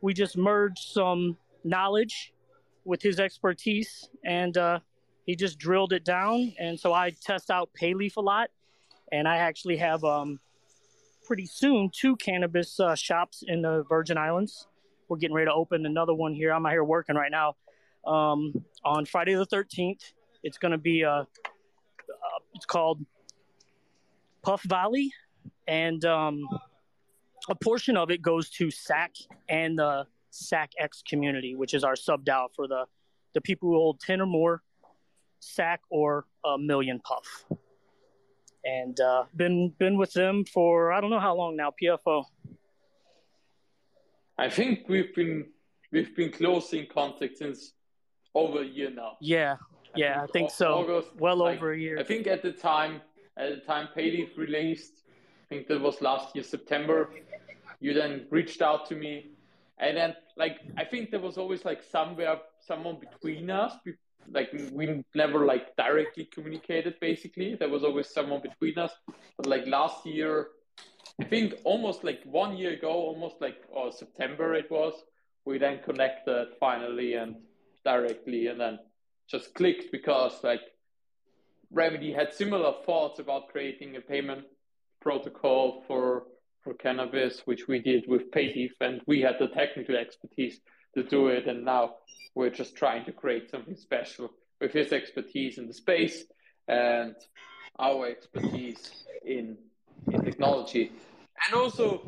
we 0.00 0.14
just 0.14 0.36
merged 0.36 0.78
some 0.78 1.36
knowledge 1.64 2.32
with 2.84 3.02
his 3.02 3.20
expertise, 3.20 4.08
and 4.24 4.56
uh, 4.56 4.78
he 5.26 5.36
just 5.36 5.58
drilled 5.58 5.92
it 5.92 6.04
down. 6.04 6.54
And 6.58 6.80
so 6.80 6.92
I 6.92 7.10
test 7.10 7.50
out 7.50 7.70
Payleaf 7.78 8.16
a 8.16 8.20
lot, 8.20 8.50
and 9.12 9.28
I 9.28 9.36
actually 9.38 9.76
have 9.76 10.02
um, 10.04 10.40
pretty 11.26 11.44
soon 11.44 11.90
two 11.92 12.16
cannabis 12.16 12.80
uh, 12.80 12.94
shops 12.94 13.44
in 13.46 13.60
the 13.60 13.84
Virgin 13.88 14.16
Islands. 14.16 14.66
We're 15.08 15.18
getting 15.18 15.36
ready 15.36 15.46
to 15.50 15.54
open 15.54 15.84
another 15.84 16.14
one 16.14 16.32
here. 16.32 16.52
I'm 16.52 16.64
out 16.64 16.72
here 16.72 16.84
working 16.84 17.16
right 17.16 17.30
now. 17.30 17.56
Um, 18.06 18.64
on 18.84 19.04
Friday 19.04 19.34
the 19.34 19.46
13th, 19.46 20.12
it's 20.42 20.56
going 20.56 20.72
to 20.72 20.78
be 20.78 21.04
uh, 21.04 21.10
uh, 21.10 21.24
it's 22.58 22.66
called 22.66 23.04
Puff 24.42 24.62
Valley, 24.64 25.12
and 25.68 26.04
um, 26.04 26.42
a 27.48 27.54
portion 27.54 27.96
of 27.96 28.10
it 28.10 28.20
goes 28.20 28.50
to 28.50 28.70
SAC 28.70 29.14
and 29.48 29.78
the 29.78 30.06
SAC 30.30 30.72
X 30.76 31.02
community, 31.08 31.54
which 31.54 31.72
is 31.72 31.84
our 31.84 31.94
sub 31.94 32.24
DAO 32.24 32.48
for 32.54 32.66
the 32.66 32.84
the 33.34 33.40
people 33.40 33.68
who 33.68 33.76
hold 33.76 34.00
10 34.00 34.20
or 34.20 34.26
more 34.26 34.62
SAC 35.38 35.80
or 35.90 36.26
a 36.44 36.58
million 36.58 36.98
Puff 37.00 37.44
and 38.64 38.98
uh, 39.00 39.24
been 39.36 39.72
been 39.78 39.96
with 39.96 40.12
them 40.12 40.44
for 40.44 40.92
I 40.92 41.00
don't 41.00 41.10
know 41.10 41.20
how 41.20 41.36
long 41.36 41.56
now. 41.56 41.72
PFO. 41.80 42.24
I 44.36 44.48
think 44.48 44.88
we've 44.88 45.14
been 45.14 45.46
we've 45.92 46.14
been 46.16 46.32
close 46.32 46.72
in 46.72 46.86
contact 46.86 47.38
since 47.38 47.74
over 48.34 48.62
a 48.62 48.66
year 48.66 48.90
now. 48.90 49.16
Yeah, 49.20 49.56
yeah, 49.96 50.22
I 50.22 50.26
think 50.26 50.50
so. 50.50 50.74
August, 50.74 51.08
well 51.18 51.36
like, 51.36 51.58
over 51.58 51.72
a 51.72 51.78
year. 51.78 51.98
I 51.98 52.04
think 52.04 52.26
at 52.26 52.42
the 52.42 52.52
time, 52.52 53.00
at 53.36 53.50
the 53.50 53.60
time 53.60 53.88
Payleaf 53.96 54.36
released, 54.36 55.02
I 55.44 55.54
think 55.54 55.68
that 55.68 55.80
was 55.80 56.00
last 56.00 56.34
year 56.34 56.44
September. 56.44 57.10
You 57.80 57.94
then 57.94 58.26
reached 58.30 58.60
out 58.60 58.86
to 58.88 58.96
me, 58.96 59.30
and 59.78 59.96
then 59.96 60.14
like 60.36 60.58
I 60.76 60.84
think 60.84 61.10
there 61.10 61.20
was 61.20 61.38
always 61.38 61.64
like 61.64 61.82
somewhere 61.82 62.38
someone 62.60 62.98
between 63.00 63.50
us. 63.50 63.72
Like 64.30 64.50
we 64.72 65.02
never 65.14 65.46
like 65.46 65.74
directly 65.76 66.24
communicated. 66.26 66.94
Basically, 67.00 67.54
there 67.54 67.68
was 67.68 67.84
always 67.84 68.08
someone 68.08 68.42
between 68.42 68.78
us. 68.78 68.92
But 69.36 69.46
like 69.46 69.66
last 69.66 70.04
year, 70.04 70.48
I 71.20 71.24
think 71.24 71.54
almost 71.64 72.04
like 72.04 72.20
one 72.24 72.56
year 72.56 72.72
ago, 72.72 72.90
almost 72.90 73.36
like 73.40 73.62
or 73.70 73.90
September 73.92 74.54
it 74.54 74.70
was. 74.70 74.94
We 75.44 75.56
then 75.56 75.80
connected 75.82 76.48
finally 76.60 77.14
and 77.14 77.36
directly, 77.84 78.48
and 78.48 78.60
then 78.60 78.78
just 79.30 79.54
clicked 79.54 79.92
because 79.92 80.32
like 80.42 80.60
Remedy 81.70 82.12
had 82.12 82.32
similar 82.32 82.72
thoughts 82.86 83.20
about 83.20 83.48
creating 83.48 83.96
a 83.96 84.00
payment 84.00 84.44
protocol 85.00 85.84
for 85.86 86.24
for 86.62 86.74
cannabis, 86.74 87.42
which 87.44 87.68
we 87.68 87.78
did 87.78 88.04
with 88.08 88.30
Payleaf, 88.30 88.72
and 88.80 89.00
we 89.06 89.20
had 89.20 89.36
the 89.38 89.48
technical 89.48 89.96
expertise 89.96 90.60
to 90.96 91.02
do 91.02 91.28
it. 91.28 91.46
And 91.46 91.64
now 91.64 91.96
we're 92.34 92.50
just 92.50 92.74
trying 92.74 93.04
to 93.04 93.12
create 93.12 93.50
something 93.50 93.76
special 93.76 94.30
with 94.60 94.72
his 94.72 94.92
expertise 94.92 95.58
in 95.58 95.66
the 95.66 95.74
space 95.74 96.24
and 96.66 97.14
our 97.78 98.06
expertise 98.06 99.04
in 99.24 99.56
in 100.10 100.24
technology. 100.24 100.90
And 101.46 101.54
also, 101.60 102.02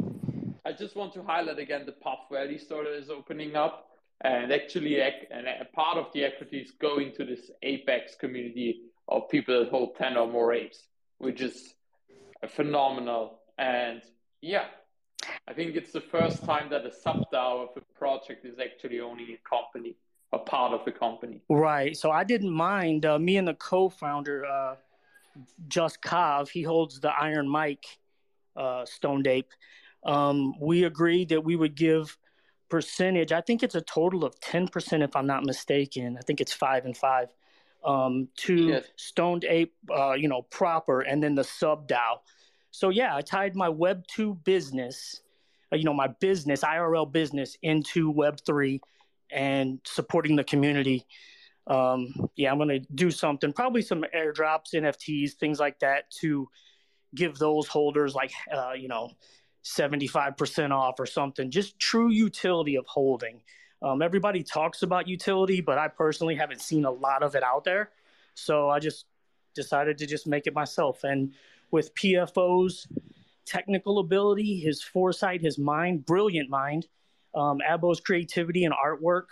I 0.65 0.73
just 0.73 0.97
want 0.97 1.13
to 1.15 1.23
highlight 1.23 1.59
again 1.59 1.85
the 1.87 1.93
Puff 1.93 2.21
Valley 2.31 2.59
that 2.69 2.97
is 2.99 3.11
opening 3.11 3.57
up. 3.57 3.90
And 4.23 4.53
actually, 4.53 5.01
and 5.01 5.47
a 5.47 5.65
part 5.75 5.97
of 5.97 6.13
the 6.13 6.25
equity 6.25 6.59
is 6.59 6.73
going 6.73 7.13
to 7.17 7.25
this 7.25 7.51
Apex 7.63 8.15
community 8.17 8.83
of 9.09 9.29
people 9.31 9.59
that 9.59 9.71
hold 9.71 9.97
10 9.97 10.17
or 10.17 10.29
more 10.29 10.53
apes, 10.53 10.85
which 11.19 11.41
is 11.41 11.75
phenomenal. 12.49 13.41
And 13.59 14.03
yeah, 14.43 14.67
I 15.49 15.55
think 15.55 15.75
it's 15.75 15.93
the 15.93 16.01
first 16.01 16.45
time 16.45 16.69
that 16.71 16.85
a 16.85 16.93
sub 16.93 17.31
DAO 17.33 17.63
of 17.63 17.69
a 17.77 17.99
project 17.99 18.45
is 18.45 18.59
actually 18.59 19.01
owning 19.01 19.29
a 19.31 19.49
company, 19.49 19.97
a 20.33 20.39
part 20.39 20.73
of 20.73 20.87
a 20.87 20.93
company. 20.93 21.41
Right. 21.49 21.97
So 21.97 22.11
I 22.11 22.25
didn't 22.25 22.53
mind. 22.53 23.07
Uh, 23.07 23.19
me 23.19 23.39
and 23.39 23.49
the 23.49 23.55
co-founder, 23.55 24.45
uh, 24.45 24.75
Just 25.69 26.03
Kav, 26.03 26.49
he 26.51 26.63
holds 26.63 27.01
the 27.01 27.11
Iron 27.11 27.49
Mike 27.49 27.87
uh, 28.55 28.85
Stoned 28.85 29.27
Ape. 29.27 29.53
Um, 30.05 30.55
we 30.61 30.85
agreed 30.85 31.31
that 31.31 31.43
we 31.43 31.57
would 31.57 31.75
give 31.75 32.17
percentage. 32.71 33.33
I 33.33 33.41
think 33.41 33.63
it's 33.63 33.75
a 33.75 33.81
total 33.83 34.25
of 34.25 34.39
ten 34.41 34.69
percent, 34.69 35.03
if 35.03 35.15
I'm 35.17 35.27
not 35.27 35.45
mistaken. 35.45 36.17
I 36.19 36.23
think 36.23 36.41
it's 36.41 36.53
five 36.53 36.85
and 36.87 36.97
five 36.97 37.29
um, 37.85 38.29
to 38.39 38.57
Yes. 38.69 38.85
Stoned 38.97 39.45
Ape, 39.45 39.75
uh, 39.95 40.13
you 40.13 40.29
know, 40.29 40.43
proper, 40.43 41.03
and 41.03 41.23
then 41.23 41.35
the 41.35 41.45
sub 41.45 41.89
DAO. 41.89 42.19
So 42.71 42.89
yeah, 42.91 43.17
I 43.17 43.21
tied 43.21 43.57
my 43.57 43.69
Web 43.69 44.07
two 44.07 44.35
business, 44.45 45.23
uh, 45.73 45.77
you 45.77 45.85
know, 45.85 45.95
my 45.95 46.09
business 46.21 46.63
IRL 46.63 47.11
business 47.11 47.57
into 47.63 48.11
Web 48.11 48.39
three, 48.47 48.81
and 49.31 49.81
supporting 49.85 50.37
the 50.37 50.45
community. 50.45 51.07
Um, 51.67 52.31
yeah, 52.37 52.51
I'm 52.51 52.59
gonna 52.59 52.81
do 52.95 53.11
something, 53.11 53.53
probably 53.53 53.83
some 53.83 54.05
airdrops, 54.15 54.75
NFTs, 54.75 55.35
things 55.35 55.61
like 55.61 55.79
that, 55.81 56.11
to 56.21 56.49
give 57.15 57.39
those 57.39 57.67
holders 57.67 58.15
like 58.15 58.33
uh, 58.53 58.73
you 58.73 58.89
know, 58.89 59.11
75% 59.65 60.71
off 60.71 60.99
or 60.99 61.07
something. 61.07 61.51
Just 61.51 61.79
true 61.79 62.11
utility 62.11 62.77
of 62.77 62.87
holding. 62.87 63.41
Um, 63.83 64.03
everybody 64.03 64.43
talks 64.43 64.83
about 64.83 65.09
utility, 65.09 65.61
but 65.61 65.79
I 65.79 65.89
personally 65.89 66.35
haven't 66.35 66.61
seen 66.61 66.85
a 66.85 66.91
lot 66.91 67.23
of 67.23 67.35
it 67.35 67.43
out 67.43 67.65
there. 67.65 67.91
So 68.35 68.69
I 68.69 68.79
just 68.79 69.07
decided 69.55 69.99
to 69.99 70.07
just 70.07 70.27
make 70.27 70.47
it 70.47 70.55
myself. 70.55 71.05
And 71.05 71.33
with 71.71 71.95
PFO's 71.95 72.87
technical 73.47 73.99
ability, 73.99 74.61
his 74.61 74.83
foresight, 74.83 75.41
his 75.41 75.59
mind, 75.59 76.05
brilliant 76.07 76.51
mind, 76.51 76.89
um, 77.35 77.59
Abo's 77.69 78.01
creativity 78.01 78.65
and 78.65 78.75
artwork, 78.75 79.27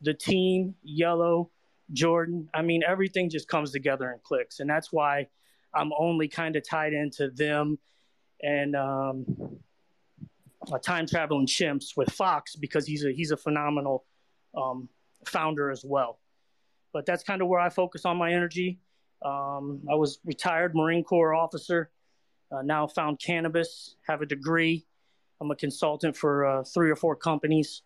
the 0.00 0.14
team, 0.14 0.74
Yellow, 0.82 1.50
Jordan, 1.92 2.48
I 2.54 2.62
mean, 2.62 2.82
everything 2.86 3.30
just 3.30 3.48
comes 3.48 3.70
together 3.70 4.10
and 4.10 4.22
clicks. 4.22 4.60
And 4.60 4.68
that's 4.68 4.92
why 4.92 5.28
I'm 5.74 5.92
only 5.98 6.28
kind 6.28 6.56
of 6.56 6.68
tied 6.68 6.92
into 6.92 7.30
them 7.30 7.78
and 8.44 8.76
um, 8.76 9.24
time 10.82 11.06
traveling 11.06 11.46
chimps 11.46 11.96
with 11.96 12.10
Fox 12.12 12.56
because 12.56 12.86
he's 12.86 13.04
a 13.04 13.10
he's 13.10 13.30
a 13.30 13.36
phenomenal 13.36 14.04
um, 14.56 14.88
founder 15.26 15.70
as 15.70 15.84
well. 15.84 16.18
But 16.92 17.06
that's 17.06 17.24
kind 17.24 17.42
of 17.42 17.48
where 17.48 17.58
I 17.58 17.70
focus 17.70 18.04
on 18.04 18.16
my 18.16 18.32
energy. 18.32 18.78
Um, 19.24 19.80
I 19.90 19.94
was 19.94 20.18
retired 20.24 20.74
Marine 20.74 21.02
Corps 21.02 21.34
officer, 21.34 21.90
uh, 22.52 22.62
now 22.62 22.86
found 22.86 23.18
cannabis, 23.18 23.96
have 24.06 24.20
a 24.20 24.26
degree. 24.26 24.84
I'm 25.40 25.50
a 25.50 25.56
consultant 25.56 26.16
for 26.16 26.46
uh, 26.46 26.64
three 26.64 26.90
or 26.90 26.96
four 26.96 27.16
companies, 27.16 27.82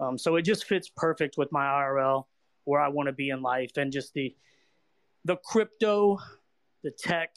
um, 0.00 0.18
so 0.18 0.36
it 0.36 0.42
just 0.42 0.64
fits 0.64 0.90
perfect 0.94 1.38
with 1.38 1.50
my 1.52 1.64
IRL 1.64 2.24
where 2.64 2.80
I 2.80 2.88
want 2.88 3.06
to 3.06 3.12
be 3.12 3.30
in 3.30 3.40
life 3.40 3.72
and 3.76 3.92
just 3.92 4.12
the 4.14 4.34
the 5.24 5.36
crypto, 5.36 6.18
the 6.82 6.90
tech, 6.90 7.36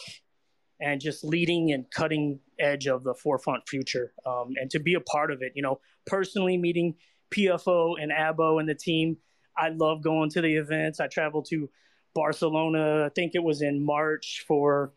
and 0.82 0.99
just 0.99 1.24
leading 1.24 1.71
and 1.71 1.89
cutting 1.91 2.39
edge 2.59 2.88
of 2.88 3.03
the 3.03 3.13
forefront 3.13 3.67
future 3.67 4.13
um, 4.26 4.53
and 4.59 4.69
to 4.71 4.80
be 4.80 4.95
a 4.95 4.99
part 5.01 5.32
of 5.32 5.41
it. 5.41 5.53
You 5.55 5.61
know 5.61 5.80
personally 6.05 6.57
meeting 6.57 6.95
pfo 7.34 7.95
and 7.99 8.11
abo 8.11 8.59
and 8.59 8.69
the 8.69 8.76
team 8.76 9.17
i 9.57 9.69
love 9.69 10.03
going 10.03 10.30
to 10.30 10.41
the 10.41 10.55
events. 10.55 10.99
I 10.99 11.07
traveled 11.07 11.47
to 11.49 11.69
barcelona 12.13 13.05
i 13.05 13.09
think 13.09 13.34
it 13.34 13.41
was 13.41 13.63
in 13.63 13.84
march 13.84 14.45
for 14.47 14.93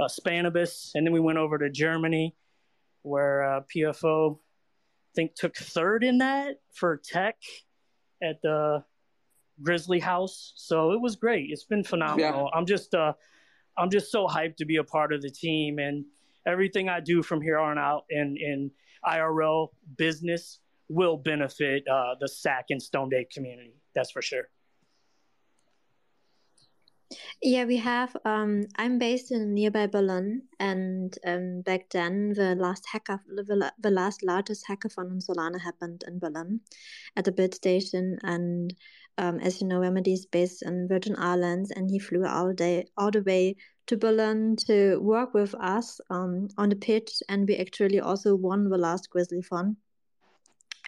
uh, 0.00 0.08
Spannabis 0.08 0.92
and 0.94 1.06
then 1.06 1.12
we 1.12 1.20
went 1.20 1.36
over 1.36 1.58
to 1.58 1.68
germany 1.68 2.34
where 3.02 3.42
uh, 3.42 3.60
pfo 3.62 4.36
i 4.36 5.12
think 5.14 5.34
took 5.34 5.54
third 5.54 6.02
in 6.04 6.18
that 6.18 6.60
for 6.72 6.96
tech 6.96 7.36
at 8.22 8.40
the 8.42 8.82
grizzly 9.62 10.00
house. 10.00 10.52
So 10.56 10.92
it 10.92 11.00
was 11.00 11.16
great. 11.16 11.50
It's 11.50 11.64
been 11.64 11.84
phenomenal. 11.84 12.50
Yeah. 12.52 12.58
i'm 12.58 12.66
just 12.66 12.94
uh, 12.94 13.12
I'm 13.76 13.90
just 13.90 14.10
so 14.10 14.26
hyped 14.26 14.56
to 14.56 14.64
be 14.64 14.76
a 14.76 14.84
part 14.84 15.12
of 15.12 15.22
the 15.22 15.30
team 15.30 15.78
and 15.78 16.04
everything 16.46 16.88
I 16.88 17.00
do 17.00 17.22
from 17.22 17.40
here 17.40 17.58
on 17.58 17.78
out 17.78 18.04
in, 18.10 18.36
in 18.36 18.70
IRL 19.04 19.68
business 19.96 20.60
will 20.88 21.16
benefit 21.16 21.86
uh, 21.88 22.14
the 22.20 22.28
SAC 22.28 22.66
and 22.70 22.82
Stoned 22.82 23.14
Ape 23.14 23.30
community. 23.30 23.74
That's 23.94 24.10
for 24.10 24.22
sure. 24.22 24.48
Yeah, 27.42 27.64
we 27.64 27.76
have. 27.76 28.16
Um, 28.24 28.66
I'm 28.76 28.98
based 28.98 29.30
in 29.30 29.54
nearby 29.54 29.86
Berlin, 29.86 30.42
and 30.58 31.16
um, 31.26 31.60
back 31.62 31.90
then 31.90 32.32
the 32.32 32.54
last 32.54 32.86
hacker, 32.90 33.20
the, 33.28 33.72
the 33.78 33.90
last 33.90 34.22
largest 34.22 34.66
hackathon 34.66 35.10
on 35.10 35.20
Solana 35.20 35.60
happened 35.60 36.04
in 36.06 36.18
Berlin, 36.18 36.60
at 37.16 37.24
the 37.24 37.32
Build 37.32 37.54
station. 37.54 38.18
And 38.22 38.74
um, 39.18 39.38
as 39.40 39.60
you 39.60 39.66
know, 39.66 39.80
Remedy 39.80 40.14
is 40.14 40.26
based 40.26 40.62
in 40.62 40.88
Virgin 40.88 41.16
Islands, 41.18 41.70
and 41.70 41.90
he 41.90 41.98
flew 41.98 42.24
all 42.26 42.52
day, 42.52 42.86
all 42.96 43.10
the 43.10 43.22
way 43.22 43.56
to 43.86 43.96
Berlin 43.96 44.56
to 44.66 44.98
work 44.98 45.34
with 45.34 45.54
us 45.56 46.00
um, 46.10 46.48
on 46.56 46.70
the 46.70 46.76
pitch, 46.76 47.22
and 47.28 47.46
we 47.46 47.56
actually 47.56 48.00
also 48.00 48.34
won 48.34 48.68
the 48.70 48.78
last 48.78 49.08
Grizzlython. 49.14 49.76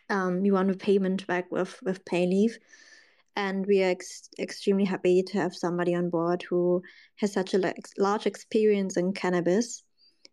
Um, 0.08 0.40
we 0.40 0.50
won 0.50 0.68
the 0.68 0.76
payment 0.76 1.26
back 1.26 1.50
with 1.50 1.78
with 1.82 2.04
Payleaf 2.04 2.52
and 3.36 3.66
we 3.66 3.82
are 3.82 3.90
ex- 3.90 4.30
extremely 4.38 4.84
happy 4.84 5.22
to 5.22 5.38
have 5.38 5.54
somebody 5.54 5.94
on 5.94 6.08
board 6.08 6.42
who 6.42 6.82
has 7.16 7.32
such 7.32 7.54
a 7.54 7.74
large 7.98 8.26
experience 8.26 8.96
in 8.96 9.12
cannabis 9.12 9.84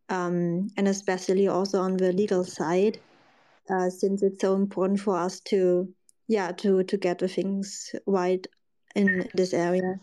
um, 0.09 0.69
and 0.77 0.87
especially 0.87 1.47
also 1.47 1.79
on 1.81 1.97
the 1.97 2.11
legal 2.13 2.43
side 2.43 2.99
uh, 3.69 3.89
since 3.89 4.23
it's 4.23 4.41
so 4.41 4.55
important 4.55 4.99
for 4.99 5.17
us 5.17 5.39
to 5.41 5.87
yeah 6.27 6.51
to 6.51 6.83
to 6.83 6.97
get 6.97 7.19
the 7.19 7.27
things 7.27 7.93
right 8.07 8.47
in 8.95 9.27
this 9.33 9.53
area 9.53 9.99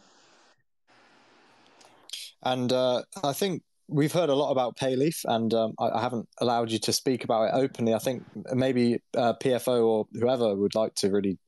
and 2.42 2.72
uh, 2.72 3.02
i 3.24 3.32
think 3.32 3.62
we've 3.92 4.12
heard 4.12 4.30
a 4.30 4.34
lot 4.34 4.52
about 4.52 4.76
Payleaf, 4.76 5.24
and 5.24 5.52
um, 5.52 5.72
I, 5.78 5.88
I, 5.88 6.00
haven't 6.00 6.28
allowed 6.40 6.70
you 6.70 6.78
to 6.78 6.92
speak 6.92 7.24
about 7.24 7.48
it 7.48 7.54
openly. 7.54 7.92
I 7.92 7.98
think 7.98 8.22
maybe 8.52 8.98
uh, 9.16 9.34
PFO 9.42 9.84
or 9.84 10.06
whoever 10.12 10.54
would 10.54 10.76
like 10.76 10.94
to 10.96 11.10
really 11.10 11.38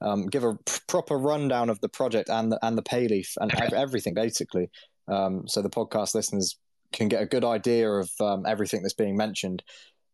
um, 0.00 0.26
give 0.26 0.44
a 0.44 0.58
proper 0.86 1.16
rundown 1.16 1.70
of 1.70 1.80
the 1.80 1.88
project 1.88 2.28
and 2.28 2.52
the, 2.52 2.58
and 2.64 2.76
the 2.76 2.82
Payleaf 2.82 3.36
and 3.40 3.52
everything 3.72 4.14
basically, 4.14 4.70
um, 5.08 5.46
so 5.46 5.62
the 5.62 5.70
podcast 5.70 6.14
listeners 6.14 6.58
can 6.92 7.08
get 7.08 7.22
a 7.22 7.26
good 7.26 7.44
idea 7.44 7.88
of 7.90 8.10
um, 8.20 8.44
everything 8.46 8.82
that's 8.82 8.94
being 8.94 9.16
mentioned. 9.16 9.62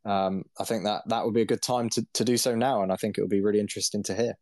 Um, 0.04 0.44
I 0.60 0.64
think 0.64 0.84
that 0.84 1.02
that 1.08 1.24
would 1.24 1.34
be 1.34 1.42
a 1.42 1.46
good 1.46 1.62
time 1.62 1.88
to, 1.90 2.06
to 2.14 2.24
do 2.24 2.36
so 2.36 2.54
now, 2.54 2.82
and 2.82 2.92
I 2.92 2.96
think 2.96 3.18
it 3.18 3.22
would 3.22 3.30
be 3.30 3.40
really 3.40 3.60
interesting 3.60 4.02
to 4.04 4.14
hear. 4.14 4.34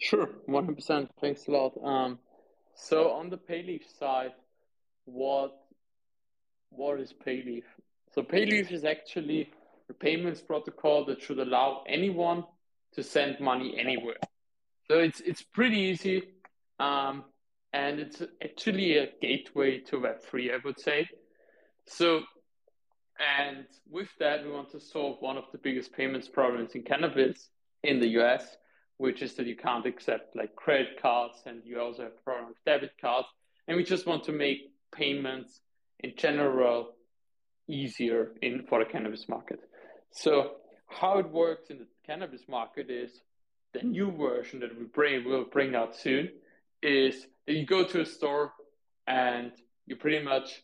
Sure, 0.00 0.28
one 0.46 0.64
hundred 0.64 0.76
percent. 0.76 1.10
Thanks 1.20 1.46
a 1.48 1.50
lot. 1.50 1.72
Um, 1.84 2.18
so 2.74 3.10
on 3.10 3.30
the 3.30 3.36
Payleaf 3.36 3.82
side, 3.98 4.32
what 5.04 5.56
what 6.70 7.00
is 7.00 7.12
Payleaf? 7.26 7.64
So 8.14 8.22
Payleaf 8.22 8.72
is 8.72 8.84
actually 8.84 9.50
a 9.90 9.92
payments 9.92 10.40
protocol 10.40 11.04
that 11.06 11.20
should 11.22 11.38
allow 11.38 11.82
anyone 11.86 12.44
to 12.94 13.02
send 13.02 13.40
money 13.40 13.76
anywhere. 13.78 14.16
So 14.90 14.98
it's 14.98 15.20
it's 15.20 15.42
pretty 15.42 15.78
easy, 15.78 16.22
um, 16.80 17.24
and 17.72 18.00
it's 18.00 18.22
actually 18.42 18.96
a 18.96 19.08
gateway 19.20 19.80
to 19.80 19.96
Web3, 19.96 20.54
I 20.54 20.58
would 20.64 20.80
say. 20.80 21.08
So, 21.86 22.22
and 23.18 23.66
with 23.90 24.08
that, 24.18 24.44
we 24.44 24.50
want 24.50 24.70
to 24.70 24.80
solve 24.80 25.18
one 25.20 25.36
of 25.36 25.44
the 25.52 25.58
biggest 25.58 25.92
payments 25.92 26.28
problems 26.28 26.74
in 26.74 26.82
cannabis 26.82 27.50
in 27.82 28.00
the 28.00 28.08
US, 28.20 28.56
which 28.96 29.22
is 29.22 29.34
that 29.34 29.46
you 29.46 29.56
can't 29.56 29.86
accept 29.86 30.34
like 30.34 30.56
credit 30.56 31.00
cards, 31.00 31.42
and 31.44 31.62
you 31.64 31.80
also 31.80 32.04
have 32.04 32.12
a 32.12 32.24
problem 32.24 32.48
with 32.48 32.64
debit 32.64 32.92
cards, 33.00 33.28
and 33.66 33.76
we 33.76 33.84
just 33.84 34.06
want 34.06 34.24
to 34.24 34.32
make 34.32 34.72
payments 34.92 35.60
in 36.00 36.14
general 36.16 36.94
easier 37.68 38.32
in 38.40 38.64
for 38.68 38.82
the 38.82 38.90
cannabis 38.90 39.28
market. 39.28 39.60
So 40.10 40.52
how 40.88 41.18
it 41.18 41.28
works 41.30 41.70
in 41.70 41.78
the 41.78 41.86
cannabis 42.06 42.42
market 42.48 42.90
is 42.90 43.10
the 43.74 43.82
new 43.82 44.10
version 44.10 44.60
that 44.60 44.76
we 44.78 44.84
bring 44.84 45.24
will 45.24 45.44
bring 45.44 45.74
out 45.74 45.94
soon 45.94 46.30
is 46.82 47.26
that 47.46 47.54
you 47.54 47.66
go 47.66 47.84
to 47.84 48.00
a 48.00 48.06
store 48.06 48.52
and 49.06 49.52
you 49.86 49.96
pretty 49.96 50.24
much 50.24 50.62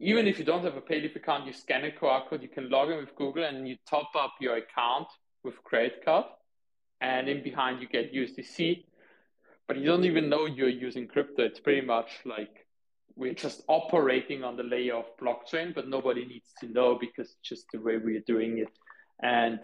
even 0.00 0.26
if 0.26 0.38
you 0.38 0.44
don't 0.44 0.64
have 0.64 0.76
a 0.76 0.80
Payleaf 0.80 1.14
account, 1.14 1.46
you 1.46 1.52
scan 1.52 1.84
a 1.84 1.90
QR 1.90 2.28
code, 2.28 2.42
you 2.42 2.48
can 2.48 2.68
log 2.68 2.90
in 2.90 2.98
with 2.98 3.14
Google 3.14 3.44
and 3.44 3.66
you 3.68 3.76
top 3.88 4.10
up 4.16 4.34
your 4.40 4.56
account 4.56 5.06
with 5.44 5.62
credit 5.62 6.04
card. 6.04 6.26
And 7.00 7.28
in 7.28 7.42
behind 7.42 7.80
you 7.80 7.88
get 7.88 8.12
USDC, 8.12 8.84
but 9.68 9.76
you 9.76 9.84
don't 9.84 10.04
even 10.04 10.28
know 10.28 10.46
you're 10.46 10.68
using 10.68 11.06
crypto. 11.06 11.44
It's 11.44 11.60
pretty 11.60 11.86
much 11.86 12.10
like 12.24 12.66
we're 13.16 13.34
just 13.34 13.62
operating 13.68 14.42
on 14.42 14.56
the 14.56 14.62
layer 14.62 14.94
of 14.94 15.04
blockchain, 15.20 15.74
but 15.74 15.88
nobody 15.88 16.26
needs 16.26 16.52
to 16.60 16.66
know 16.66 16.98
because 16.98 17.36
just 17.42 17.66
the 17.72 17.78
way 17.78 17.98
we're 17.98 18.24
doing 18.26 18.58
it. 18.58 18.68
And 19.22 19.60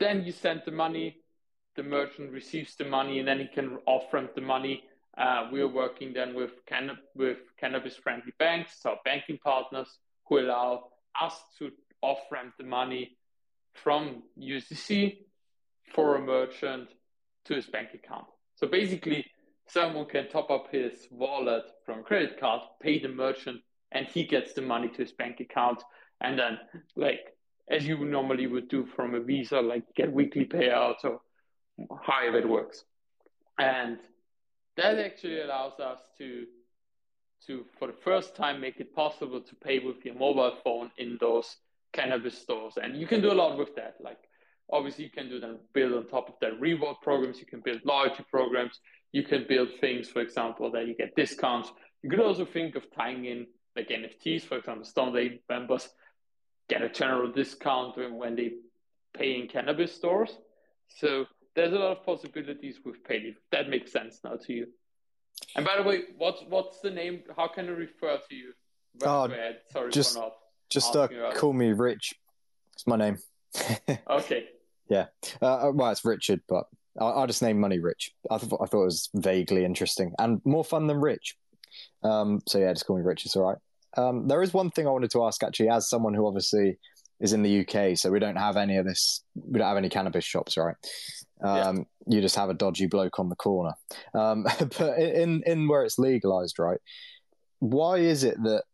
then 0.00 0.24
you 0.24 0.32
send 0.32 0.62
the 0.64 0.72
money, 0.72 1.16
the 1.76 1.82
merchant 1.82 2.32
receives 2.32 2.76
the 2.76 2.84
money, 2.84 3.18
and 3.18 3.28
then 3.28 3.40
he 3.40 3.46
can 3.46 3.78
off 3.86 4.12
ramp 4.12 4.34
the 4.34 4.40
money. 4.40 4.84
Uh, 5.16 5.48
we 5.52 5.60
are 5.60 5.68
working 5.68 6.12
then 6.12 6.34
with 6.34 6.52
canna- 6.66 6.98
with 7.14 7.38
cannabis 7.58 7.96
friendly 7.96 8.32
banks, 8.38 8.80
so 8.80 8.96
banking 9.04 9.38
partners 9.38 9.98
who 10.26 10.40
allow 10.40 10.88
us 11.20 11.38
to 11.58 11.70
off 12.00 12.20
ramp 12.30 12.54
the 12.58 12.64
money 12.64 13.16
from 13.74 14.22
USDC 14.38 15.18
for 15.94 16.16
a 16.16 16.20
merchant 16.20 16.88
to 17.44 17.54
his 17.54 17.66
bank 17.66 17.90
account. 17.94 18.26
So 18.54 18.66
basically, 18.66 19.26
someone 19.66 20.06
can 20.06 20.28
top 20.28 20.50
up 20.50 20.70
his 20.70 21.06
wallet 21.10 21.64
from 21.84 22.02
credit 22.02 22.38
card, 22.38 22.62
pay 22.80 22.98
the 22.98 23.08
merchant, 23.08 23.60
and 23.90 24.06
he 24.06 24.24
gets 24.24 24.52
the 24.52 24.62
money 24.62 24.88
to 24.88 24.98
his 24.98 25.12
bank 25.12 25.40
account. 25.40 25.82
And 26.20 26.38
then, 26.38 26.58
like, 26.96 27.36
as 27.68 27.86
you 27.86 28.04
normally 28.04 28.46
would 28.46 28.68
do 28.68 28.86
from 28.96 29.14
a 29.14 29.20
visa, 29.20 29.60
like 29.60 29.84
get 29.94 30.12
weekly 30.12 30.44
payouts 30.44 31.04
or 31.04 31.20
however 32.02 32.38
it 32.38 32.48
works. 32.48 32.84
And 33.58 33.98
that 34.76 34.98
actually 34.98 35.40
allows 35.40 35.78
us 35.80 36.00
to 36.18 36.46
to 37.46 37.64
for 37.78 37.88
the 37.88 37.98
first 38.04 38.36
time 38.36 38.60
make 38.60 38.78
it 38.78 38.94
possible 38.94 39.40
to 39.40 39.54
pay 39.56 39.80
with 39.80 40.04
your 40.04 40.14
mobile 40.14 40.56
phone 40.62 40.90
in 40.96 41.18
those 41.20 41.56
cannabis 41.92 42.38
stores. 42.38 42.74
And 42.80 42.96
you 42.96 43.06
can 43.06 43.20
do 43.20 43.32
a 43.32 43.34
lot 43.34 43.58
with 43.58 43.74
that. 43.76 43.96
Like 44.00 44.18
obviously 44.70 45.04
you 45.04 45.10
can 45.10 45.28
do 45.28 45.40
then 45.40 45.58
build 45.72 45.92
on 45.92 46.06
top 46.06 46.28
of 46.28 46.34
that 46.40 46.60
reward 46.60 46.96
programs, 47.02 47.40
you 47.40 47.46
can 47.46 47.60
build 47.60 47.80
loyalty 47.84 48.24
programs, 48.30 48.80
you 49.12 49.22
can 49.22 49.44
build 49.48 49.68
things, 49.80 50.08
for 50.08 50.20
example, 50.20 50.70
that 50.70 50.86
you 50.86 50.94
get 50.94 51.14
discounts. 51.16 51.70
You 52.02 52.10
could 52.10 52.20
also 52.20 52.44
think 52.44 52.76
of 52.76 52.84
tying 52.94 53.24
in 53.26 53.46
like 53.76 53.88
NFTs, 53.88 54.42
for 54.42 54.58
example, 54.58 54.84
Stoned 54.84 55.16
Ape 55.16 55.42
members 55.48 55.88
get 56.72 56.82
a 56.82 56.88
general 56.88 57.30
discount 57.30 57.96
when 57.96 58.34
they 58.34 58.52
pay 59.14 59.38
in 59.38 59.48
cannabis 59.48 59.94
stores. 59.94 60.38
So 60.88 61.26
there's 61.54 61.72
a 61.72 61.78
lot 61.78 61.98
of 61.98 62.04
possibilities 62.04 62.80
with 62.84 63.04
Payleaf. 63.04 63.36
That 63.50 63.68
makes 63.68 63.92
sense 63.92 64.20
now 64.24 64.36
to 64.46 64.52
you. 64.52 64.66
And 65.56 65.66
by 65.66 65.76
the 65.76 65.82
way, 65.82 66.02
what's 66.16 66.42
what's 66.48 66.80
the 66.80 66.90
name? 66.90 67.22
How 67.36 67.48
can 67.48 67.66
I 67.66 67.72
refer 67.72 68.18
to 68.28 68.34
you? 68.34 68.52
Oh, 69.04 69.28
Sorry 69.72 69.90
just, 69.90 70.18
Just 70.70 70.96
uh, 70.96 71.08
call 71.34 71.52
me 71.52 71.72
Rich. 71.72 72.14
It's 72.74 72.86
my 72.86 72.96
name. 72.96 73.18
okay. 74.10 74.44
Yeah. 74.88 75.06
Uh, 75.40 75.68
uh, 75.68 75.72
well, 75.72 75.90
it's 75.90 76.04
Richard, 76.04 76.40
but 76.48 76.64
I'll, 76.98 77.20
I'll, 77.20 77.26
just 77.26 77.42
name 77.42 77.60
Money 77.60 77.78
Rich. 77.78 78.12
I, 78.30 78.38
th- 78.38 78.52
I 78.52 78.66
thought 78.66 78.82
it 78.82 78.84
was 78.84 79.08
vaguely 79.14 79.64
interesting 79.64 80.12
and 80.18 80.40
more 80.44 80.64
fun 80.64 80.86
than 80.86 80.98
Rich. 80.98 81.36
Um, 82.02 82.40
so 82.46 82.58
yeah, 82.58 82.72
just 82.72 82.86
call 82.86 82.96
me 82.96 83.02
Rich. 83.02 83.26
It's 83.26 83.36
all 83.36 83.48
right. 83.48 83.58
Um, 83.96 84.28
there 84.28 84.42
is 84.42 84.54
one 84.54 84.70
thing 84.70 84.86
I 84.86 84.90
wanted 84.90 85.10
to 85.12 85.24
ask 85.24 85.42
actually, 85.42 85.68
as 85.68 85.88
someone 85.88 86.14
who 86.14 86.26
obviously 86.26 86.78
is 87.20 87.32
in 87.32 87.42
the 87.42 87.60
UK, 87.60 87.96
so 87.96 88.10
we 88.10 88.18
don't 88.18 88.36
have 88.36 88.56
any 88.56 88.76
of 88.76 88.84
this. 88.84 89.22
We 89.34 89.58
don't 89.58 89.68
have 89.68 89.76
any 89.76 89.88
cannabis 89.88 90.24
shops, 90.24 90.56
right? 90.56 90.76
Um, 91.42 91.86
yeah. 92.06 92.16
You 92.16 92.20
just 92.20 92.36
have 92.36 92.50
a 92.50 92.54
dodgy 92.54 92.86
bloke 92.86 93.18
on 93.18 93.28
the 93.28 93.36
corner. 93.36 93.72
Um, 94.14 94.42
but 94.78 94.98
in 94.98 95.42
in 95.46 95.68
where 95.68 95.84
it's 95.84 95.98
legalized, 95.98 96.58
right? 96.58 96.78
Why 97.60 97.98
is 97.98 98.24
it 98.24 98.42
that 98.42 98.64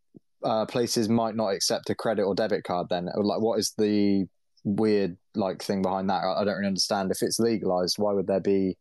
uh, 0.42 0.66
places 0.66 1.08
might 1.08 1.36
not 1.36 1.48
accept 1.48 1.90
a 1.90 1.94
credit 1.94 2.22
or 2.22 2.34
debit 2.34 2.64
card? 2.64 2.88
Then, 2.88 3.08
like, 3.14 3.40
what 3.40 3.58
is 3.58 3.74
the 3.76 4.26
weird 4.64 5.16
like 5.34 5.62
thing 5.62 5.82
behind 5.82 6.08
that? 6.10 6.22
I, 6.24 6.44
don't 6.44 6.56
really 6.56 6.68
understand. 6.68 7.10
If 7.10 7.22
it's 7.22 7.38
legalized, 7.38 7.98
why 7.98 8.12
would 8.12 8.26
there 8.26 8.40
be 8.40 8.76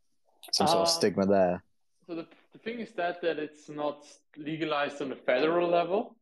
some 0.53 0.67
sort 0.67 0.79
of 0.79 0.87
uh, 0.87 0.91
stigma 0.91 1.25
there? 1.25 1.63
So 2.07 2.15
the, 2.15 2.27
the 2.53 2.59
thing 2.59 2.79
is 2.79 2.91
that 2.93 3.21
that 3.21 3.37
it's 3.37 3.67
not 3.67 4.05
legalized 4.37 5.01
on 5.01 5.11
a 5.11 5.15
federal 5.15 5.67
level 5.67 6.15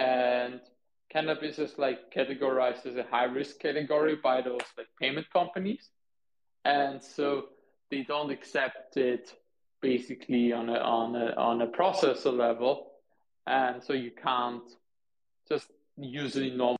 and 0.00 0.60
cannabis 1.10 1.58
is 1.58 1.76
like 1.78 2.12
categorized 2.12 2.86
as 2.86 2.96
a 2.96 3.02
high 3.10 3.24
risk 3.24 3.60
category 3.60 4.16
by 4.16 4.40
those 4.40 4.60
like 4.78 4.86
payment 5.00 5.26
companies, 5.32 5.90
and 6.64 7.02
so 7.02 7.46
they 7.90 8.02
don't 8.02 8.30
accept 8.30 8.96
it 8.96 9.34
basically 9.82 10.52
on 10.52 10.70
a 10.70 10.78
on 10.78 11.16
a 11.16 11.34
on 11.36 11.62
a 11.62 11.66
processor 11.66 12.34
level, 12.34 12.92
and 13.46 13.82
so 13.82 13.92
you 13.92 14.10
can't 14.10 14.70
just 15.48 15.68
use 15.98 16.36
it 16.36 16.44
in 16.44 16.56
normal. 16.56 16.76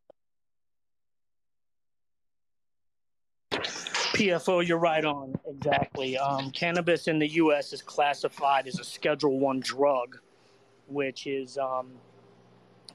PFO, 3.53 4.67
you're 4.67 4.79
right 4.79 5.05
on 5.05 5.35
exactly. 5.47 6.19
Um, 6.19 6.51
cannabis 6.51 7.09
in 7.09 7.19
the 7.19 7.29
U.S. 7.29 7.73
is 7.73 7.81
classified 7.81 8.67
as 8.67 8.79
a 8.79 8.85
Schedule 8.85 9.39
One 9.39 9.61
drug, 9.61 10.19
which 10.89 11.27
is 11.27 11.57
um, 11.57 11.93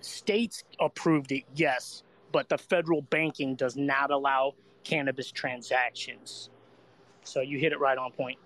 states 0.05 0.63
approved 0.79 1.31
it, 1.31 1.43
yes, 1.55 2.03
but 2.31 2.49
the 2.49 2.57
federal 2.57 3.01
banking 3.01 3.55
does 3.55 3.75
not 3.75 4.11
allow 4.11 4.53
cannabis 4.83 5.31
transactions. 5.31 6.49
So 7.23 7.41
you 7.41 7.57
hit 7.59 7.71
it 7.71 7.79
right 7.79 7.97
on 7.97 8.11
point. 8.11 8.37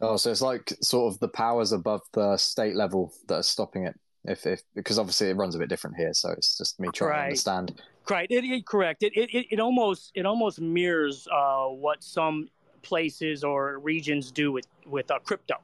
Oh, 0.00 0.16
so 0.16 0.30
it's 0.30 0.42
like 0.42 0.72
sort 0.82 1.12
of 1.12 1.20
the 1.20 1.28
powers 1.28 1.72
above 1.72 2.02
the 2.12 2.36
state 2.36 2.76
level 2.76 3.12
that 3.28 3.34
are 3.36 3.42
stopping 3.42 3.84
it. 3.84 3.98
If, 4.24 4.44
if 4.44 4.62
because 4.74 4.98
obviously 4.98 5.30
it 5.30 5.36
runs 5.36 5.54
a 5.54 5.58
bit 5.58 5.68
different 5.68 5.96
here, 5.96 6.12
so 6.12 6.30
it's 6.32 6.58
just 6.58 6.80
me 6.80 6.88
trying 6.92 7.10
Right. 7.10 7.16
to 7.18 7.24
understand. 7.24 7.80
Right, 8.10 8.30
it, 8.30 8.44
it, 8.44 8.66
correct. 8.66 9.02
It, 9.02 9.12
it, 9.16 9.46
it- 9.52 9.60
almost 9.60 10.12
it 10.14 10.26
almost 10.26 10.60
mirrors 10.60 11.28
uh, 11.32 11.66
what 11.66 12.02
some 12.02 12.48
places 12.82 13.44
or 13.44 13.78
regions 13.78 14.32
do 14.32 14.50
with 14.52 14.66
with 14.84 15.10
uh, 15.10 15.18
crypto. 15.20 15.54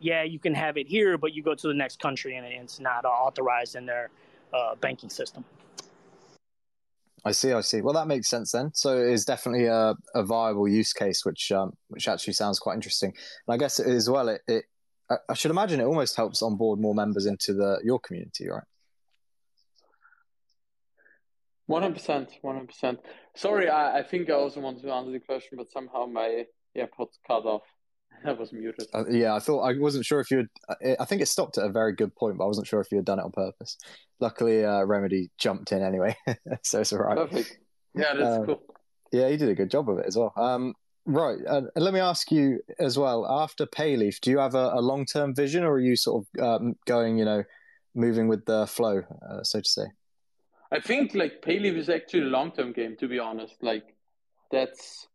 Yeah, 0.00 0.22
you 0.22 0.38
can 0.38 0.54
have 0.54 0.78
it 0.78 0.86
here, 0.88 1.18
but 1.18 1.34
you 1.34 1.42
go 1.42 1.54
to 1.54 1.68
the 1.68 1.74
next 1.74 2.00
country 2.00 2.36
and 2.36 2.46
it's 2.46 2.80
not 2.80 3.04
authorized 3.04 3.76
in 3.76 3.84
their 3.84 4.08
uh, 4.52 4.74
banking 4.76 5.10
system. 5.10 5.44
I 7.22 7.32
see, 7.32 7.52
I 7.52 7.60
see. 7.60 7.82
Well, 7.82 7.92
that 7.94 8.06
makes 8.06 8.30
sense 8.30 8.52
then. 8.52 8.70
So 8.72 8.96
it 8.96 9.12
is 9.12 9.26
definitely 9.26 9.66
a, 9.66 9.94
a 10.14 10.22
viable 10.24 10.66
use 10.66 10.94
case, 10.94 11.22
which 11.26 11.52
um, 11.52 11.74
which 11.88 12.08
actually 12.08 12.32
sounds 12.32 12.58
quite 12.58 12.74
interesting. 12.74 13.12
And 13.46 13.54
I 13.54 13.58
guess 13.58 13.78
it, 13.78 13.86
as 13.88 14.08
well, 14.08 14.30
it, 14.30 14.40
it 14.48 14.64
I- 15.10 15.18
I 15.28 15.34
should 15.34 15.50
imagine 15.50 15.80
it 15.80 15.84
almost 15.84 16.16
helps 16.16 16.40
onboard 16.40 16.80
more 16.80 16.94
members 16.94 17.26
into 17.26 17.52
the 17.52 17.78
your 17.84 18.00
community, 18.00 18.48
right? 18.48 18.64
One 21.66 21.82
hundred 21.82 21.96
percent, 21.96 22.30
one 22.40 22.54
hundred 22.54 22.68
percent. 22.68 23.00
Sorry, 23.36 23.68
I, 23.68 23.98
I 23.98 24.02
think 24.02 24.30
I 24.30 24.32
also 24.32 24.60
wanted 24.60 24.82
to 24.82 24.90
answer 24.90 25.12
the 25.12 25.20
question, 25.20 25.58
but 25.58 25.70
somehow 25.70 26.06
my 26.06 26.46
AirPods 26.74 27.18
cut 27.26 27.44
off. 27.44 27.64
I 28.24 28.32
was 28.32 28.52
muted. 28.52 28.86
Uh, 28.92 29.04
yeah, 29.08 29.34
I 29.34 29.38
thought 29.38 29.62
I 29.62 29.78
wasn't 29.78 30.04
sure 30.04 30.20
if 30.20 30.30
you. 30.30 30.38
had 30.38 30.96
I 31.00 31.04
think 31.04 31.22
it 31.22 31.26
stopped 31.26 31.58
at 31.58 31.64
a 31.64 31.72
very 31.72 31.94
good 31.94 32.14
point, 32.14 32.38
but 32.38 32.44
I 32.44 32.46
wasn't 32.46 32.66
sure 32.66 32.80
if 32.80 32.90
you 32.90 32.98
had 32.98 33.04
done 33.04 33.18
it 33.18 33.24
on 33.24 33.32
purpose. 33.32 33.78
Luckily, 34.20 34.64
uh, 34.64 34.82
Remedy 34.84 35.30
jumped 35.38 35.72
in 35.72 35.82
anyway, 35.82 36.16
so 36.62 36.80
it's 36.80 36.92
all 36.92 37.00
right. 37.00 37.16
Perfect. 37.16 37.58
Yeah, 37.94 38.14
that's 38.14 38.38
Um, 38.38 38.46
cool. 38.46 38.62
Yeah, 39.12 39.28
he 39.28 39.36
did 39.36 39.48
a 39.48 39.54
good 39.54 39.70
job 39.70 39.88
of 39.88 39.98
it 39.98 40.06
as 40.06 40.16
well. 40.16 40.32
Um, 40.36 40.74
right, 41.06 41.38
uh, 41.48 41.62
let 41.76 41.94
me 41.94 42.00
ask 42.00 42.30
you 42.30 42.60
as 42.78 42.98
well. 42.98 43.26
After 43.26 43.66
Payleaf, 43.66 44.20
do 44.20 44.30
you 44.30 44.38
have 44.38 44.54
a, 44.54 44.72
a 44.74 44.80
long 44.80 45.06
term 45.06 45.34
vision, 45.34 45.64
or 45.64 45.72
are 45.72 45.80
you 45.80 45.96
sort 45.96 46.24
of 46.36 46.42
um, 46.42 46.76
going, 46.86 47.18
you 47.18 47.24
know, 47.24 47.42
moving 47.94 48.28
with 48.28 48.44
the 48.44 48.66
flow, 48.66 49.02
uh, 49.28 49.42
so 49.42 49.60
to 49.60 49.68
say? 49.68 49.86
I 50.70 50.78
think 50.78 51.14
like 51.14 51.42
Payleaf 51.42 51.76
is 51.76 51.88
actually 51.88 52.22
a 52.22 52.26
long 52.26 52.52
term 52.52 52.72
game, 52.72 52.96
to 53.00 53.08
be 53.08 53.18
honest. 53.18 53.54
Like 53.62 53.94
that's 54.52 55.08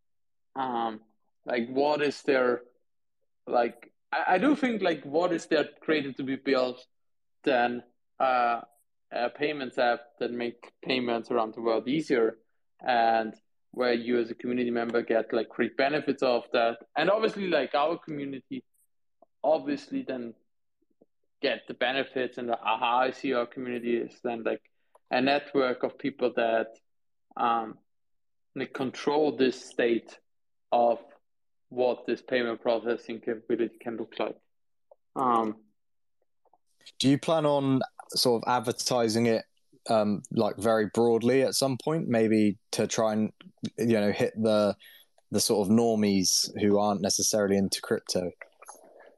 um 0.55 1.01
like 1.45 1.67
what 1.69 2.01
is 2.01 2.21
there 2.23 2.61
like 3.47 3.91
I, 4.11 4.35
I 4.35 4.37
do 4.37 4.55
think 4.55 4.81
like 4.81 5.03
what 5.03 5.33
is 5.33 5.45
there 5.47 5.65
created 5.81 6.17
to 6.17 6.23
be 6.23 6.35
built 6.35 6.83
than 7.43 7.83
uh, 8.19 8.61
a 9.11 9.29
payments 9.29 9.77
app 9.77 10.01
that 10.19 10.31
make 10.31 10.71
payments 10.83 11.31
around 11.31 11.53
the 11.53 11.61
world 11.61 11.87
easier 11.87 12.37
and 12.85 13.33
where 13.71 13.93
you 13.93 14.19
as 14.19 14.31
a 14.31 14.35
community 14.35 14.71
member 14.71 15.01
get 15.01 15.33
like 15.33 15.49
great 15.49 15.77
benefits 15.77 16.23
of 16.23 16.43
that? 16.53 16.77
And 16.97 17.09
obviously 17.09 17.47
like 17.47 17.75
our 17.75 17.97
community 17.97 18.63
obviously 19.43 20.03
then 20.07 20.33
get 21.41 21.61
the 21.67 21.73
benefits 21.75 22.37
and 22.37 22.49
the 22.49 22.59
aha 22.59 23.01
I 23.01 23.11
see 23.11 23.33
our 23.33 23.45
community 23.45 23.97
is 23.97 24.19
then 24.23 24.43
like 24.43 24.61
a 25.11 25.21
network 25.21 25.83
of 25.83 25.99
people 25.99 26.33
that 26.35 26.67
um, 27.37 27.77
control 28.73 29.35
this 29.35 29.63
state 29.63 30.17
of 30.71 30.99
what 31.75 32.05
this 32.05 32.21
payment 32.21 32.61
processing 32.61 33.19
capability 33.19 33.75
can 33.81 33.97
look 33.97 34.13
like. 34.17 34.35
Um, 35.15 35.57
Do 36.99 37.09
you 37.09 37.17
plan 37.17 37.45
on 37.45 37.81
sort 38.09 38.43
of 38.43 38.49
advertising 38.51 39.27
it 39.27 39.43
um, 39.89 40.23
like 40.31 40.57
very 40.57 40.89
broadly 40.93 41.43
at 41.43 41.53
some 41.53 41.77
point, 41.83 42.07
maybe 42.07 42.57
to 42.71 42.87
try 42.87 43.13
and 43.13 43.31
you 43.77 43.99
know 43.99 44.11
hit 44.11 44.33
the 44.41 44.75
the 45.31 45.39
sort 45.39 45.67
of 45.67 45.73
normies 45.73 46.49
who 46.61 46.79
aren't 46.79 47.01
necessarily 47.01 47.57
into 47.57 47.81
crypto? 47.81 48.31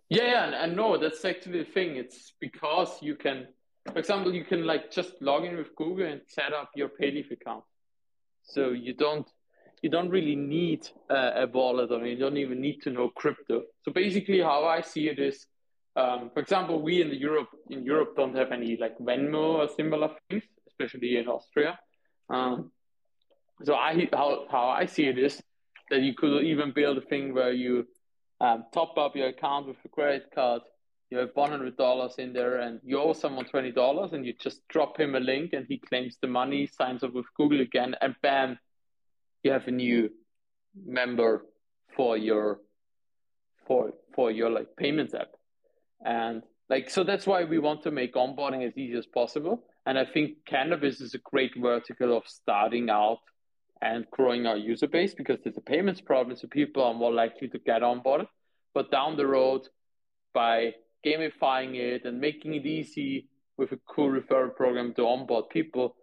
yeah, 0.10 0.24
yeah, 0.24 0.46
and, 0.46 0.56
and 0.56 0.76
no, 0.76 0.98
that's 0.98 1.24
actually 1.26 1.60
the 1.60 1.72
thing. 1.72 1.98
It's 1.98 2.34
because 2.40 2.98
you 3.02 3.16
can, 3.16 3.48
for 3.92 4.00
example, 4.00 4.34
you 4.34 4.46
can 4.46 4.66
like 4.66 4.92
just 4.92 5.14
log 5.22 5.46
in 5.46 5.58
with 5.58 5.76
Google 5.76 6.06
and 6.06 6.22
set 6.28 6.54
up 6.54 6.72
your 6.76 6.90
Payleaf 6.90 7.32
account. 7.32 7.64
So 8.44 8.70
you 8.70 8.94
don't 8.94 9.28
you 9.88 9.92
don't 9.98 10.10
really 10.10 10.36
need 10.36 10.82
a, 11.10 11.44
a 11.44 11.48
wallet 11.48 11.90
or 11.94 12.06
you 12.06 12.18
don't 12.18 12.36
even 12.46 12.60
need 12.60 12.82
to 12.82 12.90
know 12.90 13.08
crypto. 13.22 13.62
So 13.84 13.94
basically, 13.94 14.42
how 14.42 14.66
I 14.66 14.82
see 14.82 15.08
it 15.08 15.18
is, 15.18 15.38
um, 15.96 16.30
for 16.34 16.42
example, 16.42 16.82
we 16.88 17.02
in 17.02 17.12
Europe 17.28 17.52
in 17.70 17.86
Europe 17.86 18.12
don't 18.20 18.36
have 18.36 18.52
any 18.52 18.76
like 18.84 18.96
Venmo 19.00 19.46
or 19.60 19.70
similar 19.80 20.10
things, 20.30 20.44
especially 20.72 21.12
in 21.20 21.26
Austria. 21.36 21.80
Um, 22.36 22.56
so 23.68 23.76
I 23.76 24.10
how 24.12 24.30
how 24.52 24.68
I 24.82 24.88
see 24.88 25.06
it 25.14 25.18
is 25.18 25.42
that 25.90 26.02
you 26.08 26.14
could 26.20 26.44
even 26.44 26.74
build 26.80 26.98
a 26.98 27.06
thing 27.12 27.34
where 27.34 27.54
you 27.54 27.88
um, 28.46 28.66
top 28.78 28.92
up 28.98 29.16
your 29.16 29.30
account 29.36 29.64
with 29.68 29.78
a 29.86 29.90
credit 29.98 30.26
card. 30.36 30.64
You 31.12 31.18
have 31.20 31.32
one 31.44 31.52
hundred 31.56 31.78
dollars 31.78 32.16
in 32.24 32.34
there, 32.34 32.56
and 32.66 32.82
you 32.84 32.96
owe 33.00 33.14
someone 33.14 33.46
twenty 33.46 33.72
dollars, 33.72 34.12
and 34.14 34.26
you 34.26 34.34
just 34.48 34.60
drop 34.68 35.00
him 35.00 35.16
a 35.16 35.24
link, 35.32 35.54
and 35.54 35.66
he 35.72 35.78
claims 35.90 36.18
the 36.22 36.32
money, 36.42 36.62
signs 36.68 37.04
up 37.06 37.14
with 37.14 37.28
Google 37.38 37.62
again, 37.62 37.96
and 38.02 38.14
bam, 38.22 38.60
you 39.44 39.52
have 39.52 39.68
a 39.68 39.72
new 39.72 40.10
member 40.86 41.46
for 41.96 42.18
your 42.18 42.60
for 43.66 43.92
for 44.14 44.32
your 44.32 44.50
like 44.50 44.76
payments 44.78 45.14
app, 45.14 45.30
and 46.06 46.44
like 46.70 46.90
so 46.90 47.04
that's 47.04 47.26
why 47.28 47.44
we 47.44 47.60
want 47.60 47.84
to 47.84 47.92
make 47.92 48.16
onboarding 48.16 48.66
as 48.68 48.78
easy 48.78 48.98
as 48.98 49.06
possible. 49.06 49.64
And 49.86 49.98
I 49.98 50.06
think 50.06 50.46
cannabis 50.46 51.00
is 51.00 51.14
a 51.14 51.20
great 51.20 51.54
vertical 51.56 52.16
of 52.16 52.24
starting 52.28 52.90
out 52.90 53.20
and 53.82 54.06
growing 54.12 54.46
our 54.46 54.58
user 54.58 54.88
base 54.88 55.14
because 55.14 55.40
there's 55.44 55.58
a 55.58 55.62
payments 55.62 56.02
problem, 56.02 56.36
so 56.36 56.48
people 56.48 56.84
are 56.84 56.94
more 56.94 57.14
likely 57.14 57.48
to 57.50 57.60
get 57.60 57.84
on 57.84 58.02
board. 58.02 58.28
But 58.74 58.92
down 58.92 59.16
the 59.16 59.28
road, 59.28 59.62
by 60.34 60.74
gamifying 61.06 61.76
it 61.76 62.06
and 62.06 62.20
making 62.20 62.56
it 62.56 62.66
easy 62.66 63.30
with 63.58 63.72
a 63.72 63.80
cool 63.88 64.10
referral 64.10 64.56
program 64.56 64.94
to 64.96 65.04
onboard 65.04 65.50
people, 65.50 65.96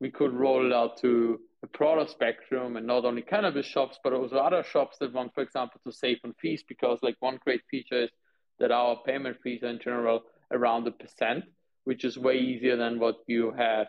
we 0.00 0.10
could 0.10 0.32
roll 0.32 0.64
it 0.66 0.72
out 0.72 0.98
to 0.98 1.40
a 1.62 1.66
broader 1.68 2.08
spectrum 2.08 2.76
and 2.76 2.86
not 2.86 3.04
only 3.04 3.22
cannabis 3.22 3.66
shops, 3.66 3.98
but 4.02 4.12
also 4.12 4.36
other 4.36 4.62
shops 4.62 4.96
that 4.98 5.12
want, 5.12 5.32
for 5.34 5.42
example, 5.42 5.80
to 5.86 5.92
save 5.92 6.18
on 6.24 6.34
fees. 6.40 6.64
Because 6.66 6.98
like 7.02 7.16
one 7.20 7.38
great 7.44 7.62
feature 7.70 8.04
is 8.04 8.10
that 8.58 8.72
our 8.72 8.96
payment 9.06 9.36
fees 9.42 9.62
are 9.62 9.68
in 9.68 9.78
general 9.78 10.22
around 10.50 10.86
a 10.86 10.90
percent, 10.90 11.44
which 11.84 12.04
is 12.04 12.18
way 12.18 12.38
easier 12.38 12.76
than 12.76 12.98
what 12.98 13.16
you 13.26 13.52
have 13.56 13.86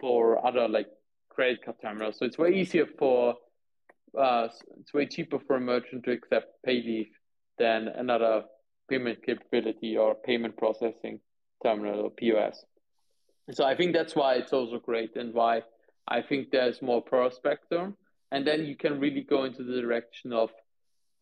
for 0.00 0.44
other 0.46 0.68
like 0.68 0.86
credit 1.30 1.64
card 1.64 1.76
terminals. 1.80 2.18
So 2.18 2.24
it's 2.24 2.38
way 2.38 2.54
easier 2.54 2.86
for 2.98 3.34
uh, 4.18 4.48
it's 4.80 4.92
way 4.92 5.06
cheaper 5.06 5.38
for 5.38 5.56
a 5.56 5.60
merchant 5.60 6.04
to 6.04 6.10
accept 6.10 6.48
Payleaf 6.66 7.08
than 7.58 7.88
another 7.88 8.42
payment 8.88 9.24
capability 9.24 9.96
or 9.96 10.16
payment 10.16 10.56
processing 10.56 11.20
terminal 11.62 12.00
or 12.00 12.10
POS. 12.10 12.64
So 13.52 13.64
I 13.64 13.76
think 13.76 13.92
that's 13.92 14.16
why 14.16 14.34
it's 14.34 14.52
also 14.52 14.78
great 14.78 15.14
and 15.16 15.32
why 15.32 15.62
I 16.08 16.22
think 16.22 16.50
there's 16.50 16.82
more 16.82 17.02
pro 17.02 17.30
spectrum. 17.30 17.96
And 18.32 18.46
then 18.46 18.64
you 18.64 18.76
can 18.76 19.00
really 19.00 19.22
go 19.22 19.44
into 19.44 19.64
the 19.64 19.80
direction 19.80 20.32
of, 20.32 20.50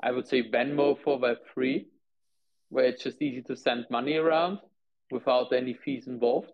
I 0.03 0.11
would 0.11 0.29
say, 0.29 0.49
Venmo 0.49 0.97
for 1.03 1.19
Web3, 1.19 1.87
where 2.69 2.85
it's 2.85 3.03
just 3.03 3.23
easy 3.23 3.43
to 3.43 3.57
send 3.57 3.87
money 3.91 4.17
around 4.17 4.59
without 5.11 5.53
any 5.53 5.75
fees 5.75 6.07
involved. 6.07 6.53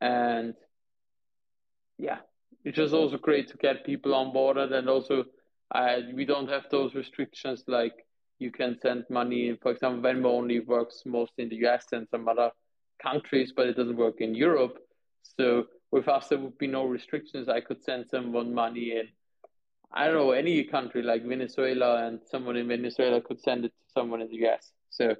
And 0.00 0.54
yeah, 1.98 2.18
it's 2.64 2.76
just 2.76 2.92
also 2.92 3.16
great 3.16 3.48
to 3.48 3.56
get 3.56 3.86
people 3.86 4.14
on 4.14 4.32
board. 4.32 4.58
And 4.58 4.88
also, 4.88 5.24
uh, 5.74 5.96
we 6.14 6.24
don't 6.24 6.48
have 6.48 6.64
those 6.70 6.94
restrictions 6.94 7.64
like 7.66 7.94
you 8.38 8.50
can 8.50 8.78
send 8.82 9.04
money. 9.08 9.56
For 9.62 9.72
example, 9.72 10.02
Venmo 10.02 10.26
only 10.26 10.60
works 10.60 11.02
most 11.06 11.32
in 11.38 11.48
the 11.48 11.66
US 11.66 11.86
and 11.92 12.06
some 12.10 12.28
other 12.28 12.50
countries, 13.02 13.52
but 13.56 13.66
it 13.66 13.76
doesn't 13.76 13.96
work 13.96 14.20
in 14.20 14.34
Europe. 14.34 14.78
So 15.22 15.66
with 15.90 16.08
us, 16.08 16.28
there 16.28 16.38
would 16.38 16.58
be 16.58 16.66
no 16.66 16.84
restrictions. 16.84 17.48
I 17.48 17.60
could 17.60 17.82
send 17.82 18.06
someone 18.08 18.52
money 18.54 18.92
in, 18.98 19.08
I 19.92 20.06
don't 20.06 20.14
know, 20.16 20.32
any 20.32 20.64
country 20.64 21.02
like 21.02 21.24
Venezuela, 21.24 22.06
and 22.06 22.20
someone 22.26 22.56
in 22.56 22.68
Venezuela 22.68 23.20
could 23.20 23.40
send 23.40 23.64
it 23.64 23.68
to 23.68 23.92
someone 23.92 24.20
in 24.20 24.28
the 24.28 24.46
US. 24.46 24.72
So 24.90 25.14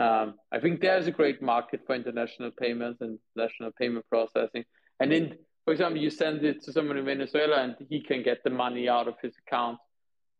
Um, 0.00 0.28
I 0.50 0.58
think 0.60 0.80
there's 0.80 1.06
a 1.06 1.16
great 1.20 1.42
market 1.42 1.80
for 1.84 1.94
international 1.94 2.50
payments 2.62 3.02
and 3.02 3.18
international 3.20 3.70
payment 3.80 4.06
processing. 4.08 4.64
And 4.98 5.12
in, 5.12 5.36
for 5.64 5.72
example, 5.74 6.00
you 6.00 6.10
send 6.10 6.42
it 6.42 6.62
to 6.64 6.72
someone 6.72 6.96
in 6.96 7.04
Venezuela 7.04 7.56
and 7.64 7.76
he 7.90 8.00
can 8.00 8.22
get 8.22 8.38
the 8.42 8.50
money 8.64 8.88
out 8.88 9.08
of 9.08 9.16
his 9.20 9.34
account. 9.42 9.78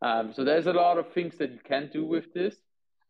Um, 0.01 0.33
so 0.33 0.45
there's 0.45 0.67
a 0.67 0.73
lot 0.73 0.97
of 0.97 1.13
things 1.13 1.37
that 1.39 1.51
you 1.53 1.61
can 1.73 1.91
do 1.93 2.07
with 2.07 2.33
this 2.33 2.57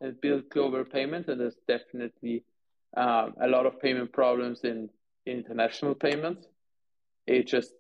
and 0.01 0.21
build 0.21 0.51
global 0.51 0.85
payments. 0.85 1.29
And 1.29 1.41
there's 1.41 1.61
definitely 1.69 2.43
um, 2.97 3.35
a 3.41 3.47
lot 3.47 3.65
of 3.67 3.81
payment 3.81 4.11
problems 4.13 4.65
in 4.65 4.91
international 5.27 5.95
payments. 5.95 6.49
It 7.31 7.47
just, 7.47 7.73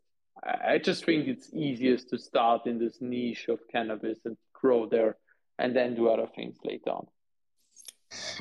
I 0.44 0.78
just 0.78 1.04
think 1.04 1.26
it's 1.26 1.52
easiest 1.52 2.08
to 2.10 2.18
start 2.18 2.66
in 2.66 2.78
this 2.78 2.98
niche 3.00 3.46
of 3.48 3.58
cannabis 3.70 4.18
and 4.24 4.36
grow 4.52 4.86
there 4.86 5.16
and 5.58 5.74
then 5.74 5.96
do 5.96 6.08
other 6.08 6.28
things 6.36 6.56
later 6.64 6.90
on. 6.90 7.06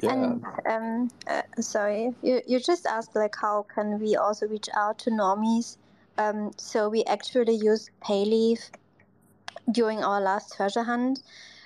Yeah. 0.03 0.14
And 0.14 0.45
um, 0.66 1.10
uh, 1.28 1.41
sorry, 1.62 2.14
you, 2.22 2.41
you 2.47 2.60
just 2.60 2.86
asked 2.86 3.16
like 3.16 3.36
how 3.36 3.66
can 3.74 3.99
we 3.99 4.16
also 4.16 4.47
reach 4.47 4.70
out 4.76 4.99
to 4.99 5.10
normies? 5.10 5.78
Um, 6.18 6.51
so 6.57 6.89
we 6.89 7.03
actually 7.05 7.55
used 7.55 7.89
Payleaf 8.03 8.70
during 9.72 10.03
our 10.03 10.22
last 10.22 10.55
treasure 10.55 10.84
hunt. 10.84 11.22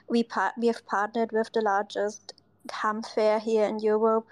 We 0.07 0.23
par- 0.23 0.53
we 0.57 0.67
have 0.67 0.85
partnered 0.85 1.31
with 1.31 1.51
the 1.53 1.61
largest 1.61 2.33
hemp 2.71 3.05
fair 3.05 3.39
here 3.39 3.65
in 3.65 3.79
Europe. 3.79 4.27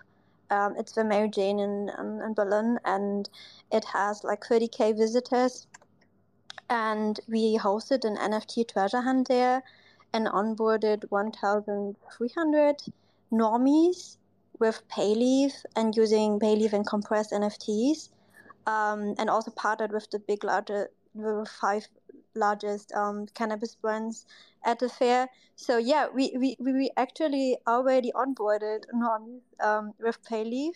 Um, 0.51 0.75
it's 0.77 0.91
the 0.91 1.03
Mary 1.05 1.29
Jane 1.29 1.59
in, 1.59 1.89
in, 1.97 2.21
in 2.21 2.33
Berlin, 2.33 2.77
and 2.83 3.29
it 3.71 3.85
has 3.85 4.23
like 4.23 4.41
30k 4.41 4.97
visitors. 4.97 5.65
And 6.69 7.19
we 7.27 7.57
hosted 7.57 8.03
an 8.03 8.17
NFT 8.17 8.67
treasure 8.67 9.01
hunt 9.01 9.29
there 9.29 9.63
and 10.13 10.27
onboarded 10.27 11.05
1,300 11.09 12.75
normies 13.31 14.17
with 14.59 14.83
Payleaf 14.89 15.53
and 15.75 15.95
using 15.95 16.39
Payleaf 16.39 16.73
and 16.73 16.85
compressed 16.85 17.31
NFTs, 17.31 18.09
um, 18.67 19.15
and 19.17 19.29
also 19.29 19.51
partnered 19.51 19.93
with 19.93 20.09
the 20.11 20.19
big 20.19 20.43
larger, 20.43 20.89
the 21.15 21.49
five 21.59 21.87
largest 22.35 22.91
um, 22.93 23.27
cannabis 23.33 23.75
brands 23.75 24.25
at 24.63 24.79
the 24.79 24.89
fair. 24.89 25.29
So 25.55 25.77
yeah, 25.77 26.07
we, 26.13 26.33
we, 26.37 26.57
we 26.59 26.89
actually 26.97 27.57
already 27.67 28.11
onboarded 28.13 28.85
normies 28.93 29.41
um, 29.63 29.93
with 29.99 30.17
Payleaf, 30.23 30.75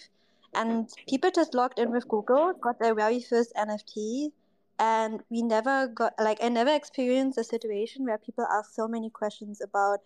and 0.54 0.90
people 1.08 1.32
just 1.32 1.54
logged 1.54 1.80
in 1.80 1.92
with 1.92 2.08
Google, 2.08 2.54
got 2.54 2.80
their 2.80 2.96
very 2.96 3.20
first 3.22 3.54
NFT, 3.56 4.32
and 4.80 5.22
we 5.30 5.42
never 5.42 5.88
got 5.88 6.14
like 6.20 6.40
I 6.44 6.50
never 6.50 6.74
experienced 6.74 7.38
a 7.38 7.44
situation 7.44 8.06
where 8.06 8.18
people 8.18 8.46
ask 8.52 8.74
so 8.74 8.88
many 8.88 9.10
questions 9.10 9.62
about 9.62 10.00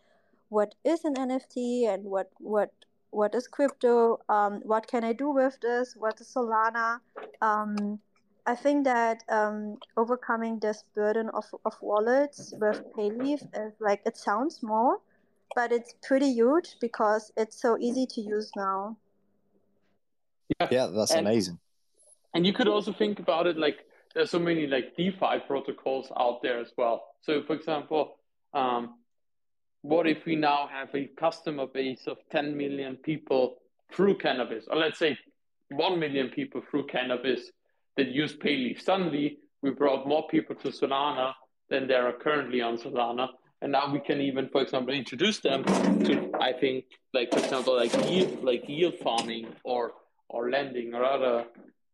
what 0.50 0.76
is 0.84 1.06
an 1.06 1.16
NFT 1.16 1.88
and 1.88 2.04
what 2.06 2.30
what 2.40 2.72
what 3.12 3.34
is 3.34 3.48
crypto? 3.48 4.20
Um, 4.30 4.62
what 4.64 4.88
can 4.88 5.04
I 5.04 5.14
do 5.14 5.32
with 5.32 5.60
this? 5.62 5.96
What 5.96 6.22
is 6.22 6.28
Solana? 6.28 7.00
Um, 7.42 8.00
I 8.46 8.56
think 8.56 8.86
that 8.86 9.24
um, 9.30 9.78
overcoming 9.98 10.60
this 10.60 10.84
burden 10.96 11.30
of, 11.30 11.46
of 11.66 11.74
wallets 11.82 12.54
with 12.60 12.84
Payleaf 12.98 13.42
is 13.54 13.74
like 13.80 14.02
it 14.06 14.18
sounds 14.18 14.56
small, 14.56 15.04
but 15.56 15.72
it's 15.72 15.94
pretty 16.02 16.34
huge 16.34 16.76
because 16.82 17.32
it's 17.38 17.62
so 17.62 17.78
easy 17.80 18.06
to 18.08 18.22
use 18.22 18.52
now. 18.56 18.98
Yeah, 20.60 20.68
yeah 20.72 20.88
that's 20.88 21.12
and, 21.12 21.28
amazing. 21.28 21.60
And 22.34 22.46
you 22.46 22.54
could 22.54 22.68
also 22.68 22.94
think 22.94 23.20
about 23.20 23.48
it 23.48 23.58
like 23.58 23.80
there's 24.16 24.32
so 24.32 24.40
many 24.40 24.68
like 24.68 24.96
DeFi 24.96 25.40
protocols 25.46 26.12
out 26.20 26.42
there 26.42 26.60
as 26.60 26.72
well. 26.78 27.04
So, 27.22 27.44
for 27.44 27.56
example, 27.56 28.16
um, 28.54 28.96
what 29.82 30.08
if 30.08 30.26
we 30.26 30.36
now 30.36 30.68
have 30.72 30.90
a 30.96 31.06
customer 31.20 31.68
base 31.68 32.08
of 32.08 32.18
10 32.32 32.58
million 32.58 32.98
people 32.98 33.58
through 33.92 34.18
cannabis, 34.18 34.66
or 34.70 34.78
let's 34.78 35.00
say 35.00 35.18
1 35.70 36.00
million 36.00 36.30
people 36.30 36.62
through 36.70 36.88
cannabis 36.88 37.52
that 37.98 38.08
use 38.08 38.36
Payleaf? 38.36 38.82
Suddenly, 38.82 39.40
we 39.62 39.72
brought 39.72 40.08
more 40.08 40.28
people 40.28 40.56
to 40.56 40.70
Solana 40.70 41.34
than 41.70 41.88
there 41.88 42.08
are 42.08 42.14
currently 42.14 42.62
on 42.62 42.78
Solana. 42.78 43.28
And 43.62 43.74
now 43.74 43.92
we 43.92 44.00
can 44.00 44.22
even, 44.22 44.48
for 44.50 44.62
example, 44.62 44.94
introduce 44.94 45.40
them 45.40 45.66
to, 45.66 46.32
I 46.40 46.54
think, 46.54 46.86
like 47.14 47.32
for 47.32 47.40
example, 47.40 47.76
like 47.76 47.94
yield, 48.10 48.44
like 48.44 48.64
yield 48.68 48.96
farming 49.04 49.48
or 49.64 49.94
or 50.30 50.50
lending 50.50 50.94
or 50.94 51.04
other 51.04 51.46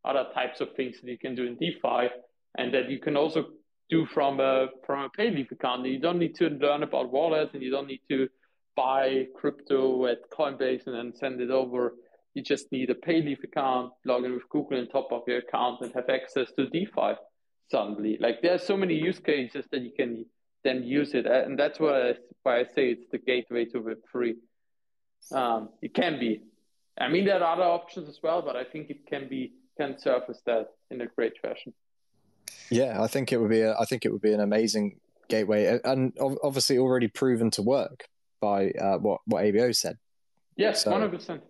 other 0.04 0.28
types 0.34 0.62
of 0.62 0.74
things 0.76 0.98
that 1.02 1.10
you 1.10 1.18
can 1.18 1.34
do 1.34 1.46
in 1.48 1.56
DeFi, 1.56 2.10
and 2.58 2.72
that 2.74 2.90
you 2.92 3.00
can 3.00 3.18
also 3.18 3.48
do 3.90 4.06
from 4.06 4.40
a 4.40 4.68
from 4.86 5.06
a 5.06 5.10
Payleaf 5.10 5.52
account. 5.52 5.86
You 5.88 6.00
don't 6.00 6.20
need 6.20 6.36
to 6.36 6.50
learn 6.50 6.84
about 6.84 7.12
wallets, 7.12 7.56
and 7.56 7.64
you 7.64 7.72
don't 7.72 7.88
need 7.88 8.02
to 8.10 8.30
buy 8.76 9.26
crypto 9.36 10.06
at 10.06 10.30
Coinbase 10.30 10.86
and 10.86 10.96
then 10.96 11.14
send 11.16 11.42
it 11.42 11.50
over. 11.50 11.96
You 12.36 12.44
just 12.44 12.72
need 12.72 12.90
a 12.92 12.94
Payleaf 12.94 13.44
account, 13.44 13.94
log 14.06 14.26
in 14.26 14.34
with 14.34 14.48
Google, 14.50 14.78
and 14.78 14.90
top 14.90 15.12
up 15.12 15.24
your 15.28 15.40
account, 15.40 15.82
and 15.82 15.92
have 15.94 16.10
access 16.10 16.52
to 16.58 16.70
DeFi 16.70 17.14
suddenly. 17.72 18.18
Like 18.20 18.42
there 18.44 18.54
are 18.54 18.60
so 18.60 18.78
many 18.78 18.94
use 18.94 19.20
cases 19.20 19.66
that 19.72 19.82
you 19.82 19.92
can 19.98 20.26
then 20.64 20.84
use 20.84 21.14
it, 21.14 21.26
and 21.26 21.58
that's 21.58 21.80
why 21.80 22.10
I, 22.10 22.14
why 22.44 22.60
I 22.60 22.64
say 22.66 22.92
it's 22.92 23.08
the 23.12 23.18
gateway 23.18 23.66
to 23.66 23.80
Web 23.80 23.98
three. 24.12 24.36
Um, 25.32 25.70
it 25.82 25.94
can 25.96 26.20
be. 26.20 26.44
I 27.00 27.08
mean, 27.08 27.26
there 27.26 27.42
are 27.42 27.54
other 27.54 27.64
options 27.64 28.08
as 28.10 28.20
well, 28.22 28.42
but 28.42 28.56
I 28.56 28.64
think 28.64 28.90
it 28.90 29.08
can 29.08 29.28
be 29.28 29.54
can 29.78 29.98
surface 29.98 30.42
that 30.46 30.68
in 30.92 31.02
a 31.02 31.08
great 31.08 31.34
fashion. 31.42 31.74
Yeah, 32.70 33.02
I 33.02 33.08
think 33.08 33.32
it 33.32 33.38
would 33.38 33.50
be. 33.50 33.62
A, 33.62 33.76
I 33.80 33.86
think 33.86 34.06
it 34.06 34.12
would 34.12 34.22
be 34.22 34.34
an 34.34 34.40
amazing 34.42 35.00
gateway, 35.30 35.80
and 35.84 36.14
obviously 36.20 36.78
already 36.78 37.08
proven 37.08 37.50
to 37.52 37.62
work 37.62 38.08
by 38.42 38.72
uh, 38.72 38.98
what 38.98 39.22
what 39.26 39.44
ABO 39.44 39.76
said. 39.76 39.98
Yes, 40.58 40.86
one 40.86 41.00
hundred 41.00 41.18
percent. 41.18 41.42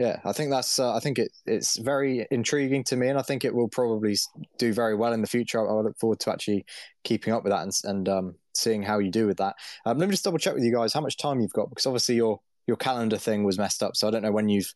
Yeah, 0.00 0.18
I 0.24 0.32
think 0.32 0.50
that's. 0.50 0.78
Uh, 0.78 0.94
I 0.94 0.98
think 0.98 1.18
it 1.18 1.30
it's 1.44 1.76
very 1.76 2.26
intriguing 2.30 2.82
to 2.84 2.96
me, 2.96 3.08
and 3.08 3.18
I 3.18 3.22
think 3.22 3.44
it 3.44 3.54
will 3.54 3.68
probably 3.68 4.16
do 4.56 4.72
very 4.72 4.94
well 4.96 5.12
in 5.12 5.20
the 5.20 5.26
future. 5.26 5.60
I, 5.60 5.70
I 5.70 5.82
look 5.82 5.98
forward 5.98 6.20
to 6.20 6.32
actually 6.32 6.64
keeping 7.04 7.34
up 7.34 7.44
with 7.44 7.52
that 7.52 7.64
and, 7.64 7.72
and 7.84 8.08
um, 8.08 8.34
seeing 8.54 8.82
how 8.82 8.98
you 8.98 9.10
do 9.10 9.26
with 9.26 9.36
that. 9.36 9.56
Um, 9.84 9.98
let 9.98 10.08
me 10.08 10.12
just 10.12 10.24
double 10.24 10.38
check 10.38 10.54
with 10.54 10.64
you 10.64 10.72
guys 10.72 10.94
how 10.94 11.02
much 11.02 11.18
time 11.18 11.42
you've 11.42 11.52
got 11.52 11.68
because 11.68 11.84
obviously 11.84 12.14
your 12.14 12.40
your 12.66 12.78
calendar 12.78 13.18
thing 13.18 13.44
was 13.44 13.58
messed 13.58 13.82
up, 13.82 13.94
so 13.94 14.08
I 14.08 14.10
don't 14.10 14.22
know 14.22 14.32
when 14.32 14.48
you've 14.48 14.72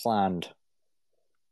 planned. 0.00 0.48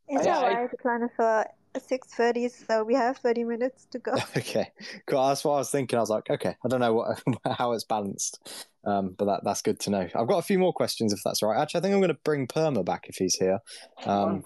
It's 0.06 0.24
all 0.24 0.42
right. 0.42 0.68
Plan 0.80 1.10
for 1.16 1.44
six 1.78 2.08
thirty, 2.08 2.48
so 2.48 2.84
we 2.84 2.94
have 2.94 3.18
thirty 3.18 3.44
minutes 3.44 3.86
to 3.92 3.98
go. 3.98 4.14
Okay, 4.36 4.70
cool. 5.06 5.26
That's 5.26 5.44
what 5.44 5.54
I 5.54 5.58
was 5.58 5.70
thinking. 5.70 5.96
I 5.96 6.00
was 6.00 6.10
like, 6.10 6.30
okay, 6.30 6.56
I 6.64 6.68
don't 6.68 6.80
know 6.80 6.94
what 6.94 7.22
how 7.58 7.72
it's 7.72 7.84
balanced, 7.84 8.66
um, 8.84 9.14
but 9.18 9.26
that 9.26 9.40
that's 9.44 9.62
good 9.62 9.80
to 9.80 9.90
know. 9.90 10.08
I've 10.14 10.28
got 10.28 10.38
a 10.38 10.42
few 10.42 10.58
more 10.58 10.72
questions 10.72 11.12
if 11.12 11.20
that's 11.24 11.42
all 11.42 11.50
right. 11.50 11.60
Actually, 11.60 11.78
I 11.78 11.82
think 11.82 11.94
I'm 11.94 12.00
going 12.00 12.08
to 12.08 12.20
bring 12.24 12.46
Perma 12.46 12.84
back 12.84 13.06
if 13.08 13.16
he's 13.16 13.36
here. 13.36 13.58
Um, 14.04 14.44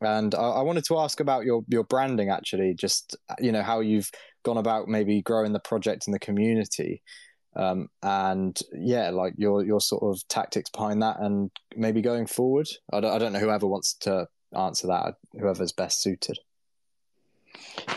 and 0.00 0.34
I, 0.34 0.42
I, 0.42 0.62
wanted 0.62 0.84
to 0.86 0.98
ask 0.98 1.20
about 1.20 1.44
your 1.44 1.62
your 1.68 1.84
branding. 1.84 2.30
Actually, 2.30 2.74
just 2.74 3.16
you 3.40 3.52
know 3.52 3.62
how 3.62 3.80
you've 3.80 4.10
gone 4.44 4.58
about 4.58 4.88
maybe 4.88 5.22
growing 5.22 5.52
the 5.52 5.60
project 5.60 6.06
in 6.06 6.12
the 6.12 6.18
community. 6.18 7.02
Um, 7.56 7.88
and 8.02 8.58
yeah, 8.74 9.10
like 9.10 9.34
your 9.38 9.64
your 9.64 9.80
sort 9.80 10.02
of 10.02 10.20
tactics 10.28 10.70
behind 10.70 11.02
that, 11.02 11.20
and 11.20 11.50
maybe 11.74 12.02
going 12.02 12.26
forward. 12.26 12.68
I 12.92 13.00
don't, 13.00 13.12
I 13.12 13.18
don't 13.18 13.32
know 13.32 13.38
whoever 13.38 13.66
wants 13.66 13.94
to 14.00 14.28
answer 14.54 14.88
that, 14.88 15.16
whoever's 15.38 15.72
best 15.72 16.02
suited. 16.02 16.38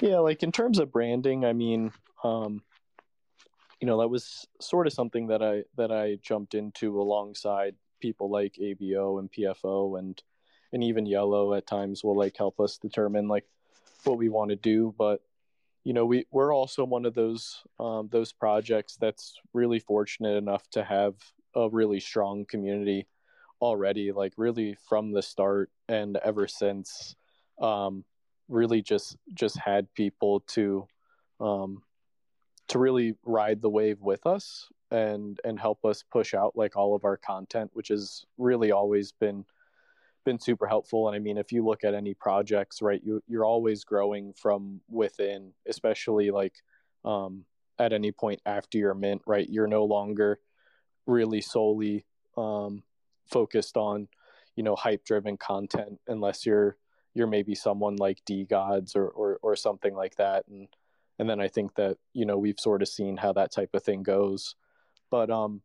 Yeah, 0.02 0.20
like 0.20 0.44
in 0.44 0.52
terms 0.52 0.80
of 0.80 0.92
branding, 0.92 1.46
I 1.46 1.54
mean, 1.54 1.92
um, 2.24 2.62
you 3.80 3.88
know, 3.88 4.00
that 4.00 4.08
was 4.08 4.48
sort 4.60 4.88
of 4.88 4.94
something 4.94 5.28
that 5.28 5.42
I 5.42 5.64
that 5.78 5.92
I 5.92 6.18
jumped 6.22 6.54
into 6.54 7.02
alongside 7.02 7.76
people 8.00 8.30
like 8.30 8.56
ABO 8.56 9.20
and 9.20 9.32
PFO 9.32 10.00
and 10.00 10.22
and 10.72 10.84
even 10.84 11.06
Yellow 11.06 11.54
at 11.54 11.68
times 11.68 12.04
will 12.04 12.16
like 12.16 12.38
help 12.38 12.60
us 12.60 12.78
determine 12.78 13.28
like 13.28 13.46
what 14.04 14.18
we 14.18 14.30
want 14.30 14.50
to 14.50 14.56
do. 14.56 14.94
But 14.98 15.22
you 15.84 15.94
know, 15.94 16.06
we 16.06 16.26
we're 16.32 16.54
also 16.54 16.84
one 16.84 17.06
of 17.06 17.16
those 17.16 17.64
um, 17.80 18.10
those 18.12 18.32
projects 18.32 18.98
that's 18.98 19.36
really 19.54 19.80
fortunate 19.80 20.38
enough 20.38 20.70
to 20.72 20.84
have 20.84 21.16
a 21.56 21.70
really 21.70 22.00
strong 22.00 22.46
community 22.46 23.08
already, 23.62 24.12
like 24.12 24.34
really 24.38 24.76
from 24.88 25.12
the 25.12 25.22
start 25.22 25.70
and 25.88 26.18
ever 26.18 26.48
since. 26.48 27.16
Um, 27.62 28.06
really 28.50 28.82
just 28.82 29.16
just 29.34 29.58
had 29.58 29.94
people 29.94 30.42
to 30.48 30.88
um, 31.40 31.84
to 32.68 32.80
really 32.80 33.16
ride 33.24 33.62
the 33.62 33.70
wave 33.70 34.02
with 34.02 34.26
us 34.26 34.68
and 34.92 35.40
and 35.44 35.60
help 35.60 35.86
us 35.86 36.04
push 36.12 36.34
out 36.34 36.56
like 36.56 36.76
all 36.76 36.96
of 36.96 37.06
our 37.06 37.18
content, 37.18 37.70
which 37.74 37.90
has 37.90 38.26
really 38.38 38.72
always 38.72 39.12
been 39.12 39.46
been 40.26 40.40
super 40.40 40.68
helpful. 40.68 41.08
And 41.08 41.16
I 41.16 41.20
mean, 41.20 41.38
if 41.38 41.52
you 41.52 41.64
look 41.64 41.84
at 41.84 41.94
any 41.94 42.14
projects, 42.14 42.82
right, 42.82 43.02
you 43.04 43.22
you're 43.28 43.46
always 43.46 43.84
growing 43.84 44.34
from 44.34 44.82
within, 44.90 45.54
especially 45.68 46.32
like 46.32 46.56
um, 47.06 47.46
at 47.78 47.94
any 47.94 48.12
point 48.12 48.42
after 48.46 48.78
your 48.78 48.94
mint, 48.94 49.22
right? 49.26 49.48
You're 49.50 49.68
no 49.68 49.86
longer 49.86 50.40
really 51.06 51.42
solely 51.42 52.06
um, 52.38 52.84
focused 53.30 53.78
on 53.78 54.08
you 54.56 54.64
know 54.64 54.76
hype 54.76 55.06
driven 55.06 55.38
content 55.38 56.00
unless 56.08 56.46
you're 56.46 56.78
you're 57.14 57.28
maybe 57.28 57.56
someone 57.56 57.96
like 57.96 58.24
DeGods 58.26 58.96
or, 58.96 59.08
or 59.08 59.40
or 59.42 59.56
something 59.56 59.94
like 59.94 60.16
that. 60.16 60.46
And 60.48 60.68
and 61.18 61.30
then 61.30 61.40
I 61.40 61.48
think 61.48 61.76
that 61.76 61.98
you 62.14 62.26
know 62.26 62.38
we've 62.38 62.60
sort 62.60 62.82
of 62.82 62.88
seen 62.88 63.18
how 63.18 63.34
that 63.34 63.52
type 63.52 63.72
of 63.74 63.84
thing 63.84 64.04
goes. 64.04 64.56
But 65.10 65.30
um 65.30 65.62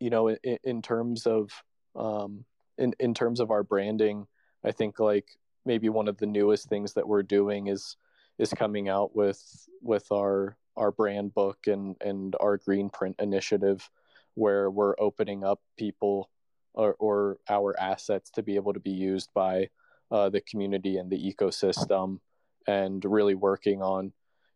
you 0.00 0.10
know 0.10 0.28
in, 0.28 0.58
in 0.64 0.82
terms 0.82 1.26
of 1.26 1.50
um 1.94 2.44
in 2.78 2.94
in 2.98 3.14
terms 3.14 3.40
of 3.40 3.50
our 3.50 3.62
branding, 3.62 4.26
I 4.64 4.72
think 4.72 4.98
like 4.98 5.26
maybe 5.64 5.88
one 5.88 6.08
of 6.08 6.18
the 6.18 6.26
newest 6.26 6.68
things 6.68 6.94
that 6.94 7.06
we're 7.06 7.22
doing 7.22 7.68
is 7.68 7.96
is 8.38 8.52
coming 8.52 8.88
out 8.88 9.14
with 9.14 9.40
with 9.80 10.10
our 10.10 10.56
our 10.76 10.90
brand 10.90 11.34
book 11.34 11.58
and 11.66 11.96
and 12.00 12.34
our 12.40 12.56
green 12.56 12.90
print 12.90 13.16
initiative 13.18 13.88
where 14.34 14.70
we're 14.70 14.94
opening 14.98 15.44
up 15.44 15.60
people 15.76 16.30
or, 16.74 16.94
or 16.98 17.38
our 17.48 17.78
assets 17.78 18.30
to 18.30 18.42
be 18.42 18.56
able 18.56 18.72
to 18.72 18.80
be 18.80 18.90
used 18.90 19.30
by 19.34 19.68
uh, 20.10 20.28
the 20.28 20.40
community 20.40 20.98
and 20.98 21.10
the 21.10 21.34
ecosystem 21.34 22.18
and 22.66 23.04
really 23.04 23.34
working 23.34 23.82
on 23.82 24.12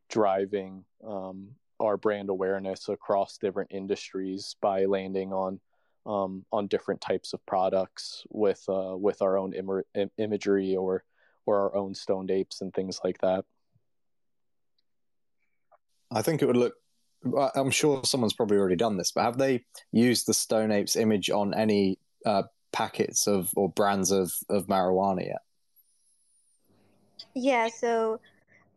driving 0.09 0.85
um, 1.07 1.49
our 1.81 1.97
brand 1.97 2.29
awareness 2.29 2.89
across 2.89 3.39
different 3.39 3.71
industries 3.73 4.57
by 4.61 4.85
landing 4.85 5.33
on 5.33 5.61
um, 6.07 6.45
on 6.53 6.69
different 6.69 7.01
types 7.01 7.33
of 7.33 7.45
products 7.47 8.25
with 8.31 8.63
uh, 8.69 8.97
with 8.97 9.23
our 9.23 9.37
own 9.37 9.53
Im- 9.55 10.11
imagery 10.19 10.77
or 10.77 11.05
or 11.47 11.61
our 11.61 11.77
own 11.77 11.95
stoned 11.95 12.31
apes 12.31 12.61
and 12.61 12.73
things 12.73 13.01
like 13.03 13.19
that. 13.19 13.45
I 16.11 16.23
think 16.23 16.43
it 16.43 16.47
would 16.47 16.57
look. 16.57 16.75
I'm 17.57 17.71
sure 17.71 18.03
someone's 18.05 18.35
probably 18.35 18.57
already 18.57 18.77
done 18.77 18.97
this, 18.97 19.11
but 19.11 19.25
have 19.25 19.39
they 19.39 19.65
used 19.91 20.29
the 20.29 20.35
stoned 20.35 20.73
apes 20.73 20.95
image 20.95 21.29
on 21.29 21.55
any 21.55 21.99
uh, 22.27 22.43
packets 22.73 23.27
of 23.27 23.51
or 23.57 23.71
brands 23.71 24.11
of 24.11 24.33
of 24.51 24.67
marijuana 24.67 25.27
yet? 25.27 25.43
Yeah, 27.35 27.69
so 27.69 28.21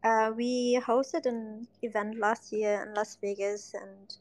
uh, 0.04 0.32
we 0.36 0.80
hosted 0.86 1.26
an 1.26 1.68
event 1.82 2.18
last 2.20 2.54
year 2.54 2.86
in 2.88 2.94
Las 2.94 3.18
Vegas 3.22 3.74
and 3.74 4.16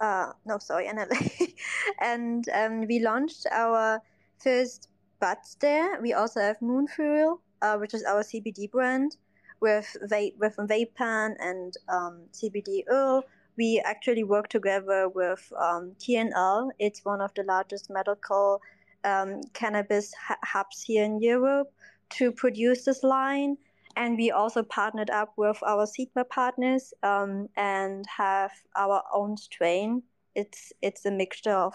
uh, 0.00 0.32
no, 0.46 0.58
sorry, 0.58 0.86
in 0.86 0.96
LA, 0.96 1.46
and 2.00 2.48
um, 2.54 2.86
we 2.86 3.00
launched 3.00 3.46
our 3.52 4.00
first 4.38 4.88
buds 5.20 5.56
there. 5.60 6.00
We 6.00 6.14
also 6.14 6.40
have 6.40 6.62
Moon 6.62 6.88
Fuel, 6.88 7.42
uh, 7.60 7.76
which 7.76 7.92
is 7.92 8.04
our 8.04 8.22
CBD 8.22 8.70
brand, 8.70 9.16
with 9.60 9.94
vape 10.10 10.38
with 10.38 10.56
vape 10.56 10.94
pen 10.94 11.36
and 11.38 11.74
um, 11.88 12.22
CBD 12.32 12.84
oil. 12.90 13.24
We 13.60 13.82
actually 13.84 14.24
work 14.24 14.48
together 14.48 15.10
with 15.10 15.52
um, 15.60 15.92
TNL. 15.98 16.70
It's 16.78 17.04
one 17.04 17.20
of 17.20 17.30
the 17.34 17.42
largest 17.42 17.90
medical 17.90 18.62
um, 19.04 19.42
cannabis 19.52 20.14
hubs 20.42 20.80
here 20.80 21.04
in 21.04 21.20
Europe 21.20 21.70
to 22.16 22.32
produce 22.32 22.86
this 22.86 23.02
line. 23.02 23.58
And 23.96 24.16
we 24.16 24.30
also 24.30 24.62
partnered 24.62 25.10
up 25.10 25.34
with 25.36 25.62
our 25.62 25.84
Sigma 25.84 26.24
partners 26.24 26.94
um, 27.02 27.48
and 27.54 28.06
have 28.06 28.52
our 28.76 29.02
own 29.12 29.36
strain. 29.36 30.04
It's 30.34 30.72
it's 30.80 31.04
a 31.04 31.10
mixture 31.10 31.58
of 31.68 31.74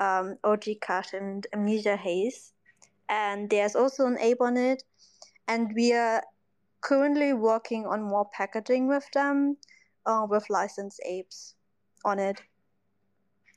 um, 0.00 0.36
OG 0.44 0.64
Kush 0.82 1.14
and 1.14 1.46
Amnesia 1.54 1.96
Haze. 1.96 2.52
And 3.08 3.48
there's 3.48 3.74
also 3.74 4.04
an 4.06 4.18
ape 4.18 4.42
on 4.42 4.58
it. 4.58 4.82
And 5.48 5.72
we 5.74 5.94
are 5.94 6.22
currently 6.84 7.32
working 7.32 7.86
on 7.86 8.02
more 8.02 8.28
packaging 8.30 8.88
with 8.88 9.10
them, 9.12 9.56
uh, 10.06 10.26
with 10.28 10.48
licensed 10.50 11.00
apes 11.06 11.54
on 12.04 12.18
it. 12.18 12.40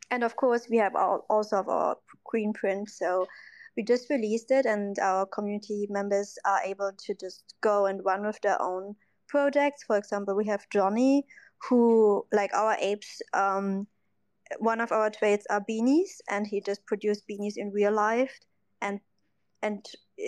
And 0.09 0.23
of 0.23 0.35
course, 0.35 0.67
we 0.69 0.77
have 0.77 0.95
also 0.95 1.57
have 1.57 1.67
our 1.67 1.97
green 2.23 2.53
print. 2.53 2.89
So 2.89 3.27
we 3.75 3.83
just 3.83 4.09
released 4.09 4.51
it, 4.51 4.65
and 4.65 4.97
our 4.99 5.25
community 5.25 5.87
members 5.89 6.37
are 6.45 6.61
able 6.63 6.91
to 6.97 7.13
just 7.13 7.55
go 7.61 7.85
and 7.85 8.03
run 8.05 8.25
with 8.25 8.39
their 8.41 8.61
own 8.61 8.95
projects. 9.27 9.83
For 9.83 9.97
example, 9.97 10.35
we 10.35 10.45
have 10.47 10.69
Johnny, 10.69 11.25
who, 11.69 12.25
like 12.31 12.53
our 12.53 12.75
apes, 12.79 13.21
um, 13.33 13.87
one 14.59 14.79
of 14.79 14.91
our 14.91 15.09
trades 15.09 15.45
are 15.49 15.63
beanies, 15.69 16.21
and 16.29 16.47
he 16.47 16.61
just 16.61 16.85
produced 16.85 17.27
beanies 17.29 17.57
in 17.57 17.71
real 17.71 17.91
life, 17.93 18.39
and 18.81 18.99
and 19.61 19.85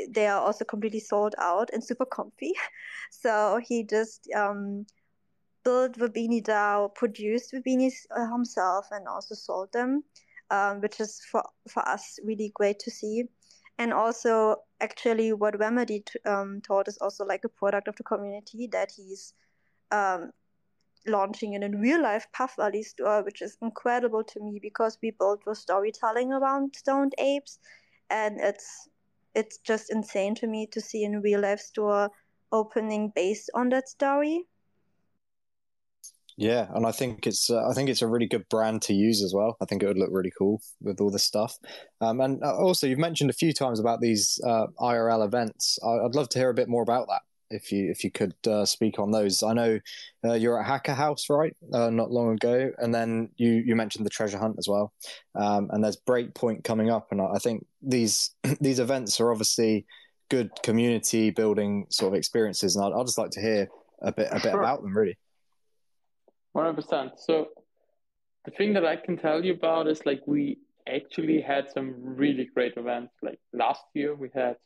they 0.09 0.27
are 0.27 0.41
also 0.41 0.65
completely 0.65 0.99
sold 0.99 1.35
out 1.37 1.69
and 1.73 1.83
super 1.83 2.05
comfy. 2.05 2.53
So 3.11 3.59
he 3.63 3.83
just 3.83 4.29
um, 4.35 4.85
built 5.69 5.99
the 5.99 6.09
beanie 6.09 6.43
DAO, 6.43 6.93
produced 6.95 7.51
the 7.51 7.61
beanies 7.61 7.97
uh, 8.17 8.31
himself, 8.31 8.87
and 8.91 9.07
also 9.07 9.35
sold 9.35 9.71
them, 9.71 10.03
um, 10.49 10.81
which 10.81 10.99
is 10.99 11.21
for 11.31 11.43
for 11.73 11.87
us 11.87 12.19
really 12.23 12.51
great 12.55 12.79
to 12.79 12.91
see. 12.91 13.25
And 13.77 13.93
also 13.93 14.55
actually 14.81 15.31
what 15.31 15.59
remedy 15.59 15.99
t- 15.99 16.19
um, 16.25 16.61
taught 16.61 16.87
is 16.87 16.97
also 16.97 17.23
like 17.23 17.43
a 17.45 17.55
product 17.61 17.87
of 17.87 17.95
the 17.95 18.03
community 18.03 18.67
that 18.71 18.91
he's 18.97 19.33
um, 19.91 20.31
launching 21.07 21.53
in 21.53 21.63
a 21.63 21.77
real 21.77 22.01
life 22.01 22.27
puff 22.33 22.57
store 22.81 23.23
which 23.23 23.41
is 23.41 23.57
incredible 23.61 24.23
to 24.23 24.39
me 24.41 24.59
because 24.61 24.97
we 25.01 25.11
built 25.11 25.45
the 25.45 25.55
storytelling 25.55 26.33
around 26.33 26.75
stoned 26.75 27.13
apes. 27.19 27.59
And 28.09 28.41
it's 28.41 28.89
it's 29.35 29.59
just 29.59 29.91
insane 29.91 30.35
to 30.35 30.47
me 30.47 30.67
to 30.73 30.81
see 30.81 31.05
a 31.05 31.19
real 31.19 31.41
life 31.41 31.61
store 31.71 32.09
opening 32.51 33.11
based 33.15 33.49
on 33.53 33.69
that 33.69 33.87
story 33.87 34.47
yeah, 36.39 36.67
and 36.73 36.85
I 36.85 36.93
think 36.93 37.27
it's 37.27 37.49
uh, 37.49 37.67
I 37.69 37.73
think 37.73 37.89
it's 37.89 38.01
a 38.01 38.07
really 38.07 38.25
good 38.25 38.47
brand 38.47 38.81
to 38.83 38.93
use 38.93 39.21
as 39.21 39.33
well. 39.33 39.57
I 39.59 39.65
think 39.65 39.83
it 39.83 39.87
would 39.87 39.97
look 39.97 40.09
really 40.09 40.31
cool 40.37 40.61
with 40.81 41.01
all 41.01 41.11
this 41.11 41.25
stuff. 41.25 41.57
Um, 41.99 42.21
and 42.21 42.41
uh, 42.41 42.55
also, 42.55 42.87
you've 42.87 42.97
mentioned 42.97 43.29
a 43.29 43.33
few 43.33 43.51
times 43.51 43.77
about 43.77 43.99
these 43.99 44.39
uh, 44.45 44.67
IRL 44.79 45.25
events. 45.25 45.77
I'd 45.83 46.15
love 46.15 46.29
to 46.29 46.39
hear 46.39 46.49
a 46.49 46.53
bit 46.53 46.69
more 46.69 46.81
about 46.81 47.07
that 47.09 47.23
if 47.49 47.73
you 47.73 47.91
if 47.91 48.05
you 48.05 48.11
could 48.11 48.35
uh, 48.47 48.63
speak 48.63 48.99
on 48.99 49.11
those. 49.11 49.43
I 49.43 49.51
know 49.51 49.79
uh, 50.23 50.35
you're 50.35 50.57
at 50.57 50.65
Hacker 50.65 50.93
House, 50.93 51.29
right? 51.29 51.53
Uh, 51.73 51.89
not 51.89 52.09
long 52.09 52.31
ago, 52.31 52.71
and 52.77 52.95
then 52.95 53.31
you 53.35 53.51
you 53.65 53.75
mentioned 53.75 54.05
the 54.05 54.09
treasure 54.09 54.37
hunt 54.37 54.55
as 54.57 54.67
well. 54.69 54.93
Um, 55.35 55.69
and 55.73 55.83
there's 55.83 55.97
Breakpoint 55.97 56.63
coming 56.63 56.89
up, 56.89 57.07
and 57.11 57.21
I 57.21 57.39
think 57.39 57.65
these 57.81 58.33
these 58.61 58.79
events 58.79 59.19
are 59.19 59.29
obviously 59.29 59.85
good 60.29 60.51
community 60.63 61.31
building 61.31 61.85
sort 61.89 62.13
of 62.13 62.17
experiences, 62.17 62.77
and 62.77 62.85
I'd, 62.85 62.97
I'd 62.97 63.05
just 63.07 63.17
like 63.17 63.31
to 63.31 63.41
hear 63.41 63.67
a 64.01 64.13
bit 64.13 64.29
a 64.31 64.35
bit 64.35 64.53
sure. 64.53 64.59
about 64.61 64.81
them, 64.81 64.95
really. 64.95 65.17
Hundred 66.59 66.73
percent. 66.73 67.11
So 67.17 67.47
the 68.43 68.51
thing 68.51 68.73
that 68.73 68.85
I 68.85 68.97
can 68.97 69.15
tell 69.15 69.45
you 69.45 69.53
about 69.53 69.87
is 69.87 70.05
like 70.05 70.21
we 70.25 70.57
actually 70.85 71.39
had 71.39 71.71
some 71.71 71.93
really 71.97 72.49
great 72.53 72.75
events. 72.75 73.13
Like 73.21 73.39
last 73.53 73.83
year, 73.93 74.13
we 74.13 74.29
had 74.35 74.57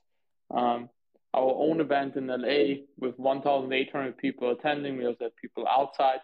um, 0.49 0.89
our 1.35 1.53
own 1.53 1.81
event 1.81 2.15
in 2.15 2.25
LA 2.25 2.85
with 2.97 3.19
1,800 3.19 4.17
people 4.17 4.49
attending. 4.49 4.97
We 4.97 5.05
also 5.05 5.25
had 5.25 5.35
people 5.35 5.67
outside, 5.67 6.21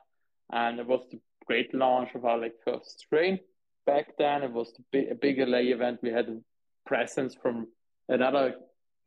and 0.51 0.80
it 0.80 0.88
was 0.88 1.05
the 1.11 1.20
great 1.45 1.72
launch 1.76 2.15
of 2.15 2.26
our 2.26 2.39
like 2.39 2.55
first 2.65 3.01
strain. 3.01 3.38
Back 3.86 4.17
then, 4.17 4.41
it 4.41 4.51
was 4.51 4.74
the 4.91 5.09
a 5.11 5.15
big 5.15 5.38
LA 5.38 5.70
event. 5.76 5.99
We 6.01 6.09
had 6.09 6.30
a 6.30 6.39
presence 6.88 7.36
from 7.36 7.67
another 8.07 8.55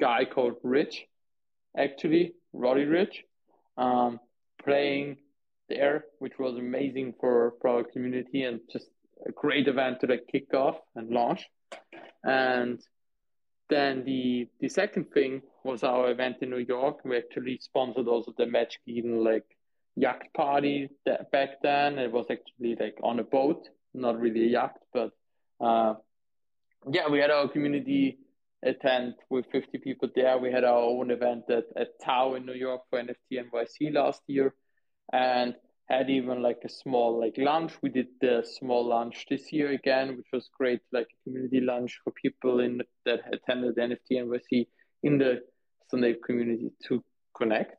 guy 0.01 0.27
called 0.27 0.59
Rich, 0.63 1.07
actually 1.77 2.35
Roddy 2.53 2.85
Ricch, 2.85 3.25
um, 3.77 4.21
playing 4.63 5.17
there, 5.75 6.05
which 6.19 6.39
was 6.39 6.59
amazing 6.59 7.15
for, 7.21 7.55
for 7.61 7.69
our 7.69 7.85
community 7.85 8.43
and 8.43 8.61
just 8.71 8.89
a 9.27 9.33
great 9.33 9.69
event 9.69 10.01
to 10.01 10.07
like 10.07 10.27
kick 10.31 10.53
off 10.55 10.77
and 10.95 11.11
launch. 11.11 11.47
And 12.25 12.81
then 13.71 14.05
the 14.05 14.49
the 14.61 14.69
second 14.69 15.07
thing 15.13 15.43
was 15.65 15.83
our 15.83 16.11
event 16.11 16.37
in 16.43 16.51
New 16.51 16.65
York. 16.77 17.05
We 17.05 17.17
actually 17.17 17.59
sponsored 17.61 18.09
also 18.09 18.35
the 18.37 18.47
Magic 18.47 18.81
Eden 18.87 19.25
like 19.25 19.45
yacht 19.97 20.23
party 20.37 20.89
that 21.07 21.31
back 21.31 21.63
then. 21.63 21.99
It 21.99 22.13
was 22.13 22.27
actually 22.31 22.77
like 22.79 22.99
on 23.03 23.19
a 23.19 23.25
boat, 23.25 23.69
not 23.95 24.21
really 24.21 24.45
a 24.45 24.51
yacht, 24.59 24.77
but 24.93 25.11
uh, 25.61 25.95
yeah, 26.91 27.09
we 27.09 27.19
had 27.21 27.31
our 27.31 27.49
community 27.49 28.19
attend 28.65 29.15
with 29.31 29.47
50 29.51 29.79
people 29.79 30.09
there. 30.15 30.39
We 30.39 30.53
had 30.53 30.65
our 30.65 30.83
own 30.83 31.11
event 31.11 31.45
at, 31.49 31.65
at 31.77 32.01
Tao 32.05 32.35
in 32.35 32.47
New 32.47 32.55
York 32.55 32.83
for 32.91 33.03
NFT 33.03 33.45
NYC 33.45 33.93
last 33.95 34.23
year 34.27 34.55
and 35.13 35.55
had 35.89 36.09
even 36.09 36.43
like 36.43 36.61
a 36.65 36.69
small 36.69 37.21
like 37.21 37.37
lunch. 37.37 37.73
We 37.83 37.91
did 37.91 38.09
the 38.21 38.45
small 38.59 38.87
lunch 38.87 39.27
this 39.29 39.53
year 39.53 39.73
again, 39.73 40.17
which 40.17 40.29
was 40.33 40.49
great, 40.57 40.81
like 40.93 41.09
a 41.09 41.23
community 41.25 41.61
lunch 41.61 42.01
for 42.03 42.13
people 42.13 42.61
in 42.61 42.81
that 43.05 43.21
attended 43.33 43.77
NFT 43.77 44.13
NYC 44.13 44.67
in 45.03 45.19
the 45.19 45.43
Sunday 45.91 46.15
community 46.15 46.71
to 46.89 47.05
connect. 47.37 47.77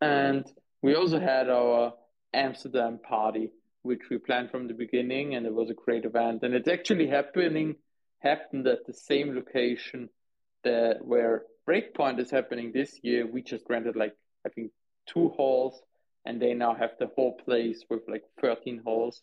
And 0.00 0.46
we 0.80 0.94
also 0.94 1.18
had 1.20 1.50
our 1.50 1.92
Amsterdam 2.32 3.00
party, 3.06 3.50
which 3.82 4.02
we 4.10 4.18
planned 4.18 4.50
from 4.50 4.68
the 4.68 4.74
beginning, 4.74 5.34
and 5.34 5.44
it 5.44 5.52
was 5.52 5.70
a 5.70 5.74
great 5.74 6.04
event. 6.04 6.42
And 6.42 6.54
it's 6.54 6.68
actually 6.68 7.08
happening 7.08 7.76
happened 8.20 8.66
at 8.66 8.86
the 8.86 8.92
same 8.92 9.34
location 9.34 10.08
that 10.64 11.04
where 11.04 11.42
Breakpoint 11.68 12.18
is 12.18 12.30
happening 12.30 12.72
this 12.72 12.98
year. 13.02 13.26
We 13.26 13.42
just 13.42 13.64
rented 13.68 13.96
like 13.96 14.14
I 14.46 14.48
think 14.48 14.72
two 15.06 15.28
halls 15.28 15.80
and 16.24 16.40
they 16.40 16.54
now 16.54 16.74
have 16.74 16.90
the 16.98 17.10
whole 17.16 17.36
place 17.44 17.84
with 17.88 18.02
like 18.08 18.24
13 18.40 18.82
holes. 18.84 19.22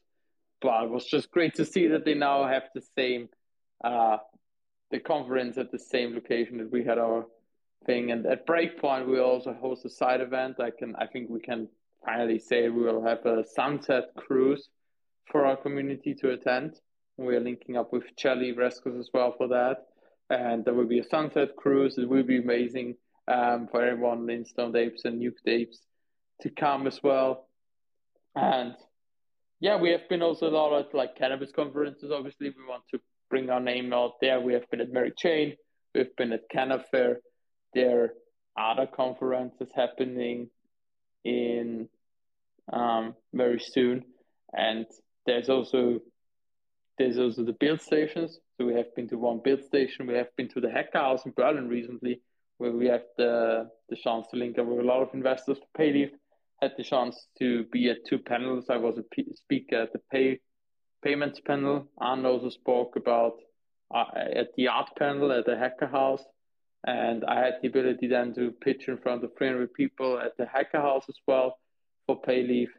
But 0.62 0.84
it 0.84 0.90
was 0.90 1.06
just 1.06 1.32
great 1.32 1.56
to 1.56 1.66
see 1.66 1.88
that 1.88 2.06
they 2.06 2.14
now 2.14 2.48
have 2.48 2.64
the 2.74 2.82
same, 2.98 3.30
uh, 3.84 4.18
the 4.92 5.00
conference 5.00 5.58
at 5.58 5.72
the 5.72 5.80
same 5.80 6.14
location 6.14 6.58
that 6.58 6.72
we 6.72 6.84
had 6.84 6.98
our 6.98 7.26
thing. 7.86 8.12
And 8.12 8.26
at 8.26 8.48
Breakpoint, 8.48 9.08
we 9.08 9.20
also 9.20 9.54
host 9.54 9.86
a 9.86 9.90
side 9.90 10.22
event. 10.22 10.60
I 10.60 10.72
can, 10.72 10.96
I 10.96 11.08
think 11.08 11.30
we 11.30 11.40
can 11.40 11.68
finally 12.06 12.40
say 12.40 12.70
we 12.70 12.84
will 12.84 13.04
have 13.04 13.26
a 13.26 13.44
sunset 13.46 14.06
cruise 14.16 14.70
for 15.32 15.46
our 15.46 15.58
community 15.58 16.14
to 16.16 16.32
attend. 16.32 16.80
We 17.18 17.36
are 17.36 17.40
linking 17.40 17.78
up 17.78 17.94
with 17.94 18.04
Jelly 18.18 18.52
Rascals 18.52 18.98
as 19.00 19.10
well 19.14 19.34
for 19.38 19.48
that. 19.50 19.86
and 20.30 20.66
there 20.66 20.74
will 20.74 20.88
be 20.88 21.00
a 21.00 21.04
sunset 21.04 21.56
cruise. 21.56 21.98
It 21.98 22.10
will 22.10 22.24
be 22.24 22.38
amazing 22.40 22.96
um, 23.28 23.68
for 23.70 23.84
everyone 23.84 24.30
in 24.30 24.46
Stoned 24.46 24.76
Apes 24.76 25.06
and 25.06 25.22
Nuked 25.22 25.48
Apes 25.48 25.80
to 26.42 26.50
come 26.50 26.88
as 26.88 27.02
well. 27.02 27.48
And 28.36 28.76
yeah, 29.60 29.78
we 29.80 29.92
have 29.92 30.08
been 30.10 30.22
also 30.22 30.50
a 30.50 30.52
lot 30.52 30.78
at 30.78 30.94
like 30.94 31.18
cannabis 31.18 31.52
conferences. 31.52 32.12
Obviously, 32.12 32.50
we 32.50 32.66
want 32.68 32.84
to 32.92 33.00
bring 33.30 33.50
our 33.50 33.60
name 33.60 33.94
out 33.94 34.14
there. 34.22 34.40
We 34.40 34.54
have 34.54 34.70
been 34.70 34.82
at 34.82 34.92
Mary 34.92 35.14
Jane. 35.18 35.56
We've 35.94 36.16
been 36.18 36.34
at 36.34 36.50
Canafair. 36.54 37.16
There 37.74 38.14
are 38.58 38.72
other 38.72 38.88
conferences 38.88 39.70
happening 39.74 40.50
in 41.24 41.88
um, 42.72 43.16
very 43.34 43.60
soon, 43.60 44.04
and 44.54 44.86
there's 45.26 45.50
also 45.50 46.00
there's 46.98 47.18
also 47.18 47.44
the 47.44 47.54
build 47.54 47.82
stations. 47.82 48.40
So 48.58 48.66
we 48.66 48.74
have 48.76 48.94
been 48.96 49.08
to 49.10 49.18
one 49.18 49.42
build 49.44 49.64
station. 49.64 50.08
We 50.08 50.16
have 50.16 50.36
been 50.38 50.48
to 50.50 50.62
the 50.62 50.72
Hacker 50.72 51.00
House 51.00 51.26
in 51.26 51.34
Berlin 51.36 51.68
recently, 51.68 52.22
where 52.58 52.72
we 52.72 52.88
have 52.88 53.04
the 53.18 53.70
the 53.90 53.96
chance 53.96 54.28
to 54.32 54.38
link 54.38 54.60
up 54.60 54.66
with 54.66 54.80
a 54.80 54.84
lot 54.84 55.02
of 55.02 55.14
investors 55.14 55.58
to 55.60 55.82
Payleaf. 55.82 56.12
Had 56.66 56.78
the 56.78 56.84
chance 56.84 57.28
to 57.38 57.66
be 57.66 57.92
at 57.92 58.08
two 58.08 58.18
panels. 58.18 58.72
I 58.72 58.78
was 58.78 58.98
a 58.98 59.04
speaker 59.36 59.76
at 59.84 59.94
the 59.94 60.02
pay 60.12 60.40
payments 61.04 61.40
panel. 61.40 61.88
Anne 62.02 62.26
also 62.26 62.50
spoke 62.50 62.96
about 62.96 63.36
uh, 63.94 64.06
at 64.16 64.48
the 64.58 64.70
art 64.70 64.90
panel 64.98 65.32
at 65.32 65.46
the 65.46 65.56
Hacker 65.56 65.86
House, 65.86 66.24
and 66.84 67.24
I 67.24 67.40
had 67.46 67.60
the 67.62 67.68
ability 67.68 68.08
then 68.08 68.34
to 68.34 68.50
pitch 68.50 68.88
in 68.88 68.98
front 68.98 69.24
of 69.24 69.38
300 69.38 69.76
people 69.76 70.18
at 70.18 70.38
the 70.38 70.48
Hacker 70.48 70.82
House 70.82 71.06
as 71.08 71.20
well 71.28 71.60
for 72.08 72.20
Payleaf, 72.20 72.70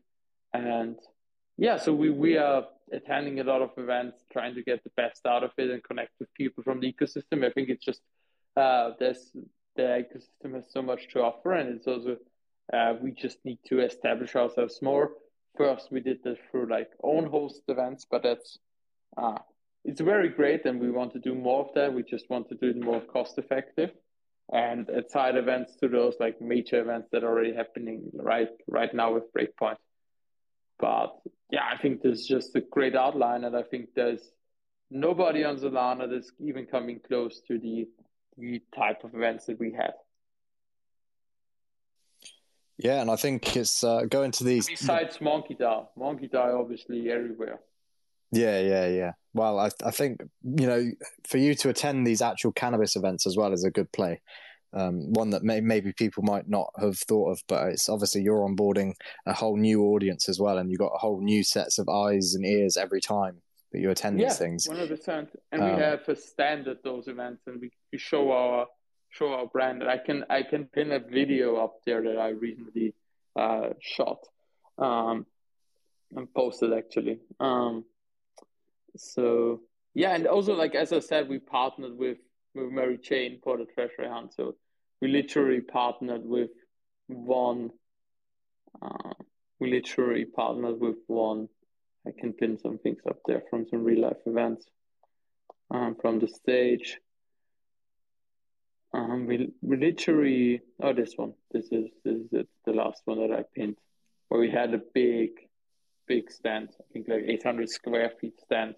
and 0.52 0.96
yeah, 1.56 1.76
so 1.76 1.94
we 1.94 2.10
we 2.10 2.38
are 2.38 2.64
attending 2.92 3.38
a 3.38 3.44
lot 3.44 3.62
of 3.62 3.70
events, 3.76 4.18
trying 4.32 4.56
to 4.56 4.64
get 4.64 4.82
the 4.82 4.90
best 4.96 5.24
out 5.26 5.44
of 5.44 5.52
it 5.58 5.70
and 5.70 5.84
connect 5.84 6.10
with 6.18 6.34
people 6.34 6.64
from 6.64 6.80
the 6.80 6.92
ecosystem. 6.92 7.44
I 7.44 7.52
think 7.52 7.68
it's 7.68 7.84
just 7.84 8.00
uh, 8.56 8.94
there's 8.98 9.30
the 9.76 9.82
ecosystem 10.02 10.56
has 10.56 10.64
so 10.72 10.82
much 10.82 11.06
to 11.10 11.20
offer, 11.20 11.52
and 11.52 11.68
it's 11.68 11.86
also 11.86 12.16
uh, 12.72 12.94
we 13.00 13.12
just 13.12 13.38
need 13.44 13.58
to 13.66 13.80
establish 13.80 14.34
ourselves 14.34 14.80
more. 14.82 15.10
First, 15.56 15.88
we 15.90 16.00
did 16.00 16.22
this 16.22 16.38
through 16.50 16.68
like 16.70 16.90
own 17.02 17.26
host 17.26 17.62
events, 17.68 18.06
but 18.10 18.22
that's 18.22 18.58
uh, 19.16 19.38
it's 19.84 20.00
very 20.00 20.28
great, 20.28 20.64
and 20.66 20.80
we 20.80 20.90
want 20.90 21.12
to 21.12 21.20
do 21.20 21.34
more 21.34 21.60
of 21.64 21.74
that. 21.74 21.94
We 21.94 22.02
just 22.02 22.28
want 22.28 22.48
to 22.48 22.56
do 22.56 22.70
it 22.70 22.82
more 22.82 23.00
cost 23.00 23.38
effective, 23.38 23.90
and 24.52 24.90
at 24.90 25.10
side 25.10 25.36
events 25.36 25.76
to 25.76 25.88
those 25.88 26.14
like 26.20 26.40
major 26.40 26.80
events 26.80 27.08
that 27.12 27.24
are 27.24 27.28
already 27.28 27.54
happening 27.54 28.10
right 28.14 28.50
right 28.68 28.92
now 28.92 29.14
with 29.14 29.32
Breakpoint. 29.32 29.76
But 30.78 31.16
yeah, 31.50 31.64
I 31.72 31.80
think 31.80 32.02
this 32.02 32.20
is 32.20 32.26
just 32.26 32.54
a 32.56 32.60
great 32.60 32.96
outline, 32.96 33.44
and 33.44 33.56
I 33.56 33.62
think 33.62 33.90
there's 33.94 34.32
nobody 34.90 35.44
on 35.44 35.56
Solana 35.58 36.10
that's 36.10 36.32
even 36.40 36.66
coming 36.66 37.00
close 37.06 37.40
to 37.48 37.58
the 37.58 37.88
the 38.36 38.60
type 38.76 39.04
of 39.04 39.14
events 39.14 39.46
that 39.46 39.58
we 39.58 39.72
have. 39.72 39.94
Yeah, 42.78 43.00
and 43.00 43.10
I 43.10 43.16
think 43.16 43.56
it's 43.56 43.82
uh, 43.82 44.02
going 44.02 44.32
to 44.32 44.44
these. 44.44 44.66
Besides 44.66 45.18
MonkeDAO, 45.18 45.88
Monkey 45.96 46.28
Die 46.28 46.50
obviously 46.50 47.10
everywhere. 47.10 47.58
Yeah, 48.32 48.60
yeah, 48.60 48.86
yeah. 48.88 49.12
Well, 49.32 49.58
I, 49.58 49.70
I 49.84 49.90
think 49.90 50.20
you 50.42 50.66
know, 50.66 50.90
for 51.26 51.38
you 51.38 51.54
to 51.54 51.70
attend 51.70 52.06
these 52.06 52.20
actual 52.20 52.52
cannabis 52.52 52.96
events 52.96 53.26
as 53.26 53.36
well 53.36 53.52
is 53.52 53.64
a 53.64 53.70
good 53.70 53.90
play. 53.92 54.20
Um, 54.72 55.12
one 55.12 55.30
that 55.30 55.42
may, 55.42 55.60
maybe 55.60 55.92
people 55.92 56.22
might 56.22 56.48
not 56.48 56.70
have 56.78 56.98
thought 56.98 57.30
of, 57.30 57.42
but 57.48 57.68
it's 57.68 57.88
obviously 57.88 58.22
you're 58.22 58.46
onboarding 58.46 58.92
a 59.24 59.32
whole 59.32 59.56
new 59.56 59.84
audience 59.84 60.28
as 60.28 60.38
well, 60.38 60.58
and 60.58 60.70
you've 60.70 60.80
got 60.80 60.92
a 60.94 60.98
whole 60.98 61.22
new 61.22 61.42
sets 61.42 61.78
of 61.78 61.88
eyes 61.88 62.34
and 62.34 62.44
ears 62.44 62.76
every 62.76 63.00
time 63.00 63.40
that 63.72 63.80
you 63.80 63.90
attend 63.90 64.18
yeah, 64.18 64.28
these 64.28 64.38
things. 64.38 64.66
One 64.68 64.76
hundred 64.76 64.98
percent, 64.98 65.30
and 65.50 65.62
um, 65.62 65.76
we 65.76 65.80
have 65.80 66.06
a 66.08 66.16
stand 66.16 66.68
at 66.68 66.82
those 66.84 67.08
events, 67.08 67.42
and 67.46 67.58
we, 67.58 67.70
we 67.90 67.98
show 67.98 68.32
our 68.32 68.66
show 69.16 69.32
our 69.32 69.46
brand. 69.46 69.82
I 69.84 69.98
can 69.98 70.24
I 70.30 70.42
can 70.42 70.66
pin 70.66 70.92
a 70.92 70.98
video 70.98 71.56
up 71.56 71.80
there 71.84 72.02
that 72.02 72.18
I 72.18 72.28
recently 72.28 72.94
uh, 73.34 73.70
shot 73.80 74.18
um, 74.78 75.26
and 76.14 76.32
posted 76.34 76.72
actually. 76.72 77.20
Um, 77.40 77.84
so 78.96 79.60
yeah, 79.94 80.14
and 80.14 80.26
also 80.26 80.54
like 80.54 80.74
as 80.74 80.92
I 80.92 81.00
said, 81.00 81.28
we 81.28 81.38
partnered 81.38 81.96
with 81.96 82.18
with 82.54 82.70
Mary 82.70 82.98
Jane 82.98 83.40
for 83.42 83.56
the 83.58 83.64
treasure 83.64 84.08
hunt. 84.08 84.34
So 84.34 84.56
we 85.00 85.08
literally 85.08 85.60
partnered 85.60 86.24
with 86.24 86.50
one. 87.06 87.70
Uh, 88.80 89.14
we 89.58 89.70
literally 89.70 90.24
partnered 90.24 90.80
with 90.80 90.96
one. 91.06 91.48
I 92.06 92.10
can 92.18 92.32
pin 92.32 92.58
some 92.58 92.78
things 92.78 93.00
up 93.08 93.18
there 93.26 93.42
from 93.50 93.66
some 93.68 93.82
real 93.82 94.02
life 94.02 94.22
events 94.26 94.66
um, 95.70 95.96
from 96.00 96.20
the 96.20 96.28
stage. 96.28 96.98
Um, 98.96 99.26
we, 99.26 99.52
we 99.60 99.76
literally 99.76 100.62
oh 100.82 100.94
this 100.94 101.12
one. 101.16 101.34
This 101.52 101.66
is 101.66 101.90
this 102.02 102.16
is 102.16 102.32
it, 102.32 102.48
the 102.64 102.72
last 102.72 103.02
one 103.04 103.18
that 103.20 103.36
I 103.36 103.44
pinned 103.54 103.76
where 104.28 104.40
we 104.40 104.50
had 104.50 104.72
a 104.72 104.80
big 104.94 105.32
big 106.08 106.30
stand 106.30 106.70
I 106.80 106.84
think 106.92 107.06
like 107.06 107.24
800 107.26 107.68
square 107.68 108.10
feet 108.18 108.40
stand 108.40 108.74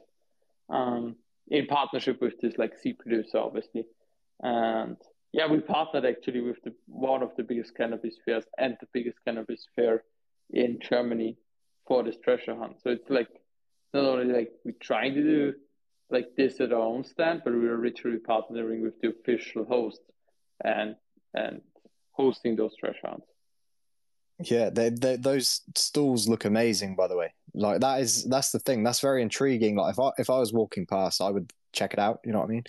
um, 0.69 1.15
in 1.49 1.67
partnership 1.67 2.21
with 2.21 2.41
this 2.41 2.59
like 2.59 2.77
seed 2.77 2.99
producer 2.99 3.39
obviously. 3.39 3.87
And 4.43 4.97
yeah 5.33 5.47
we 5.47 5.61
partnered 5.61 6.05
actually 6.05 6.41
with 6.41 6.61
the 6.65 6.75
one 6.87 7.23
of 7.23 7.37
the 7.37 7.45
biggest 7.45 7.77
cannabis 7.77 8.17
fairs 8.25 8.45
and 8.59 8.77
the 8.81 8.89
biggest 8.93 9.19
cannabis 9.25 9.69
fair 9.77 10.03
in 10.51 10.81
Germany 10.81 11.37
for 11.87 12.03
this 12.03 12.17
treasure 12.25 12.57
hunt. 12.57 12.79
So 12.83 12.91
it's 12.91 13.09
like 13.09 13.29
not 13.95 14.05
only 14.05 14.35
like 14.35 14.51
we're 14.65 14.75
trying 14.81 15.15
to 15.15 15.23
do 15.23 15.55
like 16.11 16.35
this 16.37 16.61
at 16.61 16.73
our 16.73 16.81
own 16.81 17.05
stand, 17.05 17.43
but 17.45 17.53
we 17.53 17.69
are 17.69 17.79
literally 17.79 18.19
partnering 18.19 18.83
with 18.83 19.01
the 19.01 19.11
official 19.11 19.65
host 19.65 20.01
and 20.65 20.97
and 21.35 21.61
hosting 22.13 22.57
those 22.57 22.75
hunts. 22.83 23.27
Yeah, 24.45 24.71
they, 24.71 24.91
they, 24.91 25.17
those 25.17 25.63
stalls 25.75 26.29
look 26.29 26.45
amazing. 26.45 26.95
By 26.95 27.09
the 27.09 27.17
way, 27.17 27.33
like 27.55 27.81
that 27.81 28.01
is 28.01 28.25
that's 28.25 28.51
the 28.51 28.61
thing 28.61 28.83
that's 28.83 29.01
very 29.01 29.23
intriguing. 29.23 29.77
Like 29.77 29.93
if 29.93 29.99
I 29.99 30.11
if 30.19 30.31
I 30.31 30.39
was 30.39 30.53
walking 30.53 30.87
past, 30.87 31.21
I 31.21 31.31
would 31.31 31.53
check 31.73 31.93
it 31.93 31.99
out. 31.99 32.21
You 32.25 32.33
know 32.33 32.39
what 32.39 32.47
I 32.47 32.53
mean? 32.53 32.65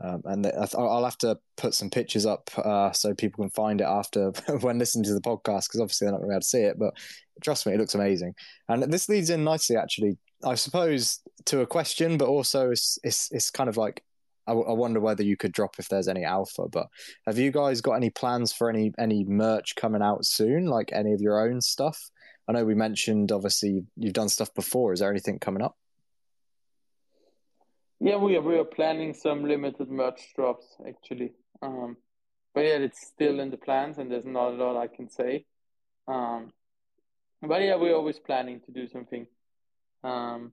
Um, 0.00 0.22
and 0.24 0.46
I'll 0.74 1.04
have 1.04 1.18
to 1.18 1.38
put 1.56 1.72
some 1.72 1.88
pictures 1.88 2.26
up 2.26 2.50
uh, 2.58 2.90
so 2.92 3.14
people 3.14 3.44
can 3.44 3.50
find 3.50 3.80
it 3.80 3.84
after 3.84 4.30
when 4.60 4.78
listening 4.78 5.04
to 5.04 5.14
the 5.14 5.20
podcast 5.20 5.68
because 5.68 5.80
obviously 5.80 6.06
they're 6.06 6.12
not 6.12 6.18
going 6.18 6.30
to 6.30 6.32
be 6.32 6.34
able 6.34 6.40
to 6.40 6.46
see 6.46 6.62
it. 6.62 6.78
But 6.78 6.94
trust 7.42 7.64
me, 7.64 7.74
it 7.74 7.78
looks 7.78 7.94
amazing. 7.94 8.34
And 8.68 8.82
this 8.92 9.08
leads 9.08 9.30
in 9.30 9.44
nicely, 9.44 9.76
actually, 9.76 10.18
I 10.44 10.54
suppose, 10.54 11.20
to 11.46 11.60
a 11.60 11.66
question, 11.66 12.18
but 12.18 12.28
also 12.28 12.70
it's 12.70 12.98
it's, 13.02 13.30
it's 13.32 13.50
kind 13.50 13.68
of 13.68 13.76
like 13.76 14.02
I, 14.46 14.52
I 14.52 14.72
wonder 14.72 15.00
whether 15.00 15.22
you 15.22 15.36
could 15.36 15.52
drop 15.52 15.76
if 15.78 15.88
there's 15.88 16.08
any 16.08 16.24
alpha. 16.24 16.68
But 16.68 16.88
have 17.26 17.38
you 17.38 17.50
guys 17.50 17.80
got 17.80 17.94
any 17.94 18.10
plans 18.10 18.52
for 18.52 18.68
any 18.68 18.92
any 18.98 19.24
merch 19.24 19.74
coming 19.76 20.02
out 20.02 20.24
soon? 20.24 20.66
Like 20.66 20.92
any 20.92 21.12
of 21.12 21.20
your 21.20 21.40
own 21.46 21.60
stuff? 21.60 22.10
I 22.46 22.52
know 22.52 22.64
we 22.64 22.74
mentioned 22.74 23.32
obviously 23.32 23.84
you've 23.96 24.12
done 24.12 24.28
stuff 24.28 24.52
before. 24.54 24.92
Is 24.92 25.00
there 25.00 25.10
anything 25.10 25.38
coming 25.38 25.62
up? 25.62 25.76
Yeah, 28.00 28.16
we 28.16 28.36
are 28.36 28.42
we 28.42 28.58
are 28.58 28.64
planning 28.64 29.14
some 29.14 29.44
limited 29.44 29.90
merch 29.90 30.20
drops 30.36 30.76
actually. 30.86 31.32
Um, 31.62 31.96
but 32.54 32.62
yeah, 32.62 32.76
it's 32.76 33.06
still 33.06 33.40
in 33.40 33.50
the 33.50 33.56
plans, 33.56 33.98
and 33.98 34.10
there's 34.10 34.24
not 34.24 34.52
a 34.52 34.56
lot 34.56 34.76
I 34.76 34.86
can 34.86 35.08
say. 35.08 35.46
Um, 36.06 36.52
but 37.40 37.62
yeah, 37.62 37.76
we're 37.76 37.96
always 37.96 38.18
planning 38.18 38.60
to 38.66 38.72
do 38.72 38.86
something 38.86 39.26
um, 40.04 40.52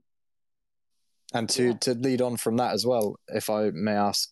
and 1.33 1.49
to, 1.49 1.67
yeah. 1.67 1.73
to 1.81 1.93
lead 1.93 2.21
on 2.21 2.37
from 2.37 2.57
that 2.57 2.73
as 2.73 2.85
well, 2.85 3.19
if 3.27 3.49
I 3.49 3.69
may 3.71 3.93
ask, 3.93 4.29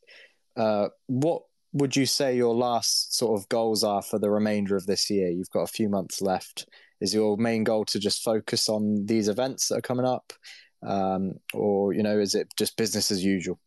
uh, 0.58 0.88
what 1.08 1.44
would 1.74 1.96
you 1.96 2.06
say 2.06 2.36
your 2.36 2.56
last 2.56 3.16
sort 3.16 3.40
of 3.40 3.48
goals 3.50 3.84
are 3.84 4.02
for 4.02 4.18
the 4.18 4.30
remainder 4.30 4.76
of 4.76 4.86
this 4.86 5.10
year? 5.10 5.30
You've 5.30 5.52
got 5.52 5.62
a 5.62 5.68
few 5.68 5.90
months 5.90 6.22
left. 6.22 6.68
Is 7.00 7.14
your 7.14 7.38
main 7.38 7.64
goal 7.64 7.86
to 7.86 8.00
just 8.00 8.24
focus 8.24 8.68
on 8.68 9.06
these 9.06 9.28
events 9.28 9.68
that 9.68 9.76
are 9.76 9.82
coming 9.82 10.06
up, 10.06 10.34
um, 10.86 11.36
or 11.54 11.94
you 11.94 12.04
know, 12.04 12.20
is 12.20 12.36
it 12.36 12.48
just 12.58 12.76
business 12.76 13.12
as 13.12 13.24
usual? 13.24 13.60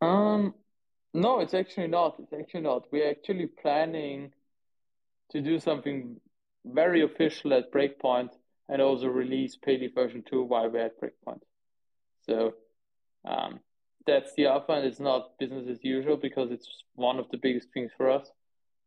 Um, 0.00 0.54
no, 1.12 1.40
it's 1.40 1.54
actually 1.54 1.86
not. 1.86 2.16
It's 2.18 2.32
actually 2.32 2.62
not. 2.62 2.86
We're 2.90 3.10
actually 3.10 3.46
planning 3.46 4.32
to 5.30 5.40
do 5.40 5.60
something 5.60 6.16
very 6.64 7.02
official 7.02 7.54
at 7.54 7.72
Breakpoint 7.72 8.30
and 8.68 8.80
also 8.80 9.08
release 9.08 9.56
Payleaf 9.56 9.94
version 9.94 10.22
2 10.28 10.42
while 10.42 10.70
we're 10.70 10.86
at 10.86 11.00
Breakpoint. 11.00 11.40
So 12.26 12.54
um, 13.24 13.60
that's 14.06 14.32
the 14.36 14.46
alpha, 14.46 14.72
and 14.72 14.86
it's 14.86 15.00
not 15.00 15.38
business 15.38 15.68
as 15.68 15.78
usual 15.82 16.16
because 16.16 16.50
it's 16.50 16.84
one 16.94 17.18
of 17.18 17.26
the 17.30 17.38
biggest 17.38 17.68
things 17.72 17.90
for 17.96 18.10
us. 18.10 18.28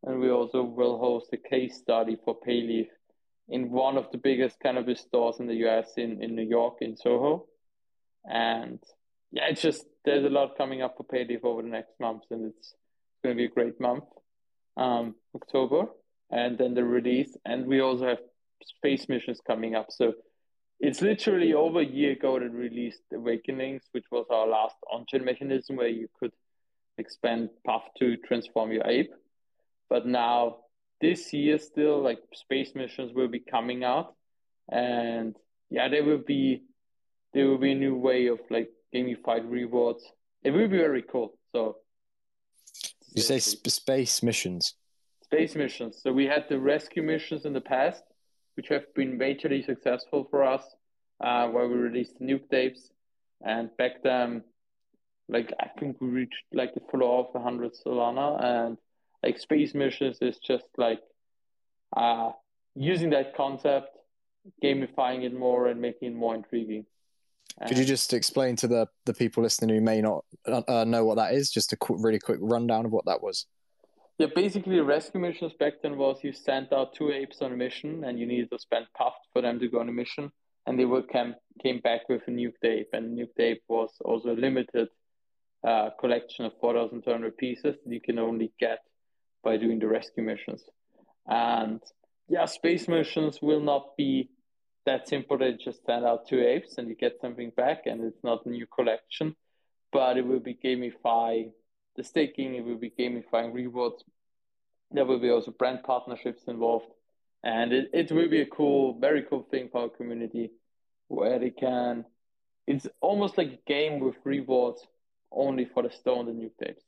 And 0.04 0.20
we 0.20 0.30
also 0.30 0.64
will 0.64 1.00
host 1.00 1.28
a 1.34 1.38
case 1.38 1.78
study 1.78 2.18
for 2.24 2.38
Payleaf 2.40 2.88
in 3.50 3.72
one 3.72 3.98
of 3.98 4.12
the 4.12 4.18
biggest 4.18 4.60
cannabis 4.60 5.02
stores 5.02 5.40
in 5.40 5.48
the 5.48 5.66
US 5.68 5.92
in, 5.98 6.22
in 6.22 6.36
New 6.36 6.48
York, 6.48 6.78
in 6.82 6.98
Soho. 6.98 7.46
And 8.26 8.80
yeah, 9.32 9.44
it's 9.50 9.62
just 9.62 9.86
there's 10.06 10.26
a 10.26 10.30
lot 10.30 10.58
coming 10.58 10.82
up 10.82 10.96
for 10.98 11.04
Payleaf 11.04 11.44
over 11.44 11.62
the 11.62 11.70
next 11.70 12.00
months, 12.00 12.28
and 12.30 12.54
it's 12.54 12.74
going 13.24 13.36
to 13.36 13.38
be 13.38 13.46
a 13.46 13.50
great 13.54 13.80
month, 13.80 14.04
um, 14.76 15.16
October, 15.36 15.86
and 16.30 16.58
then 16.58 16.74
the 16.74 16.84
release. 16.84 17.36
And 17.46 17.66
we 17.66 17.82
also 17.82 18.08
have 18.08 18.20
space 18.64 19.08
missions 19.10 19.40
coming 19.46 19.76
up. 19.76 19.88
So 19.90 20.14
it's 20.80 21.02
literally 21.02 21.54
over 21.54 21.80
a 21.80 21.86
year 21.86 22.12
ago 22.12 22.40
that 22.40 22.52
released 22.52 23.02
Awakenings, 23.14 23.84
which 23.92 24.06
was 24.12 24.26
our 24.30 24.48
last 24.48 24.76
on-chain 24.92 25.26
mechanism 25.26 25.76
where 25.76 25.88
you 25.88 26.08
could 26.20 26.32
expand 26.98 27.50
path 27.66 27.84
to 28.00 28.18
transform 28.18 28.72
your 28.72 28.86
ape. 28.86 29.12
But 29.90 30.06
now 30.06 30.58
this 31.02 31.34
year 31.34 31.58
still 31.58 32.02
like 32.02 32.20
space 32.34 32.72
missions 32.76 33.14
will 33.14 33.28
be 33.28 33.40
coming 33.40 33.84
out. 33.84 34.14
And 34.70 35.36
yeah 35.70 35.88
there 35.90 36.04
will 36.04 36.24
be 36.26 36.64
there 37.34 37.48
will 37.48 37.58
be 37.58 37.72
a 37.72 37.76
new 37.76 37.96
way 37.96 38.28
of 38.28 38.40
like 38.50 38.70
gamified 38.94 39.50
rewards. 39.50 40.04
It 40.44 40.52
will 40.52 40.68
be 40.68 40.78
very 40.78 41.04
cool. 41.04 41.38
So 41.52 41.78
you 43.14 43.22
say 43.22 43.40
sp- 43.42 43.68
space 43.68 44.22
missions. 44.24 44.76
Space 45.24 45.56
missions. 45.56 46.00
So 46.02 46.14
we 46.14 46.26
had 46.26 46.46
the 46.50 46.60
rescue 46.60 47.04
missions 47.04 47.46
in 47.46 47.54
the 47.54 47.62
past 47.62 48.04
which 48.58 48.68
have 48.68 48.94
been 48.96 49.18
majorly 49.18 49.66
successful 49.66 50.28
for 50.30 50.44
us 50.44 50.64
uh, 51.22 51.48
where 51.48 51.68
we 51.68 51.76
released 51.76 52.20
Nuked 52.22 52.54
Apes 52.54 52.92
and 53.46 53.70
back 53.78 54.04
then 54.04 54.44
like 55.30 55.54
i 55.60 55.68
think 55.80 56.02
we 56.02 56.08
reached 56.08 56.44
like 56.54 56.74
the 56.74 56.82
floor 56.90 57.20
of 57.20 57.34
100 57.34 57.72
solana 57.76 58.44
and 58.44 58.78
like 59.22 59.38
space 59.38 59.76
missions 59.76 60.18
is 60.22 60.38
just 60.40 60.66
like 60.78 61.02
uh, 61.96 62.32
using 62.76 63.10
that 63.12 63.36
concept, 63.36 63.98
gamifying 64.64 65.24
it 65.24 65.34
more, 65.34 65.68
and 65.68 65.82
making 65.82 66.10
it 66.10 66.16
more 66.16 66.36
intriguing. 66.36 66.86
Could 67.68 67.78
you 67.78 67.86
just 67.86 68.14
explain 68.14 68.56
to 68.58 68.68
the, 68.68 68.88
the 69.06 69.14
people 69.14 69.42
listening 69.42 69.76
who 69.76 69.82
may 69.82 70.00
not 70.00 70.24
uh, 70.46 70.84
know 70.84 71.06
what 71.06 71.16
that 71.16 71.34
is? 71.34 71.50
Just 71.50 71.74
a 71.74 71.78
qu- 71.78 71.98
really 71.98 72.20
quick 72.20 72.38
rundown 72.40 72.86
of 72.86 72.92
what 72.92 73.06
that 73.06 73.24
was. 73.24 73.48
Yeah, 74.18 74.28
basically, 74.34 74.80
rescue 74.80 75.22
missions 75.22 75.54
back 75.60 75.74
then 75.84 75.98
was 75.98 76.24
you 76.24 76.34
sent 76.34 76.74
out 76.74 76.96
two 76.96 77.12
apes 77.12 77.42
on 77.42 77.52
a 77.52 77.56
mission, 77.56 78.04
and 78.04 78.20
you 78.20 78.26
needed 78.26 78.50
to 78.52 78.58
spend 78.58 78.88
puffed 78.98 79.28
for 79.32 79.44
them 79.44 79.60
to 79.60 79.68
go 79.68 79.80
on 79.80 79.90
a 79.90 79.92
mission, 79.92 80.32
and 80.66 80.80
they 80.80 80.86
would 80.86 81.08
come 81.08 81.36
came 81.62 81.80
back 81.82 82.10
with 82.10 82.24
a 82.28 82.32
Nuked 82.32 82.64
Ape, 82.64 82.90
and 82.94 83.18
Nuked 83.18 83.40
Ape 83.40 83.62
was 83.68 83.92
also 84.04 84.32
a 84.32 84.34
limited 84.34 84.90
uh, 85.68 85.90
collection 86.00 86.46
of 86.46 86.54
four 86.60 86.74
thousand 86.74 87.04
two 87.04 87.12
hundred 87.12 87.38
pieces 87.38 87.76
that 87.84 87.94
you 87.94 88.02
can 88.02 88.18
only 88.18 88.52
get 88.60 88.80
by 89.44 89.56
doing 89.58 89.78
the 89.80 89.88
rescue 89.88 90.24
missions. 90.24 90.64
And 91.28 91.82
yeah, 92.28 92.46
space 92.46 92.88
missions 92.88 93.40
will 93.42 93.62
not 93.62 93.96
be 93.98 94.30
that 94.86 95.08
simple 95.08 95.38
They 95.38 95.54
just 95.54 95.86
send 95.86 96.06
out 96.06 96.28
two 96.28 96.42
apes 96.42 96.78
and 96.78 96.88
you 96.88 96.96
get 96.96 97.20
something 97.22 97.52
back 97.56 97.86
and 97.86 98.04
it's 98.04 98.24
not 98.24 98.46
a 98.46 98.50
new 98.50 98.66
collection, 98.66 99.36
but 99.92 100.18
it 100.18 100.26
will 100.26 100.40
be 100.40 100.56
gamifying 100.56 101.52
the 101.98 102.04
staking, 102.04 102.56
it 102.56 102.64
will 102.64 102.78
be 102.78 102.92
gamifying 102.92 103.54
rewards. 103.54 104.04
There 104.92 105.06
will 105.06 105.20
be 105.20 105.30
also 105.30 105.52
brand 105.52 105.84
partnerships 105.84 106.44
involved. 106.48 106.88
And 107.44 107.74
it, 107.74 107.90
it 107.94 108.12
will 108.12 108.30
be 108.30 108.42
a 108.42 108.46
cool, 108.46 108.98
very 109.00 109.24
cool 109.24 109.46
thing 109.52 109.70
for 109.72 109.82
our 109.82 109.90
community 109.90 110.52
where 111.08 111.40
they 111.40 111.50
can, 111.50 112.06
it's 112.66 112.88
almost 113.02 113.38
like 113.38 113.48
a 113.48 113.60
game 113.68 114.00
with 114.00 114.16
rewards 114.24 114.86
only 115.32 115.66
for 115.66 115.84
the 115.84 115.90
Stoned 115.90 116.30
and 116.30 116.42
Nuked 116.42 116.70
Apes. 116.70 116.84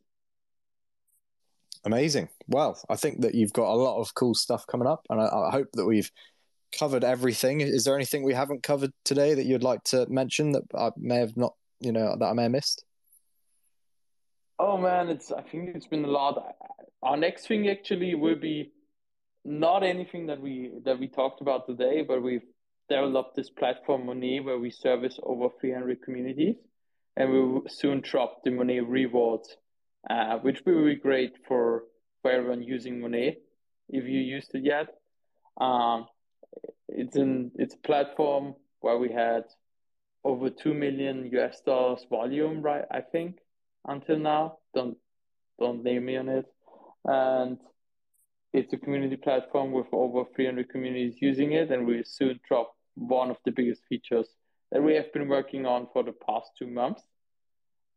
Amazing. 1.86 2.30
Well, 2.48 2.80
I 2.90 2.96
think 2.96 3.22
that 3.22 3.36
you've 3.36 3.54
got 3.54 3.72
a 3.72 3.76
lot 3.76 4.00
of 4.00 4.14
cool 4.14 4.34
stuff 4.34 4.68
coming 4.68 4.88
up, 4.88 5.06
and 5.10 5.22
I, 5.22 5.26
I, 5.26 5.52
hope 5.52 5.70
that 5.74 5.86
we've 5.86 6.12
covered 6.78 7.06
everything. 7.06 7.62
Is 7.62 7.86
there 7.86 7.96
anything 7.96 8.24
we 8.24 8.34
haven't 8.34 8.64
covered 8.64 8.92
today 9.06 9.34
that 9.34 9.46
you'd 9.46 9.64
like 9.64 9.84
to 9.86 10.06
mention 10.10 10.52
that 10.52 10.64
I 10.78 10.92
may 10.98 11.18
have 11.18 11.38
not, 11.38 11.54
you 11.80 11.94
know, 11.94 12.18
that 12.20 12.26
I 12.26 12.34
may 12.34 12.44
have 12.44 12.52
missed? 12.52 12.84
Oh 14.60 14.78
man, 14.78 15.10
it's. 15.10 15.32
I 15.32 15.42
think 15.42 15.76
it's 15.76 15.88
been 15.88 16.06
a 16.06 16.10
lot. 16.10 16.56
Our 17.02 17.18
next 17.18 17.48
thing 17.48 17.70
actually 17.70 18.14
will 18.14 18.36
be 18.36 18.72
not 19.46 19.84
anything 19.84 20.28
that 20.28 20.42
we 20.42 20.72
that 20.86 21.00
we 21.00 21.08
talked 21.08 21.42
about 21.42 21.66
today, 21.66 22.04
but 22.04 22.22
we've 22.22 22.46
developed 22.90 23.36
this 23.36 23.50
platform 23.50 24.06
Monet 24.06 24.42
where 24.42 24.60
we 24.60 24.70
service 24.70 25.18
over 25.24 25.48
300 25.62 26.02
communities, 26.02 26.56
and 27.16 27.32
we 27.32 27.40
will 27.40 27.64
soon 27.70 28.02
drop 28.02 28.44
the 28.44 28.52
Monet 28.52 28.82
rewards 28.82 29.56
uh, 30.10 30.38
which 30.38 30.62
will 30.66 30.86
be 30.86 30.96
great 30.96 31.34
for, 31.48 31.84
for 32.22 32.32
everyone 32.32 32.64
using 32.64 33.02
Monet 33.02 33.38
if 33.90 34.04
you 34.06 34.20
used 34.20 34.54
it 34.54 34.64
yet. 34.64 34.88
Um, 35.60 36.06
it's 36.88 37.16
in 37.16 37.52
it's 37.56 37.76
a 37.76 37.88
platform 37.88 38.56
where 38.82 38.98
we 38.98 39.12
had 39.12 39.44
over 40.24 40.50
two 40.50 40.74
million 40.74 41.30
US 41.34 41.62
dollars 41.62 42.06
volume, 42.10 42.62
right? 42.62 42.86
I 42.92 43.02
think 43.02 43.40
until 43.90 44.18
now. 44.18 44.58
Don't 44.74 44.98
don't 45.60 45.84
name 45.84 46.06
me 46.06 46.18
on 46.18 46.30
it. 46.30 46.46
And 47.06 47.58
it's 48.54 48.74
a 48.74 48.78
community 48.78 49.18
platform 49.18 49.72
with 49.72 49.88
over 49.92 50.24
300 50.36 50.70
communities 50.70 51.16
using 51.22 51.52
it, 51.52 51.72
and 51.72 51.86
we'll 51.86 52.04
soon 52.06 52.40
drop 52.48 52.76
one 52.96 53.30
of 53.30 53.38
the 53.46 53.52
biggest 53.52 53.82
features 53.88 54.28
that 54.72 54.82
we 54.82 54.96
have 54.96 55.12
been 55.14 55.28
working 55.28 55.66
on 55.66 55.88
for 55.94 56.04
the 56.04 56.14
past 56.28 56.52
two 56.58 56.68
months. 56.68 57.04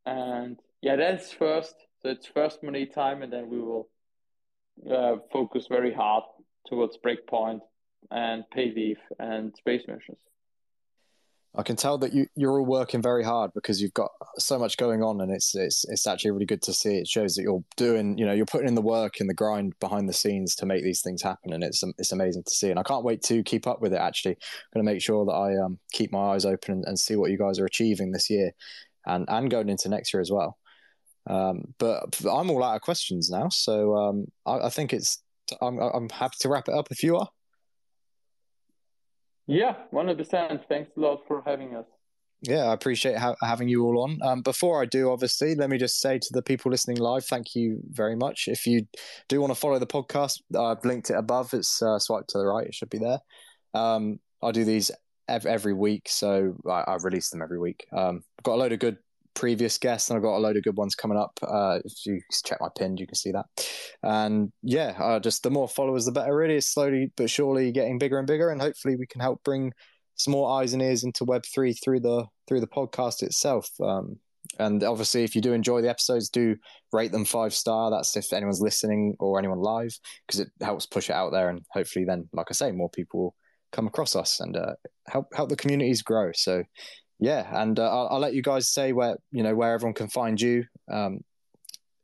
And 0.05 0.59
yeah, 0.81 0.97
that's 0.97 1.33
first. 1.33 1.75
So 2.03 2.09
it's 2.09 2.27
first 2.27 2.63
money 2.63 2.87
time, 2.87 3.23
and 3.23 3.33
then 3.33 3.49
we 3.49 3.61
will 3.61 3.89
uh, 4.91 5.17
focus 5.33 5.67
very 5.69 5.93
hard 5.93 6.25
towards 6.67 6.99
Breakpoint 7.05 7.61
and 8.11 8.45
pay 8.51 8.73
Payleaf 8.73 8.97
and 9.19 9.55
space 9.57 9.83
missions. 9.87 10.19
I 11.55 11.63
can 11.63 11.77
tell 11.77 11.99
that 11.99 12.15
you 12.15 12.27
you're 12.35 12.59
all 12.59 12.65
working 12.65 13.03
very 13.03 13.23
hard 13.23 13.51
because 13.55 13.83
you've 13.83 13.93
got 13.93 14.11
so 14.39 14.59
much 14.59 14.79
going 14.79 15.03
on, 15.03 15.21
and 15.21 15.31
it's 15.31 15.55
it's 15.55 15.85
it's 15.89 16.07
actually 16.07 16.31
really 16.31 16.47
good 16.47 16.63
to 16.63 16.73
see. 16.73 16.97
It 16.97 17.07
shows 17.07 17.35
that 17.35 17.43
you're 17.43 17.63
doing, 17.77 18.17
you 18.17 18.25
know, 18.25 18.33
you're 18.33 18.47
putting 18.47 18.69
in 18.69 18.75
the 18.75 18.81
work 18.81 19.21
and 19.21 19.29
the 19.29 19.35
grind 19.35 19.79
behind 19.79 20.09
the 20.09 20.15
scenes 20.15 20.55
to 20.57 20.67
make 20.67 20.83
these 20.83 21.03
things 21.03 21.21
happen, 21.23 21.53
and 21.53 21.63
it's 21.63 21.85
it's 21.99 22.13
amazing 22.13 22.45
to 22.45 22.51
see. 22.51 22.71
And 22.71 22.79
I 22.79 22.83
can't 22.83 23.05
wait 23.05 23.23
to 23.25 23.43
keep 23.43 23.67
up 23.67 23.83
with 23.83 23.93
it. 23.93 24.01
Actually, 24.01 24.33
I'm 24.33 24.73
going 24.73 24.87
to 24.87 24.93
make 24.93 25.03
sure 25.03 25.27
that 25.27 25.33
I 25.33 25.63
um, 25.63 25.79
keep 25.93 26.11
my 26.11 26.33
eyes 26.33 26.47
open 26.47 26.75
and, 26.75 26.85
and 26.87 26.99
see 26.99 27.17
what 27.17 27.31
you 27.31 27.37
guys 27.37 27.59
are 27.59 27.67
achieving 27.67 28.13
this 28.13 28.31
year, 28.31 28.53
and 29.07 29.27
and 29.29 29.51
going 29.51 29.69
into 29.69 29.91
next 29.91 30.15
year 30.15 30.23
as 30.23 30.31
well. 30.31 30.57
Um, 31.27 31.75
but 31.79 32.19
I'm 32.23 32.51
all 32.51 32.65
out 32.65 32.77
of 32.77 32.83
questions 32.83 33.29
now, 33.31 33.51
so 33.51 33.95
um, 33.97 34.27
I, 34.47 34.67
I, 34.67 34.71
think 34.71 34.95
it's. 34.95 35.23
I'm, 35.61 35.79
I'm 35.79 36.09
happy 36.09 36.37
to 36.41 36.49
wrap 36.49 36.69
it 36.69 36.75
up 36.75 36.89
if 36.91 37.03
you 37.03 37.17
are. 37.19 37.29
Yeah, 39.53 39.75
one 39.91 40.07
hundred 40.07 40.25
percent. 40.25 40.63
Thanks 40.67 40.91
a 40.97 41.01
lot 41.01 41.27
for 41.29 41.43
having 41.45 41.77
us. 41.77 41.85
Yeah, 42.41 42.65
I 42.65 42.73
appreciate 42.73 43.19
ha- 43.19 43.37
having 43.43 43.69
you 43.69 43.85
all 43.85 44.03
on. 44.03 44.19
Um, 44.23 44.41
before 44.41 44.81
I 44.81 44.87
do, 44.87 45.11
obviously, 45.13 45.55
let 45.55 45.69
me 45.69 45.77
just 45.77 46.01
say 46.01 46.19
to 46.19 46.29
the 46.33 46.41
people 46.41 46.71
listening 46.71 46.97
live, 46.97 47.27
thank 47.27 47.55
you 47.55 47.79
very 47.91 48.17
much. 48.17 48.49
If 48.49 48.67
you 48.67 48.87
do 49.29 49.43
want 49.43 49.53
to 49.53 49.61
follow 49.61 49.79
the 49.79 49.87
podcast, 49.87 50.41
I've 50.59 50.83
linked 50.87 51.11
it 51.11 51.17
above. 51.17 51.53
It's 51.53 51.83
uh, 51.83 51.99
swipe 51.99 52.29
to 52.29 52.39
the 52.39 52.47
right; 52.47 52.67
it 52.67 52.75
should 52.75 52.89
be 52.89 52.99
there. 52.99 53.21
Um, 53.75 54.21
I 54.43 54.53
do 54.53 54.65
these 54.65 54.91
every, 55.29 55.51
every 55.51 55.75
week, 55.75 56.09
so 56.09 56.57
I, 56.67 56.85
I, 56.89 56.97
release 56.97 57.29
them 57.29 57.43
every 57.43 57.59
week. 57.59 57.87
Um, 57.93 58.25
I've 58.39 58.45
got 58.45 58.55
a 58.55 58.57
load 58.57 58.73
of 58.73 58.79
good 58.79 58.97
previous 59.35 59.79
guests, 59.79 60.11
and 60.11 60.17
I've 60.17 60.23
got 60.23 60.37
a 60.37 60.39
load 60.39 60.57
of 60.57 60.63
good 60.63 60.77
ones 60.77 60.95
coming 60.95 61.19
up. 61.19 61.39
Uh, 61.43 61.79
if 61.85 61.93
you 62.07 62.21
check 62.45 62.59
my 62.61 62.69
pinned, 62.79 63.01
you 63.01 63.07
can 63.07 63.15
see 63.15 63.33
that. 63.33 63.47
And 64.03 64.53
yeah, 64.63 64.95
uh, 64.99 65.21
just 65.21 65.43
the 65.43 65.51
more 65.51 65.69
followers, 65.69 66.05
the 66.05 66.13
better. 66.13 66.35
Really, 66.35 66.57
it's 66.57 66.73
slowly 66.73 67.13
but 67.17 67.31
surely 67.31 67.73
getting 67.73 67.99
bigger 67.99 68.19
and 68.19 68.27
bigger, 68.27 68.51
and 68.51 68.61
hopefully 68.61 68.97
we 68.97 69.07
can 69.07 69.21
help 69.21 69.43
bring 69.45 69.73
some 70.17 70.33
more 70.33 70.61
eyes 70.61 70.73
and 70.73 70.83
ears 70.83 71.05
into 71.05 71.25
Web 71.25 71.43
three 71.53 71.73
through 71.73 72.01
the 72.01 72.27
through 72.47 72.61
the 72.61 72.67
podcast 72.67 73.23
itself. 73.23 73.69
Um, 73.83 74.19
and 74.59 74.85
obviously, 74.85 75.25
if 75.25 75.35
you 75.35 75.41
do 75.41 75.53
enjoy 75.53 75.81
the 75.81 75.89
episodes, 75.89 76.29
do 76.29 76.57
rate 76.93 77.13
them 77.13 77.25
five 77.25 77.55
star. 77.55 77.91
That's 77.91 78.17
if 78.17 78.33
anyone's 78.33 78.61
listening 78.61 79.15
or 79.19 79.39
anyone 79.39 79.61
live, 79.61 79.97
because 80.27 80.41
it 80.41 80.49
helps 80.61 80.87
push 80.87 81.09
it 81.09 81.17
out 81.17 81.33
there, 81.33 81.49
and 81.49 81.63
hopefully, 81.71 82.05
then, 82.05 82.29
like 82.33 82.49
I 82.51 82.53
say, 82.53 82.71
more 82.73 82.91
people 82.91 83.21
will 83.21 83.35
come 83.73 83.87
across 83.87 84.15
us 84.15 84.41
and 84.41 84.55
uh, 84.55 84.75
help 85.09 85.29
help 85.35 85.49
the 85.49 85.57
communities 85.57 86.03
grow. 86.03 86.31
So 86.35 86.63
yeah, 87.23 87.47
and 87.63 87.79
uh, 87.79 87.89
I'll, 87.89 88.09
I'll, 88.15 88.19
let 88.19 88.35
you 88.35 88.43
guys 88.43 88.69
say 88.69 88.93
where 88.93 89.17
you 89.31 89.45
know 89.45 89.55
where 89.55 89.75
everyone 89.75 89.95
can 89.95 90.09
find 90.09 90.41
you, 90.41 90.65
um, 90.91 91.21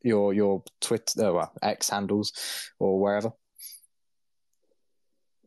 your 0.00 0.32
your 0.32 0.62
Twitter, 0.80 1.26
uh, 1.26 1.32
well, 1.32 1.52
X 1.60 1.90
handles, 1.90 2.32
or 2.78 3.00
wherever. 3.00 3.32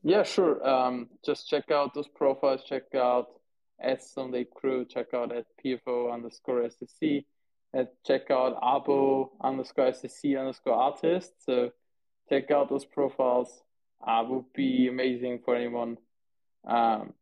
Yeah, 0.04 0.24
sure. 0.24 0.68
Um, 0.68 1.08
just 1.24 1.48
check 1.48 1.72
out 1.72 1.94
those 1.94 2.10
profiles. 2.10 2.64
Check 2.66 2.94
out 2.96 3.28
at 3.80 4.04
Stoned 4.04 4.36
Ape 4.36 4.54
Crew. 4.54 4.84
Check 4.84 5.14
out 5.14 5.34
at 5.34 5.46
PFO 5.64 6.14
underscore 6.14 6.70
SAC. 6.70 7.24
And 7.74 7.88
check 8.06 8.30
out 8.30 8.60
Abo 8.62 9.30
underscore 9.42 9.94
SAC 9.94 10.36
underscore 10.38 10.74
artist. 10.74 11.32
So 11.46 11.70
check 12.28 12.52
out 12.52 12.68
those 12.68 12.84
profiles. 12.84 13.62
Uh, 14.06 14.26
would 14.28 14.52
be 14.54 14.90
amazing 14.90 15.40
for 15.46 15.56
anyone 15.56 15.98
um, 16.68 17.14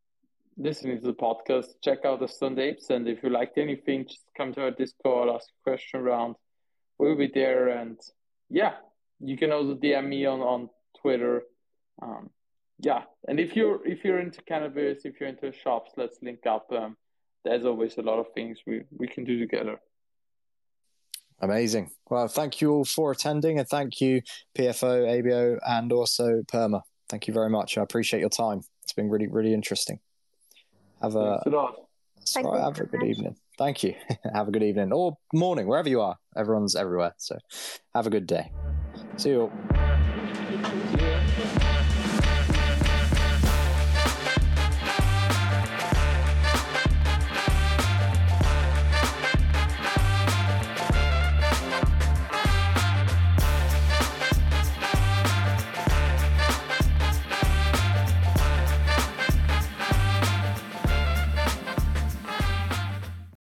listening 0.60 1.00
to 1.00 1.08
the 1.08 1.14
podcast, 1.14 1.68
check 1.82 2.00
out 2.06 2.20
the 2.20 2.28
Stoned 2.28 2.60
Apes. 2.60 2.90
And 2.90 3.08
if 3.08 3.24
you 3.24 3.30
liked 3.30 3.58
anything, 3.58 4.06
just 4.06 4.26
come 4.38 4.54
to 4.54 4.64
our 4.64 4.72
Discord, 4.72 5.30
ask 5.30 5.48
a 5.48 5.64
question 5.64 6.02
around. 6.02 6.36
We'll 6.98 7.16
be 7.16 7.32
there. 7.34 7.70
And 7.70 7.98
yeah, 8.50 8.74
you 9.20 9.38
can 9.38 9.52
also 9.52 9.76
DM 9.76 10.08
me 10.08 10.26
on, 10.26 10.42
on 10.42 10.70
Twitter. 11.02 11.44
Um, 12.02 12.30
yeah, 12.82 13.04
and 13.28 13.40
if 13.40 13.56
you're 13.56 13.86
if 13.86 14.06
you're 14.06 14.20
into 14.20 14.42
cannabis, 14.44 15.04
if 15.04 15.20
you're 15.20 15.28
into 15.28 15.52
shops, 15.52 15.92
let's 15.98 16.18
link 16.22 16.46
up. 16.46 16.68
Um, 16.72 16.96
there's 17.44 17.66
always 17.66 17.98
a 17.98 18.02
lot 18.02 18.20
of 18.20 18.28
things 18.34 18.60
we, 18.66 18.84
we 18.98 19.08
can 19.08 19.26
do 19.26 19.40
together. 19.40 19.78
Amazing. 21.42 21.92
Well, 22.10 22.28
thank 22.28 22.62
you 22.62 22.72
all 22.72 22.86
for 22.86 23.12
attending, 23.12 23.60
and 23.60 23.68
thank 23.68 24.00
you 24.02 24.22
PFO, 24.58 25.08
ABO, 25.08 25.60
and 25.68 25.92
also 25.92 26.42
Perma. 26.44 26.82
Thank 27.10 27.28
you 27.28 27.34
very 27.34 27.50
much. 27.50 27.78
I 27.78 27.82
appreciate 27.82 28.22
your 28.22 28.30
time. 28.30 28.62
It's 28.84 28.94
been 28.94 29.10
really 29.10 29.28
really 29.28 29.54
interesting. 29.54 30.00
Have 31.02 31.16
a, 31.16 31.42
Thank 32.34 32.48
have 32.48 32.80
a 32.80 32.86
good 32.86 33.04
evening. 33.04 33.36
Thank 33.58 33.84
you. 33.84 33.96
have 34.34 34.48
a 34.48 34.52
good 34.52 34.64
evening 34.64 34.92
or 34.94 35.18
morning, 35.34 35.68
wherever 35.68 35.90
you 35.90 36.02
are. 36.02 36.18
Everyone's 36.36 36.76
everywhere. 36.76 37.14
So 37.18 37.38
have 37.96 38.08
a 38.08 38.10
good 38.10 38.28
day. 38.28 38.52
See 39.18 39.32
you 39.32 39.52
all. 39.74 40.96